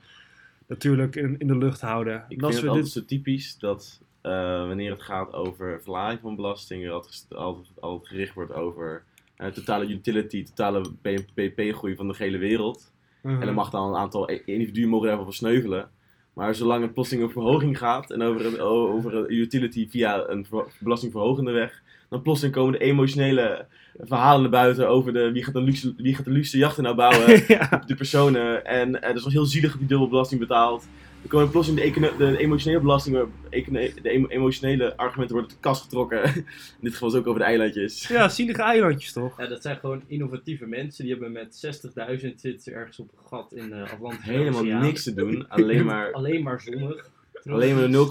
natuurlijk 0.67 1.17
in, 1.17 1.39
in 1.39 1.47
de 1.47 1.59
lucht 1.59 1.81
houden. 1.81 2.25
Ik 2.29 2.43
als 2.43 2.55
vind 2.55 2.55
het 2.55 2.61
dit- 2.61 2.69
altijd 2.71 2.89
zo 2.93 3.05
typisch 3.05 3.57
dat 3.59 4.01
eh, 4.21 4.67
wanneer 4.67 4.91
het 4.91 5.03
gaat 5.03 5.33
over 5.33 5.81
verlaging 5.83 6.21
van 6.21 6.37
belastingen, 6.37 6.93
altijd, 6.93 7.27
altijd, 7.35 7.67
altijd 7.81 8.09
gericht 8.09 8.35
wordt 8.35 8.53
over 8.53 9.03
eh, 9.37 9.47
totale 9.47 9.87
utility, 9.89 10.45
totale 10.45 10.91
BNP-groei 11.03 11.97
van 11.97 12.09
de 12.09 12.15
hele 12.19 12.39
wereld. 12.39 12.93
Mhm. 13.23 13.41
En 13.41 13.47
dan 13.47 13.55
mag 13.55 13.71
dan 13.71 13.89
een 13.89 13.97
aantal 13.97 14.31
i- 14.31 14.43
individuen 14.45 14.89
mogen 14.89 15.07
daarvan 15.07 15.25
versneuvelen. 15.27 15.91
Maar 16.33 16.55
zolang 16.55 16.83
het 16.83 16.95
plotseling 16.95 17.25
over 17.27 17.43
verhoging 17.43 17.79
gaat 17.79 18.11
en 18.11 18.23
over 18.23 18.47
een, 18.47 18.61
over 18.61 19.15
een 19.15 19.33
utility 19.33 19.89
via 19.89 20.29
een 20.29 20.47
ver- 20.47 20.67
belastingverhogende 20.79 21.51
weg, 21.53 21.83
dan 22.09 22.23
plotseling 22.23 22.55
komen 22.55 22.73
de 22.73 22.79
emotionele 22.79 23.67
verhalen 24.01 24.41
naar 24.41 24.51
buiten 24.51 24.89
over 24.89 25.13
de, 25.13 25.33
wie, 25.33 25.45
gaat 25.45 25.55
de 25.55 25.61
luxe, 25.63 25.95
wie 25.97 26.15
gaat 26.15 26.25
de 26.25 26.31
luxe 26.31 26.59
jachten 26.59 26.83
nou 26.83 26.97
bouwen. 26.97 27.43
ja. 27.49 27.83
de 27.87 27.95
personen. 27.95 28.65
En 28.65 29.01
eh, 29.01 29.09
het 29.09 29.17
is 29.17 29.23
wel 29.23 29.33
heel 29.33 29.45
zielig 29.45 29.71
dat 29.71 29.79
die 29.79 29.89
dubbel 29.89 30.09
belasting 30.09 30.41
betaalt. 30.41 30.89
Dan 31.21 31.29
komen 31.31 31.51
plots 31.51 31.69
in 31.69 31.75
de, 31.75 31.81
econo- 31.83 32.17
de 32.17 32.39
emotionele 32.39 32.81
belastingen, 32.81 33.33
econo- 33.51 33.89
de 34.03 34.11
emo- 34.11 34.27
emotionele 34.29 34.97
argumenten 34.97 35.37
worden 35.37 35.55
te 35.55 35.61
kast 35.61 35.83
getrokken. 35.83 36.23
in 36.35 36.45
dit 36.81 36.93
geval 36.93 37.09
is 37.09 37.15
ook 37.15 37.27
over 37.27 37.41
de 37.41 37.47
eilandjes. 37.47 38.09
Ja, 38.09 38.29
zielige 38.29 38.63
eilandjes 38.63 39.13
toch? 39.13 39.39
Ja, 39.39 39.47
dat 39.47 39.63
zijn 39.63 39.77
gewoon 39.77 40.03
innovatieve 40.07 40.67
mensen. 40.67 41.05
Die 41.05 41.13
hebben 41.13 41.33
met 41.33 41.81
60.000 42.21 42.35
zitten 42.35 42.73
ergens 42.73 42.99
op 42.99 43.09
een 43.13 43.27
gat 43.29 43.53
in 43.53 43.69
de 43.69 43.89
Atlantische 43.93 44.31
Helemaal 44.33 44.61
Oceaan. 44.61 44.83
niks 44.83 45.03
te 45.03 45.15
doen, 45.15 45.49
alleen 45.49 45.85
maar, 45.85 46.13
Alleen 46.19 46.43
maar 46.43 46.61
zonnig. 46.61 47.11
alleen 47.49 47.75
maar 47.75 48.07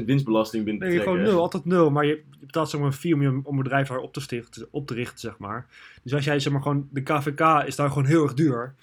0,01% 0.00 0.04
winstbelasting 0.04 0.64
binnen 0.64 0.82
te 0.82 0.88
Nee, 0.88 0.98
gewoon 0.98 1.14
trekken. 1.14 1.34
nul, 1.34 1.42
altijd 1.42 1.64
nul. 1.64 1.90
Maar 1.90 2.06
je, 2.06 2.22
je 2.40 2.46
betaalt 2.46 2.70
zeg 2.70 2.80
maar 2.80 2.88
een 2.88 2.94
fee 2.96 3.14
om, 3.14 3.22
je, 3.22 3.28
om 3.28 3.56
een 3.56 3.62
bedrijf 3.62 3.88
daar 3.88 3.98
op 3.98 4.12
te, 4.12 4.20
stichten, 4.20 4.66
op 4.70 4.86
te 4.86 4.94
richten, 4.94 5.18
zeg 5.18 5.38
maar. 5.38 5.66
Dus 6.02 6.14
als 6.14 6.24
jij 6.24 6.40
zeg 6.40 6.52
maar 6.52 6.62
gewoon, 6.62 6.88
de 6.90 7.02
KVK 7.02 7.62
is 7.66 7.76
daar 7.76 7.88
gewoon 7.88 8.04
heel 8.06 8.22
erg 8.22 8.34
duur 8.34 8.74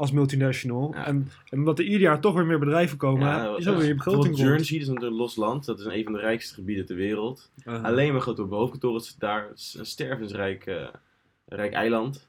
als 0.00 0.12
multinational. 0.12 0.94
Ja. 0.94 1.06
En, 1.06 1.28
en 1.48 1.58
omdat 1.58 1.78
er 1.78 1.84
ieder 1.84 2.00
jaar 2.00 2.20
toch 2.20 2.34
weer 2.34 2.46
meer 2.46 2.58
bedrijven 2.58 2.96
komen, 2.96 3.28
Ja, 3.28 3.56
is 3.56 3.68
ook 3.68 3.76
weer 3.76 3.86
je 3.86 3.94
begroting. 3.94 4.36
Jersey, 4.36 4.78
dat 4.78 4.88
is 4.88 5.02
een 5.02 5.12
los 5.12 5.36
land, 5.36 5.64
dat 5.64 5.78
is 5.78 5.84
een 5.84 6.04
van 6.04 6.12
de 6.12 6.18
rijkste 6.18 6.54
gebieden 6.54 6.86
ter 6.86 6.96
wereld. 6.96 7.50
Uh, 7.64 7.82
Alleen 7.82 8.12
maar 8.12 8.20
grote 8.20 8.42
hoofdkantoren 8.42 9.00
zitten 9.00 9.20
daar. 9.20 9.50
Is 9.54 9.76
een 9.78 9.86
stervensrijk 9.86 10.66
eh, 10.66 10.86
rijk 11.46 11.72
eiland. 11.72 12.28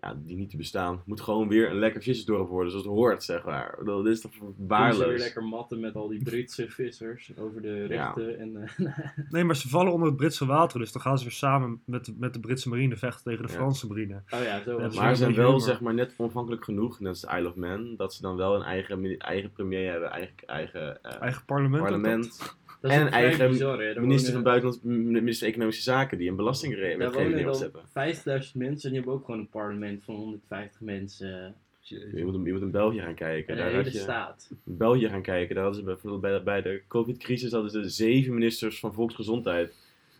Ja, 0.00 0.14
die 0.24 0.36
niet 0.36 0.50
te 0.50 0.56
bestaan. 0.56 1.02
Moet 1.04 1.20
gewoon 1.20 1.48
weer 1.48 1.70
een 1.70 1.78
lekker 1.78 2.02
vissersdorp 2.02 2.48
worden, 2.48 2.70
zoals 2.70 2.86
het 2.86 2.94
hoort, 2.94 3.22
zeg 3.22 3.44
maar. 3.44 3.78
Dit 3.84 4.06
is 4.06 4.20
toch 4.20 4.32
ze 4.34 4.40
weer 4.40 4.52
waardeloos. 4.68 5.18
lekker 5.20 5.42
matten 5.44 5.80
met 5.80 5.94
al 5.94 6.08
die 6.08 6.22
Britse 6.22 6.68
vissers 6.70 7.32
over 7.38 7.62
de 7.62 7.84
rechten. 7.86 8.38
En, 8.38 8.56
eh, 8.76 8.98
Nee, 9.30 9.44
maar 9.44 9.56
ze 9.56 9.68
vallen 9.68 9.92
onder 9.92 10.08
het 10.08 10.16
Britse 10.16 10.46
water, 10.46 10.78
dus 10.78 10.92
dan 10.92 11.02
gaan 11.02 11.18
ze 11.18 11.24
weer 11.24 11.32
samen 11.32 11.80
met, 11.84 12.12
met 12.18 12.32
de 12.34 12.40
Britse 12.40 12.68
marine 12.68 12.96
vechten 12.96 13.24
tegen 13.24 13.46
de 13.46 13.52
Ja. 13.52 13.58
Franse 13.58 13.86
marine. 13.86 14.22
oh 14.30 14.42
ja, 14.42 14.62
zo 14.62 14.78
Maar 14.78 14.90
ze 14.90 15.14
zijn 15.22 15.34
wel 15.34 15.44
humor. 15.46 15.60
zeg 15.60 15.80
maar, 15.80 15.94
net 15.94 16.14
onafhankelijk 16.16 16.64
genoeg, 16.64 17.00
net 17.00 17.08
als 17.08 17.20
de 17.20 17.36
Isle 17.36 17.48
of 17.48 17.54
Man, 17.54 17.96
dat 17.96 18.14
ze 18.14 18.22
dan 18.22 18.36
wel 18.36 18.54
een 18.54 18.62
eigen, 18.62 19.18
eigen 19.18 19.52
premier 19.52 19.90
hebben, 19.90 20.10
eigen, 20.10 20.34
eigen 20.46 21.02
eh, 21.02 21.20
Eigen 21.20 21.44
parlement. 21.44 21.82
dat. 21.82 21.90
parlement. 21.90 22.56
Dat 22.88 22.96
En 22.96 23.06
een 23.06 23.12
eigen 23.12 23.48
bizar, 23.50 23.76
Minister 23.78 24.32
van 24.32 24.42
wonen- 24.42 24.42
Buitenland, 24.42 24.84
minister 25.12 25.48
Economische 25.48 25.82
Zaken, 25.82 26.18
die 26.18 26.28
een 26.30 26.36
belastingwetgeving 26.36 27.56
zetten. 27.56 27.80
50.000 27.84 28.54
mensen 28.54 28.82
en 28.82 28.88
die 28.88 28.92
hebben 28.94 29.12
ook 29.12 29.24
gewoon 29.24 29.40
een 29.40 29.48
parlement 29.48 30.04
van 30.04 30.14
150 30.14 30.80
mensen. 30.80 31.54
Je 31.80 32.24
moet, 32.24 32.46
je 32.46 32.52
moet 32.52 32.62
in 32.62 32.70
België 32.70 33.00
gaan 33.00 33.14
kijken. 33.14 33.56
Daar 33.56 33.70
hele 33.70 33.84
je, 33.84 33.90
staat. 33.98 34.48
in 34.64 34.76
België 34.76 35.08
gaan 35.08 35.22
kijken. 35.22 35.54
Daar 35.54 35.64
hadden 35.64 35.80
ze 35.82 35.86
bijvoorbeeld 35.88 36.22
bij, 36.22 36.42
bij 36.42 36.62
de 36.62 36.82
COVID-crisis 36.88 37.52
hadden 37.52 37.70
ze 37.70 37.88
zeven 37.88 38.34
ministers 38.34 38.78
van 38.78 38.94
Volksgezondheid. 38.94 39.74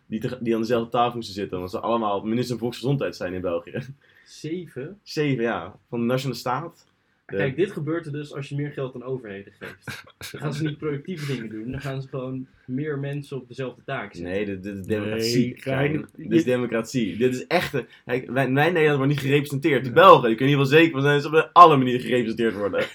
Die, 0.07 0.20
te- 0.20 0.38
die 0.40 0.55
aan 0.55 0.61
dezelfde 0.61 0.90
tafel 0.90 1.14
moesten 1.14 1.35
zitten. 1.35 1.57
Omdat 1.57 1.72
ze 1.72 1.81
allemaal 1.81 2.20
minister 2.22 2.48
van 2.48 2.59
Volksgezondheid 2.59 3.16
zijn 3.16 3.33
in 3.35 3.40
België. 3.40 3.79
Zeven. 4.24 4.98
Zeven, 5.02 5.42
ja. 5.42 5.79
Van 5.88 6.00
de 6.00 6.07
Nationale 6.07 6.38
Staat. 6.38 6.87
De- 7.26 7.37
Kijk, 7.37 7.57
dit 7.57 7.70
gebeurt 7.72 8.07
er 8.07 8.12
dus 8.12 8.35
als 8.35 8.48
je 8.48 8.57
meer 8.57 8.70
geld 8.70 8.94
aan 8.94 9.02
overheden 9.02 9.52
geeft. 9.59 10.05
Dan 10.33 10.40
gaan 10.40 10.55
ze 10.55 10.64
niet 10.64 10.79
productieve 10.79 11.33
dingen 11.33 11.48
doen, 11.48 11.70
dan 11.70 11.81
gaan 11.81 12.02
ze 12.02 12.09
gewoon 12.09 12.46
meer 12.66 12.98
mensen 12.98 13.37
op 13.37 13.48
dezelfde 13.48 13.83
taak 13.85 14.14
zetten. 14.14 14.33
Nee, 14.33 14.44
dit, 14.44 14.62
dit 14.62 14.76
is 14.76 14.87
democratie. 14.87 15.57
Nee. 15.64 16.05
Dit 16.16 16.33
is 16.38 16.44
democratie. 16.44 17.16
Dit 17.16 17.35
is 17.35 17.46
echte. 17.46 17.87
Kijk, 18.05 18.31
wij, 18.31 18.52
wij 18.52 18.66
Nederland 18.70 18.88
worden 18.98 19.09
niet 19.09 19.20
gerepresenteerd. 19.20 19.85
De 19.85 19.92
Belgen, 19.92 20.26
die 20.29 20.37
kunnen 20.37 20.48
hier 20.57 20.57
wel 20.64 20.72
zeker 20.79 20.92
van 20.92 21.00
zijn 21.02 21.14
dat 21.22 21.31
ze 21.33 21.37
op 21.38 21.50
alle 21.52 21.76
manieren 21.76 22.00
gerepresenteerd 22.00 22.55
worden. 22.55 22.85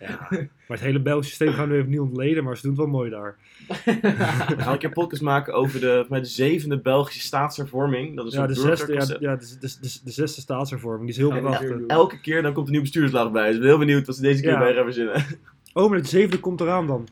Ja. 0.00 0.28
Maar 0.68 0.76
het 0.76 0.86
hele 0.86 1.00
Belgische 1.02 1.34
systeem 1.34 1.52
gaan 1.52 1.68
we 1.68 1.76
even 1.76 1.90
niet 1.90 2.00
ontleden, 2.00 2.44
maar 2.44 2.56
ze 2.56 2.62
doen 2.62 2.70
het 2.70 2.80
wel 2.80 2.90
mooi 2.90 3.10
daar. 3.10 3.36
We 3.84 4.54
gaan 4.58 4.72
een 4.72 4.78
keer 4.78 4.88
een 4.88 4.92
podcast 4.94 5.22
maken 5.22 5.54
over 5.54 5.80
de, 5.80 6.06
de 6.08 6.24
zevende 6.24 6.78
Belgische 6.80 7.20
staatshervorming. 7.20 8.16
Dat 8.16 8.26
is 8.26 8.32
Ja, 8.32 8.46
de 8.46 8.54
zesde, 8.54 8.92
ja, 9.20 9.36
de, 9.36 9.46
de, 9.60 9.76
de, 9.80 9.98
de 10.04 10.10
zesde 10.10 10.40
staatshervorming, 10.40 11.10
die 11.10 11.10
is 11.24 11.28
heel 11.30 11.40
prachtig. 11.40 11.68
ja. 11.68 11.76
Elke 11.86 12.20
keer 12.20 12.42
dan 12.42 12.52
komt 12.52 12.66
een 12.66 12.72
nieuw 12.72 12.80
bestuurslag 12.82 13.32
bij. 13.32 13.44
Dus 13.46 13.54
ik 13.54 13.60
ben 13.60 13.68
heel 13.68 13.78
benieuwd 13.78 14.06
wat 14.06 14.16
ze 14.16 14.22
deze 14.22 14.42
keer 14.42 14.50
Ja. 14.50 14.58
bij 14.58 14.74
gaan 14.74 14.84
verzinnen. 14.84 15.24
Oh, 15.72 15.88
maar 15.88 15.98
het 15.98 16.08
zevende 16.08 16.40
komt 16.40 16.60
eraan 16.60 16.86
dan. 16.86 17.08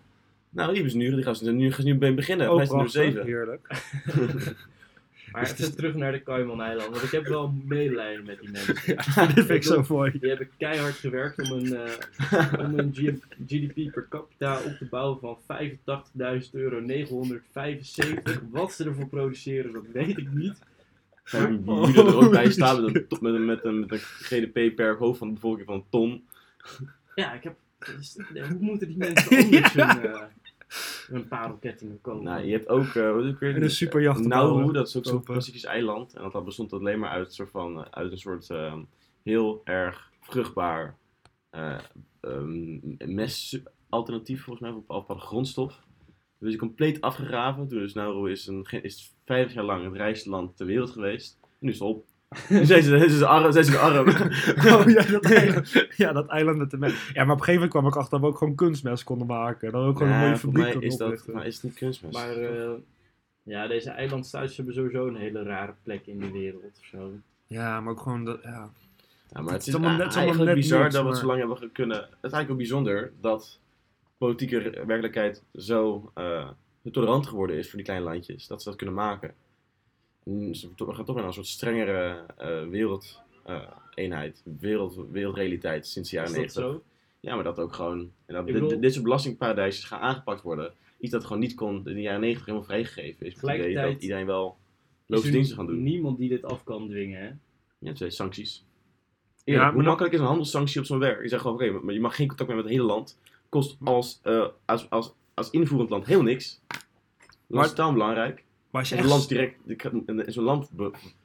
Nou, 0.53 0.75
die 0.75 0.88
ze 0.88 0.97
nu. 0.97 1.15
Die 1.15 1.23
gaan 1.23 1.37
ze 1.37 1.53
nu, 1.53 1.73
gaan 1.73 1.85
ze 1.85 1.93
nu 1.93 1.99
mee 1.99 2.15
beginnen. 2.15 2.51
Oh, 2.51 2.57
nummer 2.57 2.77
prachtig. 2.77 2.93
7. 2.93 3.25
Heerlijk. 3.25 3.71
Maar 5.33 5.43
even 5.43 5.77
terug 5.77 5.95
naar 5.95 6.12
de 6.12 6.23
Cayman-eilanden, 6.23 6.91
want 6.93 7.03
ik 7.03 7.11
heb 7.11 7.27
wel 7.27 7.55
medelijden 7.65 8.25
met 8.25 8.41
die 8.41 8.51
mensen. 8.51 8.75
Dit 9.35 9.47
vind 9.47 9.51
ik 9.51 9.62
zo 9.62 9.85
mooi. 9.88 10.19
Die 10.21 10.29
hebben 10.29 10.49
keihard 10.59 10.95
gewerkt 10.95 11.51
om 11.51 11.59
een, 11.59 11.77
eh, 11.77 12.53
om 12.65 12.79
een 12.79 12.95
GDP 13.47 13.93
per 13.93 14.07
capita 14.09 14.61
op 14.61 14.77
te 14.79 14.85
bouwen 14.85 15.19
van 15.21 15.38
85.000 15.47 16.55
euro 16.55 16.81
975. 16.81 18.43
Wat 18.51 18.73
ze 18.73 18.85
ervoor 18.85 19.09
produceren, 19.09 19.73
dat 19.73 19.85
weet 19.93 20.19
ik 20.19 20.33
niet. 20.33 20.59
En 21.31 21.62
die 21.62 21.75
jullie 21.75 22.05
er 22.05 22.17
ook 22.17 22.31
bij 22.31 22.51
staan 22.51 22.85
met 22.85 22.95
een, 22.95 23.07
met 23.21 23.35
een, 23.35 23.45
met 23.45 23.65
een, 23.65 23.81
met 23.81 23.91
een 23.91 23.99
GDP 23.99 24.77
per 24.77 24.97
hoofd 24.97 25.19
van 25.19 25.29
de 25.29 25.35
bevolking 25.35 25.67
van 25.67 25.75
een 25.75 25.85
ton. 25.91 26.25
Ja, 27.15 27.33
ik 27.33 27.43
heb. 27.43 27.55
dus, 27.97 28.17
eh, 28.17 28.47
Hoe 28.47 28.59
moeten 28.61 28.88
die 28.88 28.97
mensen 28.97 29.37
anders 29.37 29.73
hun, 29.73 30.03
eh, 30.03 30.23
hun 31.12 31.28
parelkettingen 31.28 32.00
kopen? 32.00 32.24
Nou, 32.24 32.44
je 32.44 32.52
hebt 32.52 32.68
ook... 32.68 32.94
eh 32.94 33.14
wat 33.14 33.24
is 33.24 33.38
weer 33.38 33.54
En 33.54 33.62
een 33.62 33.70
superjacht 33.70 34.24
Nauru, 34.24 34.72
dat 34.72 34.88
is 34.88 34.96
ook 34.96 35.06
zo'n. 35.06 35.22
Pacifisch 35.22 35.64
eiland. 35.64 36.14
En 36.14 36.30
dat 36.30 36.44
bestond 36.44 36.72
alleen 36.72 36.98
maar 36.98 37.11
uit, 37.11 37.26
een 37.26 37.32
soort 37.32 37.50
van, 37.50 37.85
eh, 37.85 37.90
uit 37.90 38.12
een 38.12 38.18
soort 38.18 38.50
eh, 38.50 38.74
heel 39.22 39.61
erg 39.64 40.11
vruchtbaar 40.20 40.96
eh 41.50 41.78
um, 42.20 42.96
mes-alternatief, 42.98 44.42
volgens 44.42 44.61
mij, 44.61 44.70
op 44.70 44.87
bepaalde 44.87 45.22
grondstof. 45.22 45.82
Dus 46.38 46.50
die 46.50 46.58
compleet 46.58 47.00
afgegraven. 47.00 47.68
Dus 47.68 47.94
Nauru 47.94 48.30
is, 48.30 48.46
een, 48.46 48.66
is 48.82 49.14
50 49.24 49.54
jaar 49.54 49.64
lang 49.64 49.85
het 49.85 49.94
rijkste 49.94 50.30
land 50.30 50.56
ter 50.56 50.66
wereld 50.66 50.90
geweest. 50.90 51.38
En 51.42 51.48
nu 51.58 51.68
is 51.68 51.78
het 51.78 51.88
op. 51.88 52.06
Nu 52.49 52.64
zijn 52.64 52.83
ze, 52.83 52.99
zijn 52.99 53.11
ze 53.11 53.27
arm. 53.27 53.53
Zijn 53.53 53.64
ze 53.64 53.79
arm. 53.79 54.09
Oh 54.73 54.87
ja 54.87 55.03
dat, 55.03 55.25
eiland, 55.33 55.87
ja, 55.97 56.12
dat 56.12 56.29
eiland 56.29 56.59
met 56.59 56.71
de 56.71 56.79
mes. 56.79 57.11
Ja, 57.12 57.25
maar 57.25 57.35
op 57.35 57.38
een 57.40 57.45
gegeven 57.45 57.53
moment 57.55 57.71
kwam 57.71 57.87
ik 57.87 57.97
achter 57.97 58.11
dat 58.11 58.21
we 58.21 58.27
ook 58.27 58.38
gewoon 58.38 58.55
kunstmest 58.55 59.05
konden 59.05 59.27
maken. 59.27 59.73
Dat 59.73 59.83
we 59.83 59.88
ook 59.88 59.97
gewoon 59.97 60.12
een 60.12 60.18
mooie 60.18 60.37
voor 60.37 60.51
fabriek 60.53 60.75
mij 60.75 60.85
is 60.88 60.97
dat, 60.97 61.27
maar 61.33 61.47
is 61.47 61.55
het 61.55 61.64
niet 61.64 61.75
kunstmest. 61.75 62.14
Maar 62.14 62.37
eh, 62.37 62.71
ja, 63.42 63.66
deze 63.66 63.90
eilandstaatjes 63.90 64.57
hebben 64.57 64.75
sowieso 64.75 65.07
een 65.07 65.16
hele 65.16 65.42
rare 65.42 65.75
plek 65.83 66.07
in 66.07 66.18
de 66.18 66.31
wereld 66.31 66.62
of 66.81 66.87
zo. 66.87 67.11
Ja, 67.47 67.81
maar 67.81 67.92
ook 67.92 68.01
gewoon 68.01 68.25
dat, 68.25 68.38
ja. 68.42 68.51
Ja, 68.51 69.40
maar 69.40 69.53
het 69.53 69.53
Het 69.53 69.66
is, 69.66 69.75
allemaal 69.75 69.97
net- 69.97 70.14
eigenlijk 70.14 70.45
net 70.45 70.55
bizar 70.55 70.83
niks, 70.83 70.95
dat 70.95 71.03
we 71.03 71.09
het 71.09 71.18
zo 71.18 71.27
lang 71.27 71.38
hebben 71.38 71.73
kunnen. 71.73 71.97
Het 71.97 72.07
is 72.09 72.16
eigenlijk 72.21 72.51
ook 72.51 72.57
bijzonder 72.57 73.12
dat 73.21 73.59
politieke 74.18 74.61
werkelijkheid 74.87 75.42
zo 75.55 76.11
eh, 76.14 76.49
tolerant 76.92 77.27
geworden 77.27 77.57
is 77.57 77.66
voor 77.66 77.77
die 77.77 77.85
kleine 77.85 78.07
landjes. 78.07 78.47
Dat 78.47 78.62
ze 78.62 78.68
dat 78.68 78.79
kunnen 78.79 78.95
maken. 78.95 79.35
Ze 80.24 80.68
we 80.76 80.94
gaan 80.94 81.04
toch 81.04 81.16
naar 81.16 81.24
een 81.24 81.32
soort 81.32 81.46
strengere 81.46 82.24
eh 82.37 82.68
wereldeenheid, 82.68 84.42
wereld, 84.61 84.98
wereldrealiteit 85.11 85.87
sinds 85.87 86.11
de 86.11 86.16
jaren 86.16 86.32
dat 86.32 86.40
90. 86.40 86.62
zo? 86.62 86.82
Ja, 87.20 87.35
maar 87.35 87.44
dat 87.44 87.58
ook 87.58 87.72
gewoon. 87.72 87.98
En 88.26 88.35
dat 88.35 88.44
dit, 88.46 88.54
bedoel- 88.54 88.80
dit 88.80 88.92
soort 88.92 89.04
belastingparadijsjes 89.04 89.85
gaan 89.85 90.00
aangepakt 90.00 90.42
worden. 90.42 90.72
Iets 90.98 91.12
dat 91.12 91.24
gewoon 91.24 91.38
niet 91.38 91.54
kon 91.54 91.76
in 91.76 91.94
de 91.94 92.00
jaren 92.00 92.20
90 92.20 92.46
helemaal 92.46 92.66
vrijgegeven 92.66 93.26
is. 93.26 93.35
Het 93.35 93.42
idee 93.54 93.74
dat 93.74 94.02
iedereen 94.02 94.26
wel 94.26 94.56
Is 94.58 95.06
logische 95.06 95.32
diensten 95.32 95.56
gaan 95.56 95.66
doen. 95.66 95.82
Niemand 95.82 96.18
die 96.18 96.28
dit 96.28 96.44
af 96.44 96.64
kan 96.64 96.88
dwingen, 96.88 97.20
hè? 97.22 97.30
Ja, 97.78 97.92
twee 97.92 98.11
sancties. 98.11 98.64
Ja, 99.44 99.72
hoe 99.72 99.82
makkelijk 99.82 100.14
is 100.14 100.20
een 100.20 100.26
handelssanctie 100.26 100.80
op 100.80 100.87
zo'n 100.87 100.98
werk? 100.98 101.22
Je 101.22 101.28
zegt 101.28 101.42
gewoon, 101.42 101.56
oké, 101.56 101.70
maar 101.70 101.94
je 101.94 102.00
mag 102.00 102.16
geen 102.16 102.26
contact 102.28 102.48
meer 102.48 102.58
met 102.58 102.66
het 102.66 102.74
hele 102.74 102.87
land. 102.87 103.18
Kost 103.48 103.76
als, 103.85 104.20
eh, 104.22 104.46
als, 104.64 104.90
als, 104.90 105.12
als 105.35 105.50
invoerend 105.50 105.90
land 105.90 106.06
helemaal 106.06 106.26
niks. 106.26 106.61
Dat 107.46 107.64
is 107.64 107.72
belangrijk. 107.74 108.44
Maar 108.72 108.80
als 108.80 108.90
je 108.90 108.96
echt... 108.96 109.08
land, 109.08 109.28
direct, 109.28 109.56
de- 109.64 110.24
zo'n 110.26 110.44
land 110.44 110.70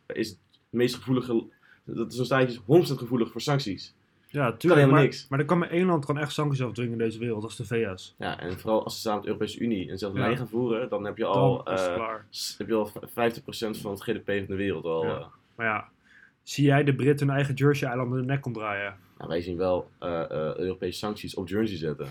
is 0.07 0.29
het 0.29 0.37
meest 0.69 0.95
gevoelige... 0.95 1.43
Dat 1.83 2.13
zo'n 2.13 2.25
staatje 2.25 2.59
is 2.67 2.89
100% 2.91 2.93
gevoelig 2.97 3.31
voor 3.31 3.41
sancties. 3.41 3.93
Ja, 4.29 4.51
tuurlijk. 4.51 4.61
helemaal 4.63 4.89
maar, 4.91 5.01
niks. 5.03 5.27
maar 5.29 5.39
er 5.39 5.45
kan 5.45 5.57
maar 5.57 5.69
één 5.69 5.85
land 5.85 6.05
kan 6.05 6.17
echt 6.17 6.31
sancties 6.31 6.61
afdwingen 6.63 6.91
in 6.91 6.97
deze 6.97 7.19
wereld, 7.19 7.41
dat 7.41 7.51
is 7.51 7.57
de 7.57 7.65
VS. 7.65 8.15
Ja, 8.17 8.39
en 8.39 8.59
vooral 8.59 8.83
als 8.83 8.93
ze 8.95 8.99
samen 8.99 9.17
met 9.17 9.25
de 9.27 9.31
Europese 9.33 9.59
Unie 9.59 9.89
en 9.89 9.97
zelfs 9.97 10.15
Ja. 10.15 10.21
lijn 10.21 10.37
gaan 10.37 10.47
voeren, 10.47 10.89
dan 10.89 11.03
heb 11.05 11.17
je 11.17 11.23
Dan 11.23 11.31
al, 11.33 11.67
s- 12.29 12.55
heb 12.57 12.67
je 12.67 12.73
al 12.73 12.91
50% 12.91 12.91
van 13.81 13.91
het 13.91 14.01
GDP 14.03 14.25
van 14.25 14.45
de 14.47 14.55
wereld 14.55 14.85
al. 14.85 15.05
Ja. 15.05 15.17
eh. 15.17 15.25
Maar 15.55 15.65
ja, 15.65 15.89
zie 16.43 16.65
jij 16.65 16.83
de 16.83 16.95
Britten 16.95 17.27
hun 17.27 17.35
eigen 17.35 17.53
Jersey-eilanden 17.55 18.19
in 18.19 18.25
de 18.27 18.31
nek 18.31 18.41
komt 18.41 18.55
draaien? 18.55 18.95
Nou, 19.17 19.29
wij 19.29 19.41
zien 19.41 19.57
wel 19.57 19.89
eh, 19.99 20.29
Europese 20.57 20.97
sancties 20.97 21.35
op 21.35 21.47
Jersey 21.47 21.77
zetten. 21.77 22.07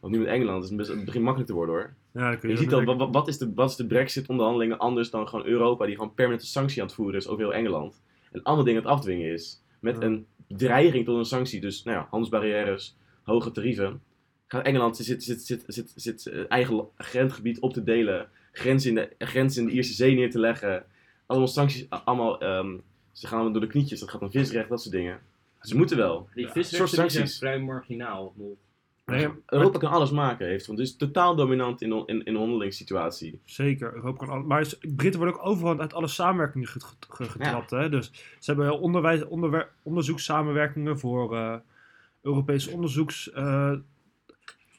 Want 0.00 0.12
nu 0.12 0.18
met 0.18 0.28
Engeland 0.28 0.62
is 0.64 0.68
het 0.68 0.78
best- 0.78 0.90
het 0.90 1.04
begint 1.04 1.22
makkelijk 1.24 1.50
te 1.50 1.56
worden 1.56 1.74
hoor. 1.74 1.94
Ja, 2.14 2.30
dan 2.30 2.38
kun 2.38 2.48
Je 2.48 2.54
je 2.54 2.60
ziet 2.60 2.70
dan 2.70 2.86
al, 2.88 2.96
wat, 2.96 3.08
wat, 3.12 3.28
is 3.28 3.38
de, 3.38 3.52
wat 3.54 3.70
is 3.70 3.76
de 3.76 3.86
brexit-onderhandelingen 3.86 4.78
anders 4.78 5.10
dan 5.10 5.28
gewoon 5.28 5.46
Europa, 5.46 5.86
die 5.86 5.94
gewoon 5.96 6.14
permanente 6.14 6.46
sanctie 6.46 6.80
aan 6.80 6.86
het 6.86 6.96
voeren 6.96 7.16
is 7.16 7.26
over 7.28 7.42
heel 7.44 7.54
Engeland. 7.54 8.02
En 8.32 8.42
allemaal 8.42 8.64
dingen 8.64 8.80
aan 8.82 8.86
het 8.88 8.96
afdwingen 8.98 9.32
is. 9.32 9.62
Met 9.80 9.96
Ja. 9.96 10.02
een 10.02 10.26
dreiging 10.48 11.04
tot 11.04 11.16
een 11.18 11.24
sanctie, 11.24 11.60
dus 11.60 11.82
nou 11.82 11.96
ja, 11.96 12.06
handelsbarrières, 12.10 12.96
hoge 13.22 13.50
tarieven. 13.50 14.02
Gaat 14.46 14.64
Engeland 14.64 14.96
zit, 14.96 15.22
zit, 15.24 15.42
zit, 15.42 15.64
zit, 15.66 15.92
zit, 15.96 16.26
eh, 16.26 16.40
eigen 16.48 16.86
grensgebied 16.96 17.60
op 17.60 17.72
te 17.72 17.82
delen, 17.84 18.28
grenzen 18.52 18.88
in, 18.88 18.94
de, 18.94 19.24
grenzen 19.26 19.62
in 19.62 19.68
de 19.68 19.74
Ierse 19.74 19.92
Zee 19.94 20.14
neer 20.14 20.30
te 20.30 20.38
leggen. 20.38 20.84
Allemaal 21.26 21.48
sancties, 21.48 21.86
allemaal, 21.90 22.40
ehm, 22.40 22.76
ze 23.12 23.26
gaan 23.26 23.52
door 23.52 23.60
de 23.60 23.66
knietjes, 23.66 24.00
dat 24.00 24.10
gaat 24.10 24.20
om 24.22 24.30
visrecht, 24.30 24.68
dat 24.68 24.80
soort 24.80 24.94
dingen. 24.94 25.20
Ze 25.60 25.76
moeten 25.76 25.96
wel. 25.96 26.28
Die 26.34 26.46
Ja, 26.46 26.52
visrechten 26.52 26.88
soort 26.88 27.12
zijn 27.12 27.28
vrij 27.28 27.58
marginaal. 27.58 28.32
nog. 28.36 28.56
Nee, 29.04 29.28
Europa 29.46 29.78
kan 29.78 29.90
alles 29.90 30.10
maken, 30.10 30.46
heeft, 30.46 30.66
want 30.66 30.78
het 30.78 30.88
is 30.88 30.96
totaal 30.96 31.34
dominant 31.36 31.82
in, 31.82 31.92
on- 31.92 32.06
in, 32.06 32.14
in 32.14 32.20
een 32.20 32.36
onderhandelingssituatie. 32.36 33.40
Zeker, 33.44 33.94
Europa 33.94 34.26
kan 34.26 34.34
al, 34.34 34.42
maar 34.42 34.60
is- 34.60 34.78
Britten 34.78 35.20
worden 35.20 35.40
ook 35.40 35.46
overal 35.46 35.80
uit 35.80 35.94
alle 35.94 36.06
samenwerkingen 36.08 36.68
get- 36.68 36.96
ge- 37.08 37.24
getrapt. 37.24 37.70
Hè? 37.70 37.88
Dus 37.88 38.12
ze 38.38 38.50
hebben 38.52 38.80
onderwijs, 38.80 39.22
onderzoekssamenwerkingen 39.82 40.98
voor 40.98 41.36
eh 41.36 41.54
Europese 42.22 42.70
onderzoeks, 42.70 43.30
eh, 43.32 43.72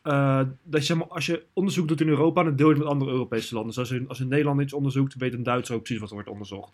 eh, 0.03 0.41
dat 0.63 0.87
je, 0.87 1.07
als 1.07 1.25
je 1.25 1.43
onderzoek 1.53 1.87
doet 1.87 2.01
in 2.01 2.07
Europa, 2.07 2.43
dan 2.43 2.55
deel 2.55 2.67
je 2.67 2.73
het 2.73 2.83
met 2.83 2.91
andere 2.91 3.11
Europese 3.11 3.53
landen. 3.53 3.73
Dus 3.73 3.79
als 3.79 3.91
in, 3.91 4.07
als 4.07 4.19
in 4.19 4.27
Nederland 4.27 4.61
iets 4.61 4.73
onderzoekt, 4.73 5.15
weet 5.15 5.33
een 5.33 5.43
Duitser 5.43 5.75
ook 5.75 5.81
precies 5.81 5.99
wat 5.99 6.09
er 6.09 6.15
wordt 6.15 6.29
onderzocht. 6.29 6.73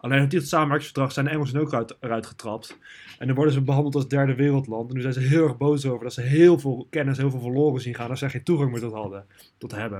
Alleen 0.00 0.20
uit 0.20 0.30
dit 0.30 0.48
samenwerkingsverdrag 0.48 1.12
zijn 1.12 1.24
de 1.24 1.30
Engelsen 1.30 1.60
ook 1.60 1.74
uit, 1.74 1.96
eruit 2.00 2.26
getrapt. 2.26 2.78
En 3.18 3.26
dan 3.26 3.36
worden 3.36 3.54
ze 3.54 3.60
behandeld 3.60 3.94
als 3.94 4.08
derde 4.08 4.34
wereldland. 4.34 4.88
En 4.88 4.94
nu 4.94 5.00
zijn 5.00 5.12
ze 5.12 5.20
heel 5.20 5.42
erg 5.42 5.56
boos 5.56 5.86
over 5.86 6.04
dat 6.04 6.12
ze 6.12 6.20
heel 6.20 6.58
veel 6.58 6.86
kennis, 6.90 7.18
heel 7.18 7.30
veel 7.30 7.40
verloren 7.40 7.80
zien 7.80 7.94
gaan. 7.94 8.10
Als 8.10 8.18
zij 8.18 8.30
geen 8.30 8.42
toegang 8.42 8.70
meer 8.70 8.80
tot 8.80 8.92
hadden, 8.92 9.26
tot 9.58 9.70
hebben. 9.70 9.98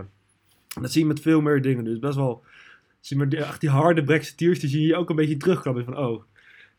En 0.75 0.83
dat 0.83 0.93
zie 0.93 1.01
je 1.01 1.07
met 1.07 1.21
veel 1.21 1.41
meer 1.41 1.63
dingen. 1.63 1.85
Dus 1.85 1.99
best 1.99 2.17
wel, 2.17 2.43
zie 3.01 3.19
je 3.19 3.27
maar 3.27 3.59
die 3.59 3.71
harde 3.71 4.05
Brexiteers, 4.05 4.61
die 4.61 4.69
zie 4.69 4.87
je 4.87 4.97
ook 4.97 5.11
een 5.11 5.17
beetje 5.17 5.37
terugkomen. 5.37 5.85
Van, 5.85 5.99
oh, 5.99 6.23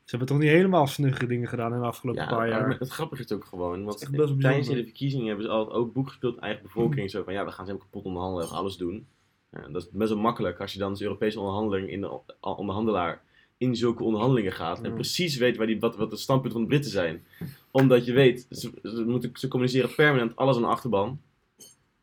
ze 0.04 0.18
hebben 0.18 0.28
toch 0.28 0.38
niet 0.40 0.50
helemaal 0.50 0.88
snuggere 0.88 1.28
dingen 1.28 1.48
gedaan 1.48 1.74
in 1.74 1.80
de 1.80 1.86
afgelopen 1.86 2.22
Ja, 2.22 2.28
paar 2.28 2.38
maar 2.38 2.50
jaar. 2.50 2.80
het 2.80 2.90
grappige 2.90 3.24
is 3.24 3.32
ook 3.32 3.46
gewoon, 3.46 3.84
want 3.84 4.00
tijdens 4.40 4.68
de 4.68 4.84
verkiezingen 4.84 5.28
hebben 5.28 5.46
ze 5.46 5.52
altijd 5.52 5.78
ook 5.78 5.94
boek 5.94 6.08
gespeeld, 6.08 6.38
eigen 6.38 6.64
bevolking, 6.64 7.10
zo 7.10 7.24
van 7.24 7.34
ja, 7.34 7.46
we 7.46 7.52
gaan 7.52 7.66
ze 7.66 7.72
helemaal 7.72 7.90
kapot 7.92 8.06
onderhandelen, 8.06 8.44
we 8.44 8.52
gaan 8.54 8.62
alles 8.62 8.78
doen. 8.78 9.08
Ja, 9.52 9.68
dat 9.68 9.82
is 9.82 9.90
best 9.92 10.10
wel 10.12 10.22
makkelijk 10.22 10.60
als 10.60 10.74
je 10.74 10.80
dan 10.80 10.90
als 10.90 11.02
Europese 11.02 11.40
onderhandeling 11.40 11.90
in 11.90 12.02
de 12.02 12.20
onderhandelaar 12.40 13.24
in 13.58 13.76
zulke 13.76 14.04
onderhandelingen 14.04 14.52
gaat 14.52 14.82
en 14.82 14.94
precies 14.94 15.38
weet 15.38 15.58
waar 15.58 15.68
die, 15.68 15.80
wat, 15.80 15.96
wat 15.96 16.12
het 16.12 16.20
standpunt 16.20 16.54
van 16.54 16.62
de 16.62 16.68
Britten 16.68 16.92
zijn. 16.92 17.26
Omdat 17.72 18.06
je 18.06 18.14
weet, 18.14 18.48
ze, 18.50 18.72
ze, 18.84 19.04
moeten, 19.08 19.32
ze 19.34 19.48
communiceren 19.48 19.96
permanent 19.96 20.36
alles 20.36 20.56
aan 20.56 20.62
de 20.62 20.68
achterban. 20.68 21.22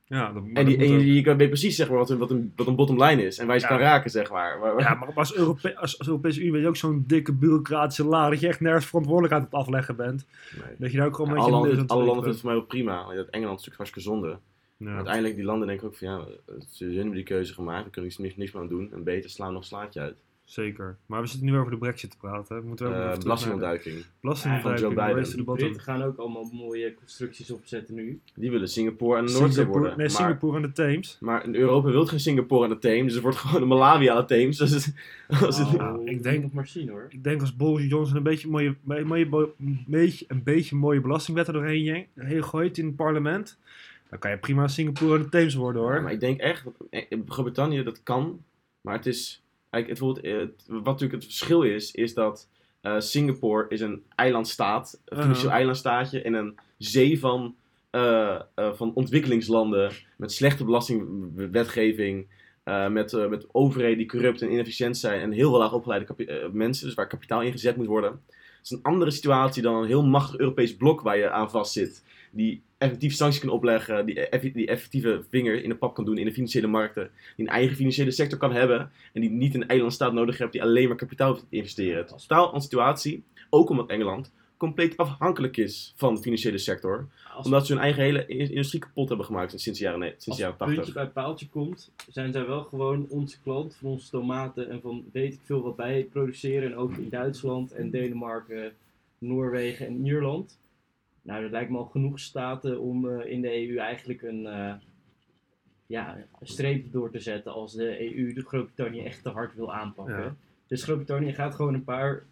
Ja, 0.09 0.33
dat, 0.33 0.43
En, 0.55 0.67
die, 0.67 0.77
en 0.77 0.95
ook. 0.95 1.01
je, 1.01 1.15
je 1.15 1.37
weet 1.37 1.49
precies 1.49 1.77
zeg 1.77 1.89
maar, 1.89 1.99
wat, 1.99 2.11
een, 2.11 2.19
wat, 2.19 2.31
een, 2.31 2.53
wat 2.57 2.67
een 2.67 2.77
bottom 2.77 3.03
line 3.03 3.23
is 3.27 3.39
en 3.39 3.47
waar 3.47 3.55
je 3.55 3.61
ze 3.61 3.67
kan 3.67 3.79
raken, 3.79 4.11
zeg 4.11 4.31
maar. 4.31 4.79
Ja, 4.79 4.95
maar 4.95 5.13
als, 5.15 5.35
Europe 5.35 5.77
als, 5.77 5.99
als 5.99 6.09
Europese 6.09 6.41
Unie 6.41 6.53
ben 6.53 6.61
je 6.61 6.69
ook 6.69 6.77
zo'n 6.77 7.05
dikke 7.07 7.33
bureaucratische 7.33 8.05
laar 8.05 8.31
dat 8.31 8.41
je 8.41 8.49
echt 8.49 8.61
nergens 8.61 8.87
verantwoordelijkheid 8.87 9.45
op 9.47 9.55
afleggen 9.55 9.97
bent. 9.97 10.27
Nee. 10.57 10.77
Dat 10.79 10.91
je 10.91 10.97
daar 10.97 11.07
ook 11.07 11.15
gewoon 11.15 11.31
Ja, 11.31 11.37
een 11.37 11.43
beetje 11.43 11.57
alle, 11.57 11.67
landen, 11.67 11.81
aan 11.81 11.97
alle 11.97 12.05
landen 12.05 12.29
het 12.29 12.41
voor 12.41 12.49
mij 12.49 12.59
wel 12.59 12.67
prima. 12.67 12.97
dat 13.15 13.29
Engeland 13.29 13.61
is 13.61 13.67
natuurlijk 13.67 13.77
hartstikke 13.77 14.09
zonde. 14.09 14.39
Ja. 14.77 14.95
uiteindelijk 14.95 15.35
die 15.35 15.45
landen 15.45 15.69
denken 15.69 15.87
ook 15.87 15.97
van 15.97 16.09
ja, 16.09 16.25
ze 16.71 16.85
hebben 16.85 17.15
die 17.15 17.23
keuze 17.23 17.55
gemaakt, 17.55 17.85
we 17.85 17.91
kunnen 17.91 18.13
niks, 18.19 18.37
niks 18.37 18.53
meer 18.53 18.63
aan 18.63 18.69
doen. 18.69 18.93
En 18.93 19.05
beter 19.05 19.31
slaan 19.31 19.53
nog 19.53 19.61
een 19.61 19.69
slaatje 19.69 20.01
uit. 20.01 20.17
Zeker. 20.49 20.97
Maar 21.07 21.21
we 21.21 21.27
zitten 21.27 21.47
nu 21.49 21.57
over 21.59 21.71
de 21.71 21.79
brexit 21.79 22.11
te 22.11 22.17
praten. 22.17 22.61
We 22.61 22.67
moeten 22.67 22.91
wel 22.91 23.03
Eh, 23.03 23.13
de- 23.15 23.19
belastingontduiking. 23.23 24.05
Belastingontduiking. 24.21 25.27
The 25.31 25.37
De. 25.37 25.45
Britten 25.45 25.81
gaan 25.83 26.03
ook 26.03 26.19
allemaal 26.19 26.51
mooie 26.53 26.95
constructies 26.95 27.51
opzetten 27.51 27.95
nu. 27.95 28.21
Die 28.35 28.51
willen 28.51 28.69
Singapore 28.69 29.19
en 29.19 29.27
de 29.27 29.33
Noordzee 29.33 29.65
worden. 29.65 29.89
nee, 29.89 29.97
maar, 29.97 30.11
Singapore 30.11 30.57
en 30.57 30.63
de 30.63 30.73
Theems. 30.73 31.17
maar 31.21 31.45
in 31.45 31.55
Europa 31.55 31.91
wil 31.91 32.07
geen 32.07 32.21
Singapore 32.21 32.65
aan 32.65 32.71
de 32.71 32.79
Theems, 32.79 33.05
dus 33.05 33.15
het 33.15 33.23
wordt 33.23 33.39
gewoon 33.39 33.63
een 33.63 33.69
Malawi 33.69 34.07
aan 34.09 34.17
de 34.17 34.25
Theems. 34.25 34.57
Dus 34.59 34.71
het, 34.71 34.95
als 35.45 35.59
het, 35.59 35.67
Oh, 35.67 35.73
Nou, 35.73 36.11
ik 36.11 36.23
denk- 36.23 36.43
nog 36.43 36.53
maar 36.53 36.67
zien 36.67 36.89
hoor. 36.89 37.07
Ik 37.09 37.25
denk 37.25 37.41
als 37.41 37.57
Boris 37.57 37.89
Johnson 37.89 38.17
een 38.17 38.23
beetje 38.23 38.49
mooie, 38.49 38.75
mooie, 38.83 39.05
mooie- 39.27 39.53
een 39.59 39.85
beetje, 39.87 40.25
een 40.29 40.43
beetje 40.43 40.77
mooie 40.77 41.01
belastingwetten 41.01 41.55
doorheen 41.55 42.07
heen 42.15 42.45
gooit 42.45 42.79
in 42.79 42.87
het 42.87 42.97
parlement. 42.97 43.59
Dan 44.11 44.19
kan 44.19 44.31
je 44.31 44.39
prima 44.39 44.69
Singapore 44.69 45.17
en 45.17 45.23
de 45.23 45.29
Theems 45.29 45.55
worden 45.55 45.83
hoor. 45.83 45.95
Ja, 45.95 46.01
maar 46.01 46.13
ik 46.13 46.21
denk 46.21 46.41
echt, 46.41 46.65
Groot-Brittannië 47.27 47.83
dat 47.83 48.03
kan, 48.03 48.41
maar 48.81 48.95
het 48.95 49.07
is, 49.07 49.43
eigenlijk, 49.71 49.89
het, 49.89 49.99
wordt- 49.99 50.27
het- 50.27 50.65
wat 50.67 50.85
natuurlijk 50.85 51.13
het 51.13 51.25
verschil 51.25 51.63
is, 51.63 51.91
is 51.93 52.15
dat 52.15 52.49
eh, 52.81 53.01
Singapore 53.01 53.67
is 53.69 53.81
een 53.81 54.03
eilandstaat, 54.15 55.01
een 55.05 55.17
financieel 55.17 55.37
Uh-huh. 55.45 55.57
eilandstaatje 55.59 56.23
in 56.23 56.35
een 56.35 56.59
zee 56.79 57.19
van, 57.19 57.55
eh, 57.91 58.41
eh, 58.55 58.73
van 58.73 58.95
ontwikkelingslanden 58.95 59.93
met 60.17 60.33
slechte 60.33 60.65
belastingwetgeving, 60.65 62.27
eh, 62.65 62.89
met, 62.89 63.13
eh, 63.13 63.29
met 63.29 63.47
overheden 63.55 63.99
die 63.99 64.07
corrupt 64.09 64.43
en 64.43 64.53
inefficiënt 64.53 64.97
zijn 64.97 65.21
en 65.21 65.33
heel 65.33 65.51
veel 65.51 65.59
laag 65.59 65.73
opgeleide 65.73 66.15
eh, 66.27 66.49
mensen, 66.53 66.87
dus 66.87 66.95
waar 66.95 67.07
kapitaal 67.07 67.43
ingezet 67.43 67.77
moet 67.77 67.87
worden. 67.87 68.11
Het 68.11 68.21
is 68.63 68.71
een 68.71 68.83
andere 68.83 69.11
situatie 69.11 69.63
dan 69.63 69.75
een 69.75 69.87
heel 69.87 70.05
machtig 70.05 70.39
Europees 70.41 70.77
blok 70.77 71.01
waar 71.01 71.19
je 71.19 71.31
aan 71.31 71.51
vast 71.51 71.73
zit. 71.73 72.05
Die 72.31 72.63
effectief 72.79 73.15
sancties 73.15 73.41
kan 73.43 73.51
opleggen, 73.51 74.07
die, 74.07 74.21
eff- 74.29 74.53
die 74.53 74.67
effectieve 74.67 75.25
vinger 75.31 75.63
in 75.63 75.69
de 75.69 75.77
pap 75.77 75.95
kan 75.95 76.05
doen 76.05 76.19
in 76.19 76.25
de 76.25 76.33
financiële 76.33 76.67
markten. 76.67 77.11
Die 77.37 77.47
een 77.47 77.53
eigen 77.53 77.77
financiële 77.77 78.11
sector 78.11 78.39
kan 78.39 78.53
hebben. 78.53 78.91
En 79.13 79.21
die 79.21 79.31
niet 79.31 79.55
een 79.55 79.69
eilandstaat 79.69 80.13
nodig 80.13 80.39
hebt 80.39 80.53
die 80.53 80.63
alleen 80.63 80.89
maar 80.89 80.97
kapitaal 80.97 81.35
te 81.37 81.45
investeren. 81.49 82.07
Totaal 82.07 82.55
een 82.55 82.61
situatie, 82.61 83.23
ook 83.51 83.69
omdat 83.71 83.89
Engeland 83.89 84.33
compleet 84.57 84.97
afhankelijk 84.97 85.57
is 85.57 85.93
van 85.97 86.15
de 86.15 86.21
financiële 86.21 86.59
sector. 86.59 87.09
Als, 87.35 87.45
Omdat 87.47 87.67
ze 87.67 87.73
hun 87.73 87.83
eigen 87.83 88.03
hele 88.03 88.27
industrie 88.27 88.81
kapot 88.81 89.09
hebben 89.09 89.27
gemaakt 89.27 89.61
sinds 89.61 89.79
de 89.79 89.85
jaren, 89.85 90.01
sinds 90.03 90.27
als 90.27 90.37
de 90.37 90.43
jaren 90.43 90.57
het 90.59 90.67
puntje 90.67 90.93
80. 90.93 90.95
bij 90.95 91.23
paaltje 91.23 91.49
komt, 91.49 91.91
zijn 92.09 92.33
zij 92.33 92.47
wel 92.47 92.63
gewoon 92.63 93.07
onze 93.09 93.37
klant 93.43 93.77
van 93.77 93.91
onze 93.91 94.11
tomaten 94.11 94.71
en 94.71 94.81
van 94.81 95.05
weet 95.13 95.35
ik 95.35 95.41
veel 95.45 95.63
wat 95.63 95.77
wij 95.77 96.07
produceren. 96.13 96.71
En 96.71 96.77
ook 96.77 96.97
in 96.97 97.09
Duitsland 97.09 97.73
en 97.73 97.91
Denemarken, 97.91 98.73
Noorwegen 99.19 99.87
en 99.87 100.07
Ierland. 100.07 100.59
Nou, 101.29 101.43
dat 101.43 101.51
lijkt 101.51 101.71
me 101.71 101.77
al 101.77 101.85
genoeg 101.85 102.21
staten 102.21 102.81
om 102.81 103.09
eh, 103.09 103.33
in 103.33 103.41
de 103.41 103.69
EU 103.69 103.77
eigenlijk 103.77 104.23
een, 104.23 104.47
eh, 104.47 104.75
ja, 105.87 106.17
een 106.41 106.47
streep 106.47 106.93
door 106.93 107.11
te 107.11 107.19
zetten 107.21 107.53
als 107.53 107.73
de 107.75 108.17
EU 108.17 108.33
de 108.33 108.43
Groot-Brittannië 108.43 109.01
echt 109.01 109.23
te 109.23 109.29
hard 109.29 109.55
wil 109.55 109.73
aanpakken. 109.73 110.23
Ja. 110.23 110.37
Dus 110.67 110.83
Groot-Brittannië 110.83 111.33
gaat 111.33 111.55
gewoon 111.55 111.75
een 111.75 111.85
paar, 111.85 112.27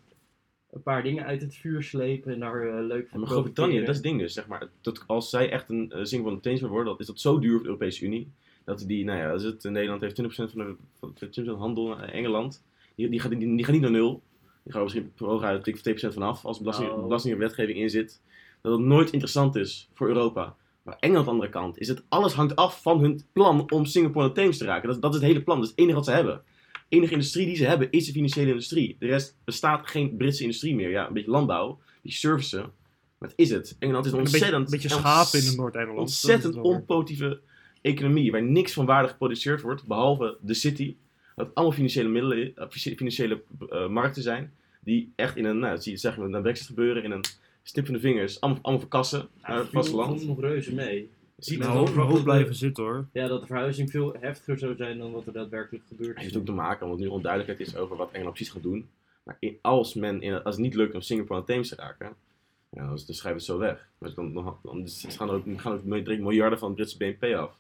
een 0.71 0.83
paar 0.83 1.03
dingen 1.03 1.25
uit 1.25 1.41
het 1.41 1.55
vuur 1.55 1.83
slepen 1.83 2.33
en 2.33 2.41
daar 2.41 2.69
eh, 2.69 2.87
leuk 2.87 3.03
Ja, 3.03 3.09
van 3.11 3.21
maar 3.21 3.29
Groot-Brittannië, 3.29 3.79
dat 3.79 3.89
is 3.89 3.95
het 3.95 4.05
ding 4.05 4.19
dus, 4.19 4.33
zeg 4.33 4.47
maar. 4.47 4.69
Dat 4.81 5.05
als 5.07 5.31
zij 5.31 5.51
echt 5.51 5.69
een 5.69 5.89
Thames 6.41 6.61
wil 6.61 6.69
worden, 6.69 6.87
dan 6.87 6.99
is 6.99 7.07
dat 7.07 7.21
zo 7.21 7.39
duur 7.39 7.53
voor 7.53 7.63
de 7.63 7.67
Europese 7.67 8.05
Unie. 8.05 8.31
Dat 8.65 8.85
die, 8.87 9.05
nou 9.05 9.19
ja, 9.19 9.31
als 9.31 9.43
het, 9.43 9.63
Nederland 9.63 10.01
heeft 10.01 10.23
20% 10.23 10.25
van 10.27 10.49
de, 10.53 10.77
van 10.99 11.15
de 11.19 11.55
20% 11.55 11.59
handel 11.59 11.89
naar 11.89 12.09
Engeland. 12.09 12.65
Die, 12.95 13.09
die, 13.09 13.21
gaat, 13.21 13.31
die, 13.31 13.57
die 13.57 13.65
gaat 13.65 13.75
niet 13.75 13.83
naar 13.83 13.91
nul. 13.91 14.23
Die 14.63 14.73
gaan 14.73 14.83
misschien 14.83 15.13
hooguit 15.17 15.65
dik 15.65 16.11
2% 16.11 16.13
vanaf 16.13 16.45
als 16.45 16.59
belasting, 16.59 16.91
Oh. 16.91 17.03
belasting 17.03 17.35
en 17.35 17.41
wetgeving 17.41 17.79
in 17.79 17.91
zit. 17.91 18.21
Dat 18.67 18.79
het 18.79 18.87
nooit 18.87 19.11
interessant 19.11 19.57
is 19.57 19.89
voor 19.95 20.09
Europa. 20.09 20.57
Maar 20.83 20.97
Engeland 21.01 21.29
aan 21.29 21.35
de 21.35 21.41
andere 21.41 21.61
kant 21.61 21.79
is 21.79 21.89
het, 21.89 22.03
alles 22.09 22.33
hangt 22.33 22.57
af 22.57 22.83
van 22.83 23.01
hun 23.01 23.25
plan 23.33 23.71
om 23.71 23.85
Singapore 23.85 24.29
en 24.29 24.35
Thames 24.35 24.59
te 24.59 24.65
raken. 24.65 24.89
Dat, 24.89 25.03
dat 25.03 25.15
is 25.15 25.21
het 25.21 25.29
hele 25.29 25.43
plan, 25.43 25.57
dat 25.57 25.65
is 25.65 25.71
het 25.71 25.81
enige 25.81 25.95
wat 25.95 26.05
ze 26.05 26.11
hebben. 26.11 26.43
De 26.73 26.97
enige 26.97 27.13
industrie 27.13 27.47
die 27.47 27.57
ze 27.57 27.65
hebben 27.65 27.91
is 27.91 28.07
de 28.07 28.13
financiële 28.13 28.49
industrie. 28.49 28.97
De 28.99 29.07
rest 29.07 29.37
bestaat 29.45 29.89
geen 29.89 30.17
Britse 30.17 30.43
industrie 30.43 30.75
meer. 30.75 30.91
Ja, 30.91 31.07
een 31.07 31.13
beetje 31.13 31.31
landbouw, 31.31 31.79
die 32.03 32.13
servicen. 32.13 32.73
Maar 33.19 33.29
het 33.29 33.39
is 33.39 33.51
het. 33.51 33.77
Engeland 33.79 34.07
is 34.07 34.13
een 34.13 34.19
ontzettend, 34.19 34.65
een 34.65 34.71
beetje 34.71 34.89
schapen 34.89 35.39
in 35.39 35.47
het 35.47 35.57
Noord-Engeland. 35.57 35.99
ontzettend 35.99 36.57
onpositieve 36.57 37.41
economie. 37.83 38.31
Waar 38.31 38.43
niks 38.43 38.73
van 38.73 38.87
waarde 38.87 39.09
geproduceerd 39.09 39.61
wordt, 39.61 39.87
behalve 39.87 40.37
de 40.41 40.55
city. 40.55 40.97
Dat 41.35 41.55
allemaal 41.55 41.75
financiële 41.75 42.09
middelen, 42.09 42.57
eh, 42.57 42.69
financiële 42.97 43.43
eh, 43.69 43.89
markten 43.89 44.23
zijn. 44.23 44.53
Die 44.81 45.13
echt 45.17 45.37
in 45.37 45.45
een, 45.45 45.59
nou, 45.59 45.75
dat 45.75 45.83
zie 45.83 45.93
je 45.93 45.99
zeggen 45.99 46.23
we 46.23 46.29
naar 46.29 46.43
Brexit 46.43 46.67
gebeuren, 46.67 47.05
in 47.05 47.11
een 47.11 47.25
snip 47.69 47.85
van 47.85 47.95
de 47.95 48.01
vingers, 48.01 48.41
allemaal, 48.41 48.63
allemaal 48.63 48.81
verkassen 48.81 49.29
naar 49.43 49.53
Ja, 49.53 49.59
het 49.59 49.71
vasteland. 49.71 50.27
nog 50.27 50.41
reuze 50.41 50.75
mee. 50.75 51.11
Ziet 51.39 51.59
het 51.59 51.69
ook. 51.69 51.89
we 51.89 52.01
hoog 52.01 52.23
blijven 52.23 52.55
zitten 52.55 52.85
hoor. 52.85 53.07
Ja, 53.13 53.27
dat 53.29 53.41
de 53.41 53.47
verhuizing 53.47 53.91
veel 53.91 54.17
heftiger 54.21 54.59
zou 54.59 54.77
zijn 54.77 54.99
dan 54.99 55.13
wat 55.13 55.27
er 55.27 55.33
daadwerkelijk 55.33 55.85
gebeurt. 55.89 56.15
Het 56.15 56.23
heeft 56.23 56.37
ook 56.37 56.45
te 56.45 56.53
maken, 56.53 56.85
omdat 56.87 57.01
nu 57.01 57.07
onduidelijkheid 57.07 57.69
is 57.69 57.77
over 57.77 57.97
wat 57.97 58.11
Engeland 58.13 58.35
precies 58.35 58.53
gaat 58.53 58.63
doen. 58.63 58.89
Maar 59.23 59.37
in- 59.41 59.59
als, 59.61 59.95
men 59.95 60.23
in, 60.23 60.43
als 60.43 60.55
het 60.55 60.65
niet 60.65 60.75
lukt 60.75 60.95
om 60.95 61.01
Singapore 61.01 61.41
en 61.41 61.47
Thames 61.47 61.69
te 61.69 61.75
raken, 61.75 62.07
ja, 62.71 62.81
dan, 62.87 62.89
dan 62.89 62.99
schrijven 62.99 63.23
we 63.31 63.33
het 63.33 63.43
zo 63.45 63.59
weg. 63.59 63.89
Dus 63.99 64.15
dan, 64.15 64.33
dan, 64.35 64.57
dan 64.63 64.83
dus 64.83 65.05
gaan 65.09 65.29
er 65.29 65.35
ook, 65.35 65.45
gaan 65.61 65.73
ook 65.73 65.85
miljarden 66.19 66.59
van 66.59 66.69
het 66.69 66.77
Britse 66.77 66.97
BNP 66.97 67.35
af. 67.35 67.57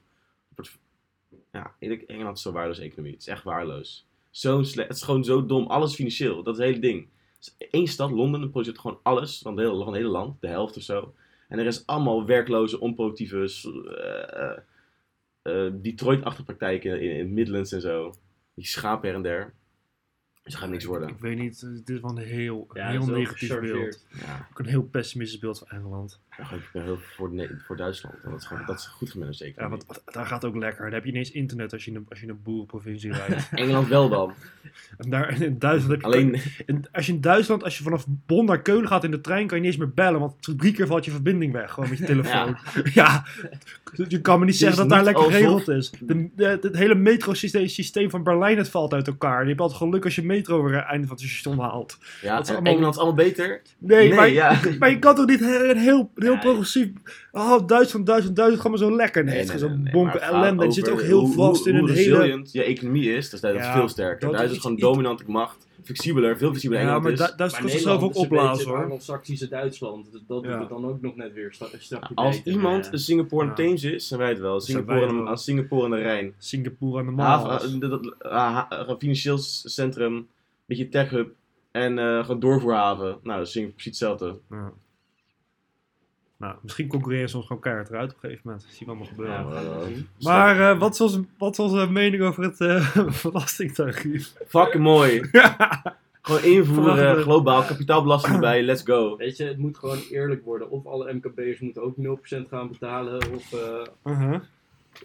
Ja, 1.52 1.74
Engeland 2.06 2.36
is 2.36 2.42
zo'n 2.42 2.52
waardeloze 2.52 2.82
economie. 2.82 3.12
Het 3.12 3.20
is 3.20 3.26
echt 3.28 3.42
waardeloos. 3.44 4.04
Zo 4.30 4.62
slecht, 4.62 4.88
het 4.88 4.96
is 4.96 5.02
gewoon 5.02 5.24
zo 5.24 5.46
dom. 5.46 5.66
Alles 5.66 5.94
financieel. 5.94 6.42
Dat 6.42 6.54
is 6.54 6.60
het 6.60 6.68
hele 6.68 6.80
ding. 6.80 7.06
Eén 7.70 7.88
stad, 7.88 8.10
Londen, 8.10 8.40
dan 8.40 8.50
produceert 8.50 8.78
gewoon 8.78 9.00
alles 9.02 9.38
van 9.38 9.56
het 9.56 9.66
hele, 9.66 9.78
van 9.78 9.86
het 9.86 9.96
hele 9.96 10.08
land. 10.08 10.40
De 10.40 10.48
helft 10.48 10.76
of 10.76 10.82
zo. 10.82 11.14
En 11.48 11.58
er 11.58 11.66
is 11.66 11.86
allemaal 11.86 12.26
werkloze, 12.26 12.80
onproductieve, 12.80 13.36
eh, 13.40 14.42
eh, 14.42 14.58
eh, 15.42 15.72
Detroit-achtige 15.74 16.44
praktijken 16.44 17.00
in, 17.00 17.10
in 17.10 17.34
Midlands 17.34 17.72
en 17.72 17.80
zo. 17.80 18.14
Die 18.54 18.66
schapen 18.66 19.08
her 19.08 19.16
en 19.16 19.22
der. 19.22 19.54
Dus 20.42 20.54
het 20.54 20.62
gaat 20.62 20.70
niks 20.70 20.84
worden. 20.84 21.08
Ik 21.08 21.18
weet 21.18 21.38
niet, 21.38 21.60
het 21.60 21.88
is 21.88 22.00
wel 22.00 22.10
een 22.10 22.16
heel, 22.16 22.66
Ja, 22.72 22.90
heel 22.90 23.06
negatief 23.06 23.60
beeld. 23.60 24.06
Ja, 24.20 24.48
Ook 24.50 24.58
een 24.58 24.66
heel 24.66 24.82
pessimistisch 24.82 25.38
beeld 25.38 25.58
van 25.58 25.68
Engeland. 25.68 26.20
Ik 26.38 26.68
ben 26.72 26.82
heel 26.82 26.98
voor, 26.98 27.30
voor 27.66 27.76
Duitsland. 27.76 28.14
Want 28.22 28.32
dat 28.32 28.40
is, 28.42 28.46
gewoon, 28.46 28.62
dat 28.66 28.78
is 28.78 28.86
goed 28.86 29.10
gemanaged 29.10 29.38
zeker. 29.38 29.62
Ja, 29.62 29.68
want 29.68 29.84
daar 30.04 30.26
gaat 30.26 30.44
ook 30.44 30.56
lekker. 30.56 30.84
Dan 30.84 30.92
heb 30.92 31.04
je 31.04 31.10
ineens 31.10 31.30
internet 31.30 31.72
als 31.72 31.84
je 31.84 31.90
in 31.90 31.96
een, 31.96 32.06
als 32.08 32.18
je 32.18 32.24
in 32.24 32.30
een 32.30 32.42
boerenprovincie 32.42 33.12
rijdt. 33.26 33.48
Engeland 33.50 33.88
wel 33.88 34.08
dan. 34.08 34.34
en 34.98 35.10
daar, 35.10 35.42
in 35.42 35.58
Duitsland 35.58 35.90
heb 35.92 36.00
je... 36.00 36.06
Alleen, 36.06 36.40
in- 36.66 36.84
als 36.92 37.06
je 37.06 37.12
in 37.12 37.20
Duitsland, 37.20 37.64
als 37.64 37.78
je 37.78 37.82
vanaf 37.84 38.06
Bonn 38.26 38.46
naar 38.46 38.62
Keulen 38.62 38.88
gaat 38.88 39.04
in 39.04 39.10
de 39.10 39.20
trein, 39.20 39.46
kan 39.46 39.56
je 39.56 39.62
niet 39.62 39.72
eens 39.72 39.82
meer 39.82 39.92
bellen. 39.94 40.20
Want 40.20 40.34
drie 40.58 40.72
keer 40.72 40.86
valt 40.86 41.04
je 41.04 41.10
verbinding 41.10 41.52
weg, 41.52 41.72
gewoon 41.72 41.88
met 41.88 41.98
je 41.98 42.04
telefoon. 42.14 42.56
Ja, 42.94 43.24
je 44.08 44.20
kan 44.20 44.38
me 44.38 44.44
niet 44.44 44.56
zeggen 44.56 44.78
dat 44.78 44.88
daar 44.88 45.04
lekker 45.04 45.24
geregeld 45.24 45.68
is. 45.68 45.90
De, 46.00 46.28
de- 46.36 46.58
het 46.62 46.76
hele 46.76 46.94
metrosysteem 46.94 47.68
systeem 47.68 48.10
van 48.10 48.22
Berlijn 48.22 48.56
het 48.58 48.68
valt 48.68 48.92
uit 48.92 49.06
elkaar. 49.06 49.42
Je 49.42 49.48
hebt 49.48 49.60
altijd 49.60 49.78
geluk 49.78 50.04
als 50.04 50.14
je 50.14 50.22
metro 50.22 50.62
weer 50.62 50.74
einde 50.76 51.06
van 51.06 51.16
het 51.16 51.24
station 51.26 51.58
haalt. 51.58 51.98
ja, 52.22 52.36
Dat 52.36 52.44
is 52.48 52.52
allemaal- 52.52 52.72
Engeland 52.72 52.96
allemaal 52.96 53.14
beter. 53.14 53.60
Nee, 53.78 54.08
Nee, 54.08 54.16
maar, 54.38 54.76
maar 54.78 54.90
je 54.90 54.98
kan 54.98 55.14
toch 55.14 55.26
niet 55.26 55.40
een 55.40 55.76
heel, 55.78 56.10
heel 56.26 56.38
progressief. 56.38 56.88
Oh, 57.32 57.66
Duitsland, 57.66 58.06
Duitsland, 58.06 58.36
Duitsland, 58.36 58.60
ga 58.60 58.68
maar 58.68 58.78
zo 58.78 58.96
lekker. 58.96 59.24
Nee, 59.24 59.34
Nee, 59.34 59.42
het 59.44 59.54
is 59.54 59.60
nee, 59.60 59.70
zo'n 59.70 59.82
nee, 59.82 59.92
bonken 59.92 60.12
het 60.12 60.22
gaat 60.22 60.32
ellende. 60.32 60.62
Die 60.62 60.72
zit 60.72 60.88
ook 60.90 61.00
heel 61.02 61.20
hoe- 61.20 61.34
vast 61.34 61.64
hoe, 61.64 61.72
in 61.72 61.78
hoe 61.78 61.88
een 61.88 61.94
hele... 61.94 62.40
je 62.52 62.62
economie 62.62 63.12
is. 63.12 63.30
Dus 63.30 63.40
dat 63.40 63.54
is 63.54 63.60
Ja, 63.60 63.72
veel 63.72 63.88
sterker. 63.88 64.20
dat 64.20 64.30
Duitsland 64.30 64.56
is 64.56 64.60
gewoon 64.60 64.76
dominante 64.92 65.24
macht. 65.26 65.64
Flexibeler, 65.84 66.36
veel 66.38 66.48
flexibeler 66.48 66.82
Ja, 66.82 66.88
Engeland 66.88 67.04
maar 67.04 67.12
is. 67.12 67.18
Duitsland 67.36 67.52
Maar 67.52 67.60
kan 67.60 67.70
zichzelf 67.70 68.02
ook 68.02 68.16
opblazen 68.16 68.58
het 68.58 68.66
hoor. 68.66 68.88
Duitsland. 69.48 70.12
Dat, 70.26 70.42
doet 70.42 70.52
het 70.60 70.68
dan 70.68 70.86
ook 70.86 71.00
nog 71.00 71.16
net 71.16 71.32
weer 71.32 71.54
Als 72.14 72.42
iemand 72.42 72.88
een 72.92 72.98
Singapore 72.98 73.48
en. 73.48 73.54
Thames 73.54 73.82
is, 73.84 74.08
zijn 74.08 74.20
wij 74.20 74.28
het 74.28 74.38
wel. 74.38 74.60
Singapore, 74.60 75.28
het 75.28 75.84
aan 75.84 75.90
de 75.90 75.96
Rijn. 75.96 76.34
Singapore 76.38 76.98
aan 76.98 77.06
de 77.06 77.12
Maas. 77.12 77.42
financieel 78.98 79.38
centrum, 79.64 80.26
beetje 80.66 80.88
tech 80.88 81.10
hub 81.10 81.28
en 81.70 81.98
eh 81.98 82.20
gewoon 82.20 82.40
doorvoerhaven. 82.40 83.16
Nou, 83.22 83.38
dat 83.38 83.46
is 83.46 83.52
precies 83.52 83.84
hetzelfde. 83.84 84.38
Nou, 86.38 86.56
misschien 86.62 86.88
concurreren 86.88 87.28
ze 87.28 87.36
ons 87.36 87.46
gewoon 87.46 87.62
keihard 87.62 87.88
eruit 87.88 88.10
op 88.10 88.14
een 88.14 88.20
gegeven 88.20 88.42
moment. 88.44 88.64
Dat 88.64 88.72
zien 88.74 88.86
we 88.86 88.92
allemaal 88.92 89.08
gebeuren. 89.08 89.96
Ja. 90.16 90.30
Maar 90.30 90.70
eh, 90.70 90.78
wat, 90.78 90.92
is 90.92 91.00
onze, 91.00 91.24
wat 91.38 91.52
is 91.52 91.58
onze 91.58 91.90
mening 91.90 92.22
over 92.22 92.42
het 92.42 92.60
eh 92.60 92.96
belastingtarief? 93.22 94.32
Fucking 94.46 94.82
mooi. 94.82 95.20
Gewoon 96.22 96.42
invoeren, 96.42 97.16
globaal, 97.22 97.62
kapitaalbelasting 97.62 98.34
erbij, 98.40 98.62
let's 98.62 98.82
go. 98.82 99.16
Weet 99.16 99.36
je, 99.36 99.44
het 99.44 99.58
moet 99.58 99.78
gewoon 99.78 99.98
eerlijk 100.10 100.44
worden. 100.44 100.70
Of 100.70 100.86
alle 100.86 101.12
MKB'ers 101.12 101.60
moeten 101.60 101.82
ook 101.82 101.96
0% 101.96 102.48
gaan 102.48 102.68
betalen. 102.68 103.32
Of, 103.34 103.52
eh, 103.52 103.86
Uh-huh. 104.04 104.40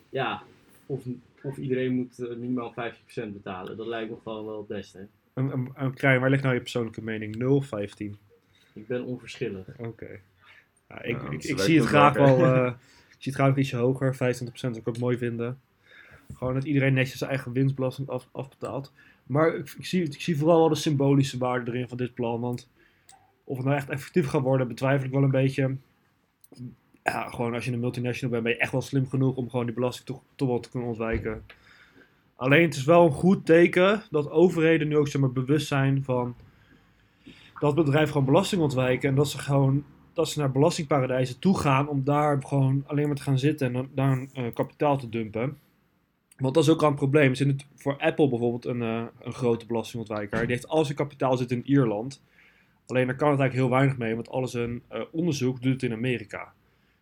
ja, 0.09 0.41
of, 0.85 1.03
of 1.41 1.57
iedereen 1.57 1.93
moet 1.95 2.19
eh, 2.19 2.35
minimaal 2.35 2.73
50% 2.73 3.33
betalen. 3.33 3.77
Dat 3.77 3.87
lijkt 3.87 4.09
me 4.09 4.15
gewoon 4.23 4.45
wel 4.45 4.57
het 4.57 4.67
beste. 4.67 5.07
Een, 5.33 5.51
een, 5.51 5.71
een 5.75 5.93
Krijn, 5.93 6.19
waar 6.19 6.29
ligt 6.29 6.43
nou 6.43 6.53
je 6.55 6.61
persoonlijke 6.61 7.03
mening? 7.03 7.35
0, 7.35 7.61
15? 7.61 8.17
Ik 8.73 8.87
ben 8.87 9.03
onverschillig. 9.03 9.65
Oké. 9.77 10.19
Ja, 10.91 11.01
ik, 11.01 11.21
ik, 11.37 11.59
zie 11.59 11.79
het 11.79 11.87
graag 11.87 12.13
wel, 12.13 12.45
eh, 12.45 12.67
ik 13.09 13.15
zie 13.17 13.31
het 13.31 13.35
graag 13.35 13.47
nog 13.47 13.57
ietsje 13.57 13.77
hoger. 13.77 14.13
25% 14.13 14.17
zou 14.53 14.75
ik 14.75 14.87
ook 14.87 14.97
mooi 14.97 15.17
vinden. 15.17 15.59
Gewoon 16.33 16.53
dat 16.53 16.63
iedereen 16.63 16.93
netjes 16.93 17.17
zijn 17.17 17.29
eigen 17.29 17.51
winstbelasting 17.51 18.09
af, 18.09 18.27
afbetaalt. 18.31 18.93
Maar 19.23 19.55
ik, 19.55 19.73
ik, 19.77 19.85
zie, 19.85 20.03
ik 20.03 20.21
zie 20.21 20.37
vooral 20.37 20.59
wel 20.59 20.69
de 20.69 20.75
symbolische 20.75 21.37
waarde 21.37 21.71
erin 21.71 21.87
van 21.87 21.97
dit 21.97 22.13
plan. 22.13 22.39
Want 22.39 22.69
of 23.43 23.57
het 23.57 23.65
nou 23.65 23.77
echt 23.77 23.89
effectief 23.89 24.27
gaat 24.27 24.41
worden, 24.41 24.67
betwijfel 24.67 25.05
ik 25.05 25.11
wel 25.11 25.23
een 25.23 25.31
beetje. 25.31 25.75
Ja, 27.03 27.29
gewoon 27.29 27.53
als 27.53 27.65
je 27.65 27.71
een 27.71 27.79
multinational 27.79 28.31
bent, 28.31 28.43
ben 28.43 28.53
je 28.53 28.59
echt 28.59 28.71
wel 28.71 28.81
slim 28.81 29.07
genoeg 29.07 29.35
om 29.35 29.49
gewoon 29.49 29.65
die 29.65 29.75
belasting 29.75 30.05
toch, 30.05 30.21
toch 30.35 30.47
wel 30.47 30.59
te 30.59 30.69
kunnen 30.69 30.89
ontwijken. 30.89 31.43
Alleen 32.35 32.61
het 32.63 32.75
is 32.75 32.83
wel 32.83 33.05
een 33.05 33.11
goed 33.11 33.45
teken 33.45 34.03
dat 34.09 34.29
overheden 34.29 34.87
nu 34.87 34.97
ook 34.97 35.07
zeg 35.07 35.21
maar, 35.21 35.31
bewust 35.31 35.67
zijn 35.67 36.03
van 36.03 36.35
dat 37.59 37.75
bedrijven 37.75 38.11
gewoon 38.11 38.25
belasting 38.25 38.61
ontwijken. 38.61 39.09
En 39.09 39.15
dat 39.15 39.29
ze 39.29 39.37
gewoon 39.37 39.83
dat 40.13 40.29
ze 40.29 40.39
naar 40.39 40.51
belastingparadijzen 40.51 41.39
toe 41.39 41.57
gaan 41.57 41.87
om 41.87 42.03
daar 42.03 42.43
gewoon 42.43 42.83
alleen 42.87 43.07
maar 43.07 43.15
te 43.15 43.21
gaan 43.21 43.39
zitten 43.39 43.75
en 43.75 43.89
dan 43.93 44.09
een 44.09 44.29
eh, 44.33 44.53
kapitaal 44.53 44.97
te 44.97 45.09
dumpen. 45.09 45.57
Want 46.37 46.53
dat 46.53 46.63
is 46.63 46.69
ook 46.69 46.83
al 46.83 46.89
een 46.89 46.95
probleem. 46.95 47.35
Zit 47.35 47.47
het 47.47 47.65
voor 47.75 47.97
Apple 47.97 48.29
bijvoorbeeld 48.29 48.65
een, 48.65 48.81
eh, 48.81 49.03
een 49.19 49.33
grote 49.33 49.65
belastingontwijker. 49.65 50.39
Die 50.39 50.49
heeft 50.49 50.67
al 50.67 50.85
zijn 50.85 50.97
kapitaal 50.97 51.37
zit 51.37 51.51
in 51.51 51.65
Ierland. 51.65 52.21
Alleen 52.85 53.07
daar 53.07 53.15
kan 53.15 53.29
het 53.29 53.39
eigenlijk 53.39 53.69
heel 53.69 53.77
weinig 53.77 53.97
mee, 53.97 54.15
want 54.15 54.29
al 54.29 54.47
zijn 54.47 54.81
eh, 54.87 55.01
onderzoek 55.11 55.61
doet 55.61 55.73
het 55.73 55.83
in 55.83 55.93
Amerika. 55.93 56.53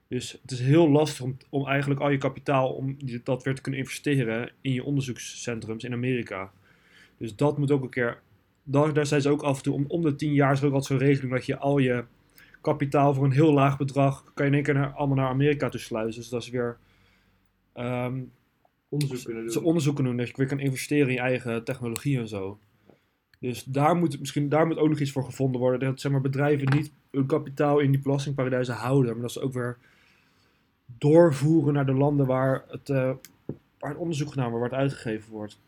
Dus 0.07 0.31
het 0.41 0.51
is 0.51 0.59
heel 0.59 0.89
lastig 0.89 1.21
om, 1.21 1.37
om 1.49 1.67
eigenlijk 1.67 2.01
al 2.01 2.09
je 2.09 2.17
kapitaal, 2.17 2.69
om 2.69 2.97
dat 3.23 3.43
weer 3.43 3.55
te 3.55 3.61
kunnen 3.61 3.79
investeren 3.79 4.51
in 4.61 4.73
je 4.73 4.83
onderzoekscentrums 4.83 5.83
in 5.83 5.93
Amerika. 5.93 6.51
Dus 7.17 7.35
dat 7.35 7.57
moet 7.57 7.71
ook 7.71 7.83
een 7.83 7.89
keer, 7.89 8.21
daar, 8.63 8.93
daar 8.93 9.05
zijn 9.05 9.21
ze 9.21 9.29
ook 9.29 9.41
af 9.41 9.57
en 9.57 9.63
toe, 9.63 9.73
om, 9.73 9.85
om 9.87 10.01
de 10.01 10.15
tien 10.15 10.33
jaar 10.33 10.51
is 10.51 10.59
er 10.59 10.67
ook 10.67 10.73
altijd 10.73 10.99
zo'n 10.99 11.07
regeling 11.07 11.33
dat 11.33 11.45
je 11.45 11.57
al 11.57 11.77
je 11.77 12.03
kapitaal 12.61 13.13
voor 13.13 13.25
een 13.25 13.31
heel 13.31 13.53
laag 13.53 13.77
bedrag, 13.77 14.23
kan 14.33 14.45
je 14.45 14.51
in 14.51 14.53
één 14.53 14.63
keer 14.63 14.73
naar, 14.73 14.91
allemaal 14.91 15.17
naar 15.17 15.29
Amerika 15.29 15.69
toe 15.69 15.79
sluizen. 15.79 16.21
Dus 16.21 16.29
dat 16.29 16.41
is 16.41 16.49
weer, 16.49 16.77
ehm, 17.73 18.21
Onderzoek 18.89 19.23
kunnen 19.25 19.43
doen. 19.43 19.51
ze 19.51 19.61
onderzoeken 19.61 20.03
doen, 20.03 20.17
dat 20.17 20.27
je 20.27 20.33
weer 20.35 20.47
kan 20.47 20.59
investeren 20.59 21.07
in 21.07 21.13
je 21.13 21.19
eigen 21.19 21.63
technologie 21.63 22.17
en 22.19 22.27
zo. 22.27 22.59
Dus 23.39 23.63
daar 23.63 23.95
moet, 23.95 24.19
misschien, 24.19 24.49
daar 24.49 24.67
moet 24.67 24.77
ook 24.77 24.89
nog 24.89 24.99
iets 24.99 25.11
voor 25.11 25.23
gevonden 25.23 25.61
worden. 25.61 25.79
Dat 25.79 25.99
zeg 25.99 26.11
maar, 26.11 26.21
bedrijven 26.21 26.75
niet 26.75 26.91
hun 27.11 27.25
kapitaal 27.25 27.79
in 27.79 27.91
die 27.91 28.01
belastingparadijzen 28.01 28.73
houden. 28.75 29.11
Maar 29.11 29.21
dat 29.21 29.31
ze 29.31 29.41
ook 29.41 29.53
weer 29.53 29.77
doorvoeren 30.85 31.73
naar 31.73 31.85
de 31.85 31.93
landen 31.93 32.25
waar 32.25 32.63
het, 32.67 32.89
eh, 32.89 33.11
waar 33.79 33.89
het 33.89 33.99
onderzoek 33.99 34.29
gedaan 34.29 34.49
wordt, 34.51 34.69
waar 34.69 34.79
het 34.79 34.89
uitgegeven 34.91 35.31
wordt. 35.31 35.59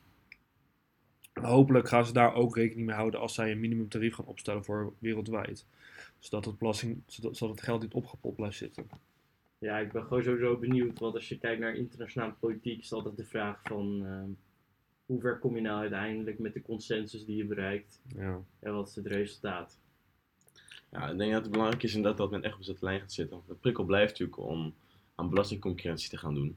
En 1.34 1.44
hopelijk 1.44 1.88
gaan 1.88 2.06
ze 2.06 2.14
daar 2.14 2.34
ook 2.34 2.56
rekening 2.56 2.88
mee 2.88 2.96
houden 2.96 3.20
als 3.20 3.34
zij 3.34 3.52
een 3.52 3.60
minimumtarief 3.60 4.16
gaan 4.16 4.26
opstellen 4.26 4.64
voor 4.64 4.94
wereldwijd. 5.00 5.66
Zodat 6.22 6.46
het, 6.46 6.58
belasting, 6.58 7.02
zodat, 7.06 7.38
zodat 7.38 7.56
het 7.56 7.66
geld 7.66 7.82
niet 7.82 7.94
opgepot 7.94 8.36
blijft 8.36 8.58
zitten. 8.58 8.90
Ja, 9.58 9.78
ik 9.78 9.92
ben 9.92 10.04
gewoon 10.04 10.24
sowieso 10.24 10.58
benieuwd. 10.58 11.00
Want 11.00 11.16
als 11.16 11.30
je 11.30 11.38
kijkt 11.38 11.62
naar 11.62 11.76
internationale 11.76 12.34
politiek, 12.40 12.78
is 12.80 12.84
het 12.84 12.94
altijd 12.94 13.18
de 13.18 13.26
vraag 13.26 13.62
van... 13.64 14.06
ehm, 14.06 14.30
hoe 15.06 15.22
ver 15.22 15.40
kom 15.40 15.56
je 15.56 15.62
nou 15.62 15.80
uiteindelijk 15.80 16.40
met 16.40 16.54
de 16.54 16.62
consensus 16.62 17.26
die 17.26 17.36
je 17.38 17.46
bereikt? 17.46 18.02
Ja. 18.16 18.42
En 18.60 18.74
wat 18.74 18.88
is 18.88 18.96
het 18.96 19.06
resultaat? 19.06 19.80
Ja, 20.92 21.10
ik 21.10 21.18
denk 21.18 21.32
dat 21.32 21.42
het 21.42 21.52
belangrijk 21.52 21.84
is 21.84 21.96
inderdaad 21.96 22.18
dat 22.18 22.32
men 22.32 22.44
echt 22.44 22.56
op 22.56 22.64
zet 22.64 22.82
lijn 22.82 23.00
gaat 23.00 23.12
zitten. 23.12 23.42
De 23.48 23.54
prikkel 23.54 23.84
blijft 23.84 24.12
natuurlijk 24.20 24.50
om 24.50 24.74
aan 25.16 25.30
belastingconcurrentie 25.30 26.10
te 26.10 26.18
gaan 26.18 26.34
doen. 26.34 26.56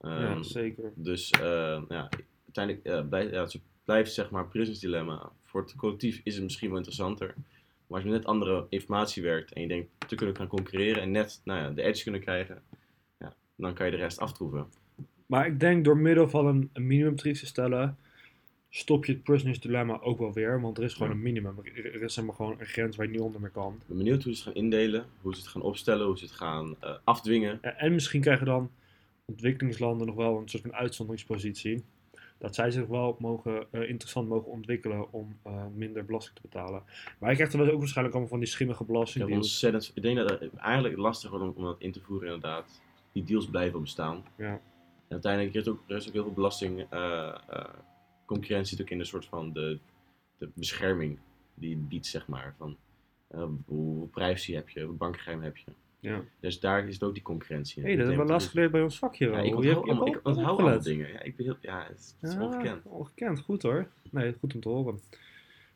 ja, 0.00 0.08
Ehm, 0.08 0.42
zeker. 0.42 0.92
Dus 0.94 1.30
eh, 1.30 1.82
ja, 1.88 2.08
uiteindelijk 2.44 2.84
eh, 2.84 3.08
blijft, 3.08 3.30
ja, 3.32 3.42
het 3.42 3.60
blijft 3.84 4.12
zeg 4.12 4.30
maar 4.30 4.48
Prison's 4.48 4.78
Dilemma. 4.78 5.30
Voor 5.44 5.60
het 5.60 5.76
collectief 5.76 6.20
is 6.24 6.34
het 6.34 6.42
misschien 6.42 6.68
wel 6.68 6.76
interessanter. 6.78 7.34
Maar 7.86 7.96
als 7.98 8.02
je 8.02 8.10
met 8.10 8.18
net 8.18 8.28
andere 8.28 8.66
informatie 8.68 9.22
werkt 9.22 9.52
en 9.52 9.60
je 9.62 9.68
denkt 9.68 9.88
te 10.08 10.14
kunnen 10.14 10.36
gaan 10.36 10.46
concurreren 10.46 11.02
en 11.02 11.10
net 11.10 11.40
nou 11.44 11.60
ja, 11.60 11.70
de 11.70 11.82
edge 11.82 12.02
kunnen 12.02 12.20
krijgen, 12.20 12.62
ja, 13.18 13.34
dan 13.56 13.74
kan 13.74 13.86
je 13.86 13.92
de 13.92 13.98
rest 13.98 14.18
aftroeven. 14.18 14.66
Maar 15.26 15.46
ik 15.46 15.60
denk 15.60 15.84
door 15.84 15.96
middel 15.96 16.28
van 16.28 16.46
een, 16.46 16.70
een 16.72 16.86
minimumtarief 16.86 17.38
te 17.38 17.46
stellen, 17.46 17.96
stop 18.70 19.04
je 19.04 19.12
het 19.12 19.22
prisoners 19.22 19.60
dilemma 19.60 20.00
ook 20.00 20.18
wel 20.18 20.32
weer. 20.32 20.60
Want 20.60 20.78
er 20.78 20.84
is 20.84 20.92
gewoon 20.92 21.08
Ja. 21.08 21.14
een 21.14 21.22
minimum. 21.22 21.54
Er, 21.74 22.02
is 22.02 22.14
zeg 22.14 22.24
maar 22.24 22.34
gewoon 22.34 22.56
een 22.58 22.66
grens 22.66 22.96
waar 22.96 23.06
je 23.06 23.12
niet 23.12 23.20
onder 23.20 23.40
meer 23.40 23.50
kan. 23.50 23.72
Ik 23.74 23.86
ben 23.86 23.96
benieuwd 23.96 24.22
hoe 24.22 24.34
ze 24.34 24.38
het 24.38 24.48
gaan 24.48 24.62
indelen, 24.62 25.04
hoe 25.20 25.34
ze 25.34 25.40
het 25.40 25.48
gaan 25.48 25.62
opstellen, 25.62 26.06
hoe 26.06 26.18
ze 26.18 26.24
het 26.24 26.34
gaan 26.34 26.76
eh, 26.80 26.94
afdwingen. 27.04 27.58
En, 27.62 27.78
en 27.78 27.94
misschien 27.94 28.20
krijgen 28.20 28.46
dan 28.46 28.70
ontwikkelingslanden 29.24 30.06
nog 30.06 30.16
wel 30.16 30.38
een 30.38 30.48
soort 30.48 30.62
van 30.62 30.74
uitzonderingspositie. 30.74 31.84
Dat 32.38 32.54
zij 32.54 32.70
zich 32.70 32.86
wel 32.86 33.16
mogen, 33.18 33.66
eh, 33.70 33.88
interessant 33.88 34.28
mogen 34.28 34.50
ontwikkelen 34.50 35.12
om 35.12 35.38
eh, 35.42 35.66
minder 35.74 36.04
belasting 36.04 36.36
te 36.36 36.42
betalen. 36.42 36.82
Maar 37.18 37.30
je 37.30 37.36
krijgt 37.36 37.54
er 37.54 37.72
ook 37.72 37.78
waarschijnlijk 37.78 38.14
allemaal 38.14 38.32
van 38.32 38.38
die 38.38 38.48
schimmige 38.48 38.84
belasting. 38.84 39.34
ontzettend, 39.34 39.92
ik 39.94 40.02
denk 40.02 40.16
dat 40.16 40.40
het 40.40 40.54
eigenlijk 40.54 40.96
lastig 40.96 41.30
wordt 41.30 41.44
om, 41.44 41.52
om 41.56 41.64
dat 41.64 41.76
in 41.78 41.92
te 41.92 42.00
voeren 42.00 42.34
inderdaad. 42.34 42.80
Die 43.12 43.24
deals 43.24 43.50
blijven 43.50 43.80
bestaan. 43.80 44.24
Ja. 44.36 44.50
En 45.08 45.12
uiteindelijk 45.12 45.54
is 45.54 45.66
er 45.66 45.72
ook, 45.72 45.82
er 45.86 45.96
is 45.96 46.06
ook 46.06 46.12
heel 46.12 46.22
veel 46.22 46.32
belasting 46.32 46.86
eh, 46.90 47.34
concurrentie 48.26 48.78
natuurlijk 48.78 48.90
in 48.90 48.98
een 48.98 49.06
soort 49.06 49.26
van 49.26 49.52
de, 49.52 49.78
de 50.38 50.50
bescherming 50.54 51.18
die 51.54 51.70
je 51.70 51.76
biedt, 51.76 52.06
zeg 52.06 52.26
maar. 52.26 52.54
Van 52.58 52.76
eh, 53.28 53.48
hoe 53.66 54.08
privacy 54.08 54.52
heb 54.52 54.68
je, 54.68 54.82
hoe 54.82 54.94
bankgeheim 54.94 55.42
heb 55.42 55.56
je. 55.56 55.72
Ja. 56.00 56.20
Dus 56.40 56.60
daar 56.60 56.88
is 56.88 57.02
ook 57.02 57.14
die 57.14 57.22
concurrentie. 57.22 57.82
Hé, 57.82 57.96
dat 57.96 58.06
hebben 58.06 58.26
we 58.26 58.32
laatst 58.32 58.48
geleerd 58.48 58.70
bij 58.70 58.82
ons 58.82 58.98
vakje. 58.98 59.30
Ja, 59.30 59.38
ik 59.38 59.44
Je 59.44 59.56
onthoud 59.56 59.86
je 59.86 60.10
ik 60.10 60.20
onthoud 60.22 60.58
allemaal 60.58 60.82
dingen. 60.82 61.08
Ja, 61.12 61.22
ik 61.22 61.36
ben 61.36 61.46
heel, 61.46 61.56
ja 61.60 61.86
het 61.88 61.98
is, 61.98 62.14
het 62.20 62.30
is 62.30 62.36
Ja, 62.36 62.42
ongekend. 62.44 62.84
Ongekend, 62.84 63.40
goed 63.40 63.62
hoor. 63.62 63.88
Nee, 64.10 64.34
goed 64.40 64.54
om 64.54 64.60
te 64.60 64.68
horen. 64.68 65.00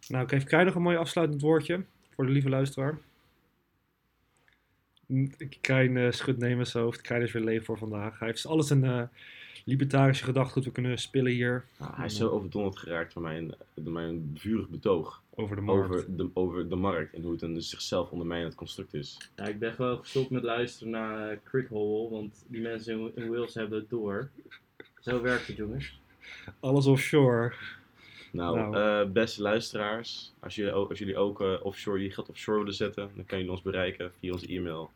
Nou, 0.09 0.37
ik 0.37 0.45
krijg 0.45 0.65
nog 0.65 0.75
een 0.75 0.83
mooi 0.83 0.97
afsluitend 0.97 1.41
woordje 1.41 1.85
voor 2.15 2.27
de 2.27 2.33
lieve 2.33 2.49
luisteraar. 2.49 2.99
Krijn 5.61 5.97
uh, 5.97 6.11
schudt 6.11 6.39
nemens 6.39 6.71
zijn 6.71 6.85
hoofd. 6.85 7.01
Krijn 7.01 7.23
is 7.23 7.33
weer 7.33 7.43
leeg 7.43 7.65
voor 7.65 7.79
vandaag. 7.79 8.19
Hij 8.19 8.29
heeft 8.29 8.47
alles 8.47 8.71
een 8.71 8.85
eh, 8.85 9.03
libertarische 9.65 10.25
gedachtegoed 10.25 10.65
we 10.65 10.71
kunnen 10.71 10.99
spillen 10.99 11.33
hier 11.33 11.65
Nou, 11.79 11.93
hij 11.95 12.07
is 12.07 12.17
zo 12.17 12.29
overdonderd 12.29 12.79
geraakt 12.79 13.15
door 13.15 13.23
mijn, 13.23 13.55
door 13.75 13.93
mijn 13.93 14.31
vurig 14.35 14.69
betoog 14.69 15.23
over 15.35 15.57
de 15.57 15.63
markt. 15.63 15.85
over 15.85 16.17
de, 16.17 16.31
over 16.35 16.69
de 16.69 16.77
markt 16.77 17.15
en 17.15 17.23
hoe 17.23 17.33
het 17.33 17.43
een 17.43 17.55
dus 17.55 17.69
zichzelf 17.69 18.11
ondermijnend 18.11 18.55
construct 18.55 18.95
is. 18.95 19.31
Ja, 19.37 19.45
ik 19.45 19.59
ben 19.59 19.73
gewoon 19.73 19.99
gestopt 19.99 20.31
met 20.31 20.43
luisteren 20.43 20.91
naar 20.93 21.33
uh, 21.33 21.39
Crickhole, 21.45 22.11
want 22.11 22.45
die 22.47 22.61
mensen 22.61 22.99
in, 22.99 23.13
in 23.15 23.31
Wales 23.31 23.55
hebben 23.55 23.79
het 23.79 23.91
door. 23.91 24.31
Zo 25.01 25.23
werkt 25.23 25.47
het, 25.47 25.57
jongens. 25.57 26.01
Alles 26.61 26.87
offshore. 26.87 27.53
Nou, 28.33 28.57
Nou. 28.71 28.77
eh, 29.07 29.13
beste 29.13 29.43
luisteraars, 29.43 30.33
als 30.41 30.55
jullie 30.55 30.73
ook, 30.73 30.91
als 30.91 30.99
jullie 30.99 31.17
ook 31.17 31.41
eh, 31.41 31.53
offshore, 31.63 32.03
je 32.03 32.11
geld 32.11 32.29
offshore 32.29 32.59
willen 32.59 32.75
zetten, 32.75 33.11
dan 33.15 33.25
kan 33.27 33.39
je 33.45 33.51
ons 33.51 33.63
bereiken 33.63 34.11
via 34.21 34.33
onze 34.33 34.47
e-mail. 34.47 34.91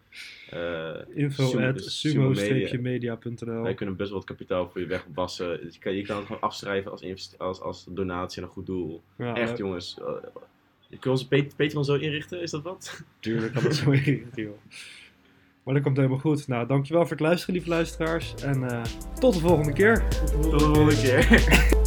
Eh, 0.50 0.90
Info 1.14 1.46
Sumo- 1.46 1.66
at 1.66 1.74
Media. 1.74 2.68
sumo-media.nl 2.68 3.62
Wij 3.62 3.74
kunnen 3.74 3.96
best 3.96 4.10
wel 4.10 4.18
wat 4.18 4.28
kapitaal 4.28 4.68
voor 4.70 4.80
je 4.80 4.86
wegwassen. 4.86 5.60
Dus 5.62 5.74
je, 5.74 5.80
kan, 5.80 5.94
je 5.94 6.02
kan 6.02 6.16
het 6.16 6.26
gewoon 6.26 6.40
afschrijven 6.42 6.90
als, 6.90 7.34
als, 7.38 7.60
als 7.60 7.86
donatie 7.88 8.42
aan 8.42 8.48
een 8.48 8.54
goed 8.54 8.66
doel. 8.66 9.02
Ja, 9.18 9.34
Echt 9.36 9.58
jongens. 9.58 9.96
Uh, 10.00 10.06
je 10.88 10.98
kunt 10.98 11.06
onze 11.14 11.28
Pat- 11.28 11.56
Patreon 11.56 11.84
zo 11.84 11.94
inrichten, 11.94 12.40
is 12.42 12.50
dat 12.50 12.62
wat? 12.62 13.00
Tuurlijk 13.20 13.52
kan 13.52 13.62
dat 13.62 13.74
zo 13.74 13.90
inrichten, 13.90 14.42
joh. 14.42 14.56
Maar 15.62 15.74
dat 15.74 15.82
komt 15.82 15.96
helemaal 15.96 16.18
goed. 16.18 16.48
Nou, 16.48 16.66
dankjewel 16.66 17.02
voor 17.02 17.10
het 17.10 17.20
luisteren, 17.20 17.54
lieve 17.54 17.68
luisteraars. 17.68 18.34
En 18.34 18.82
tot 19.20 19.34
de 19.34 19.40
volgende 19.40 19.72
keer. 19.72 20.08
Tot 20.08 20.58
de 20.58 20.58
volgende 20.58 20.96
keer. 21.02 21.82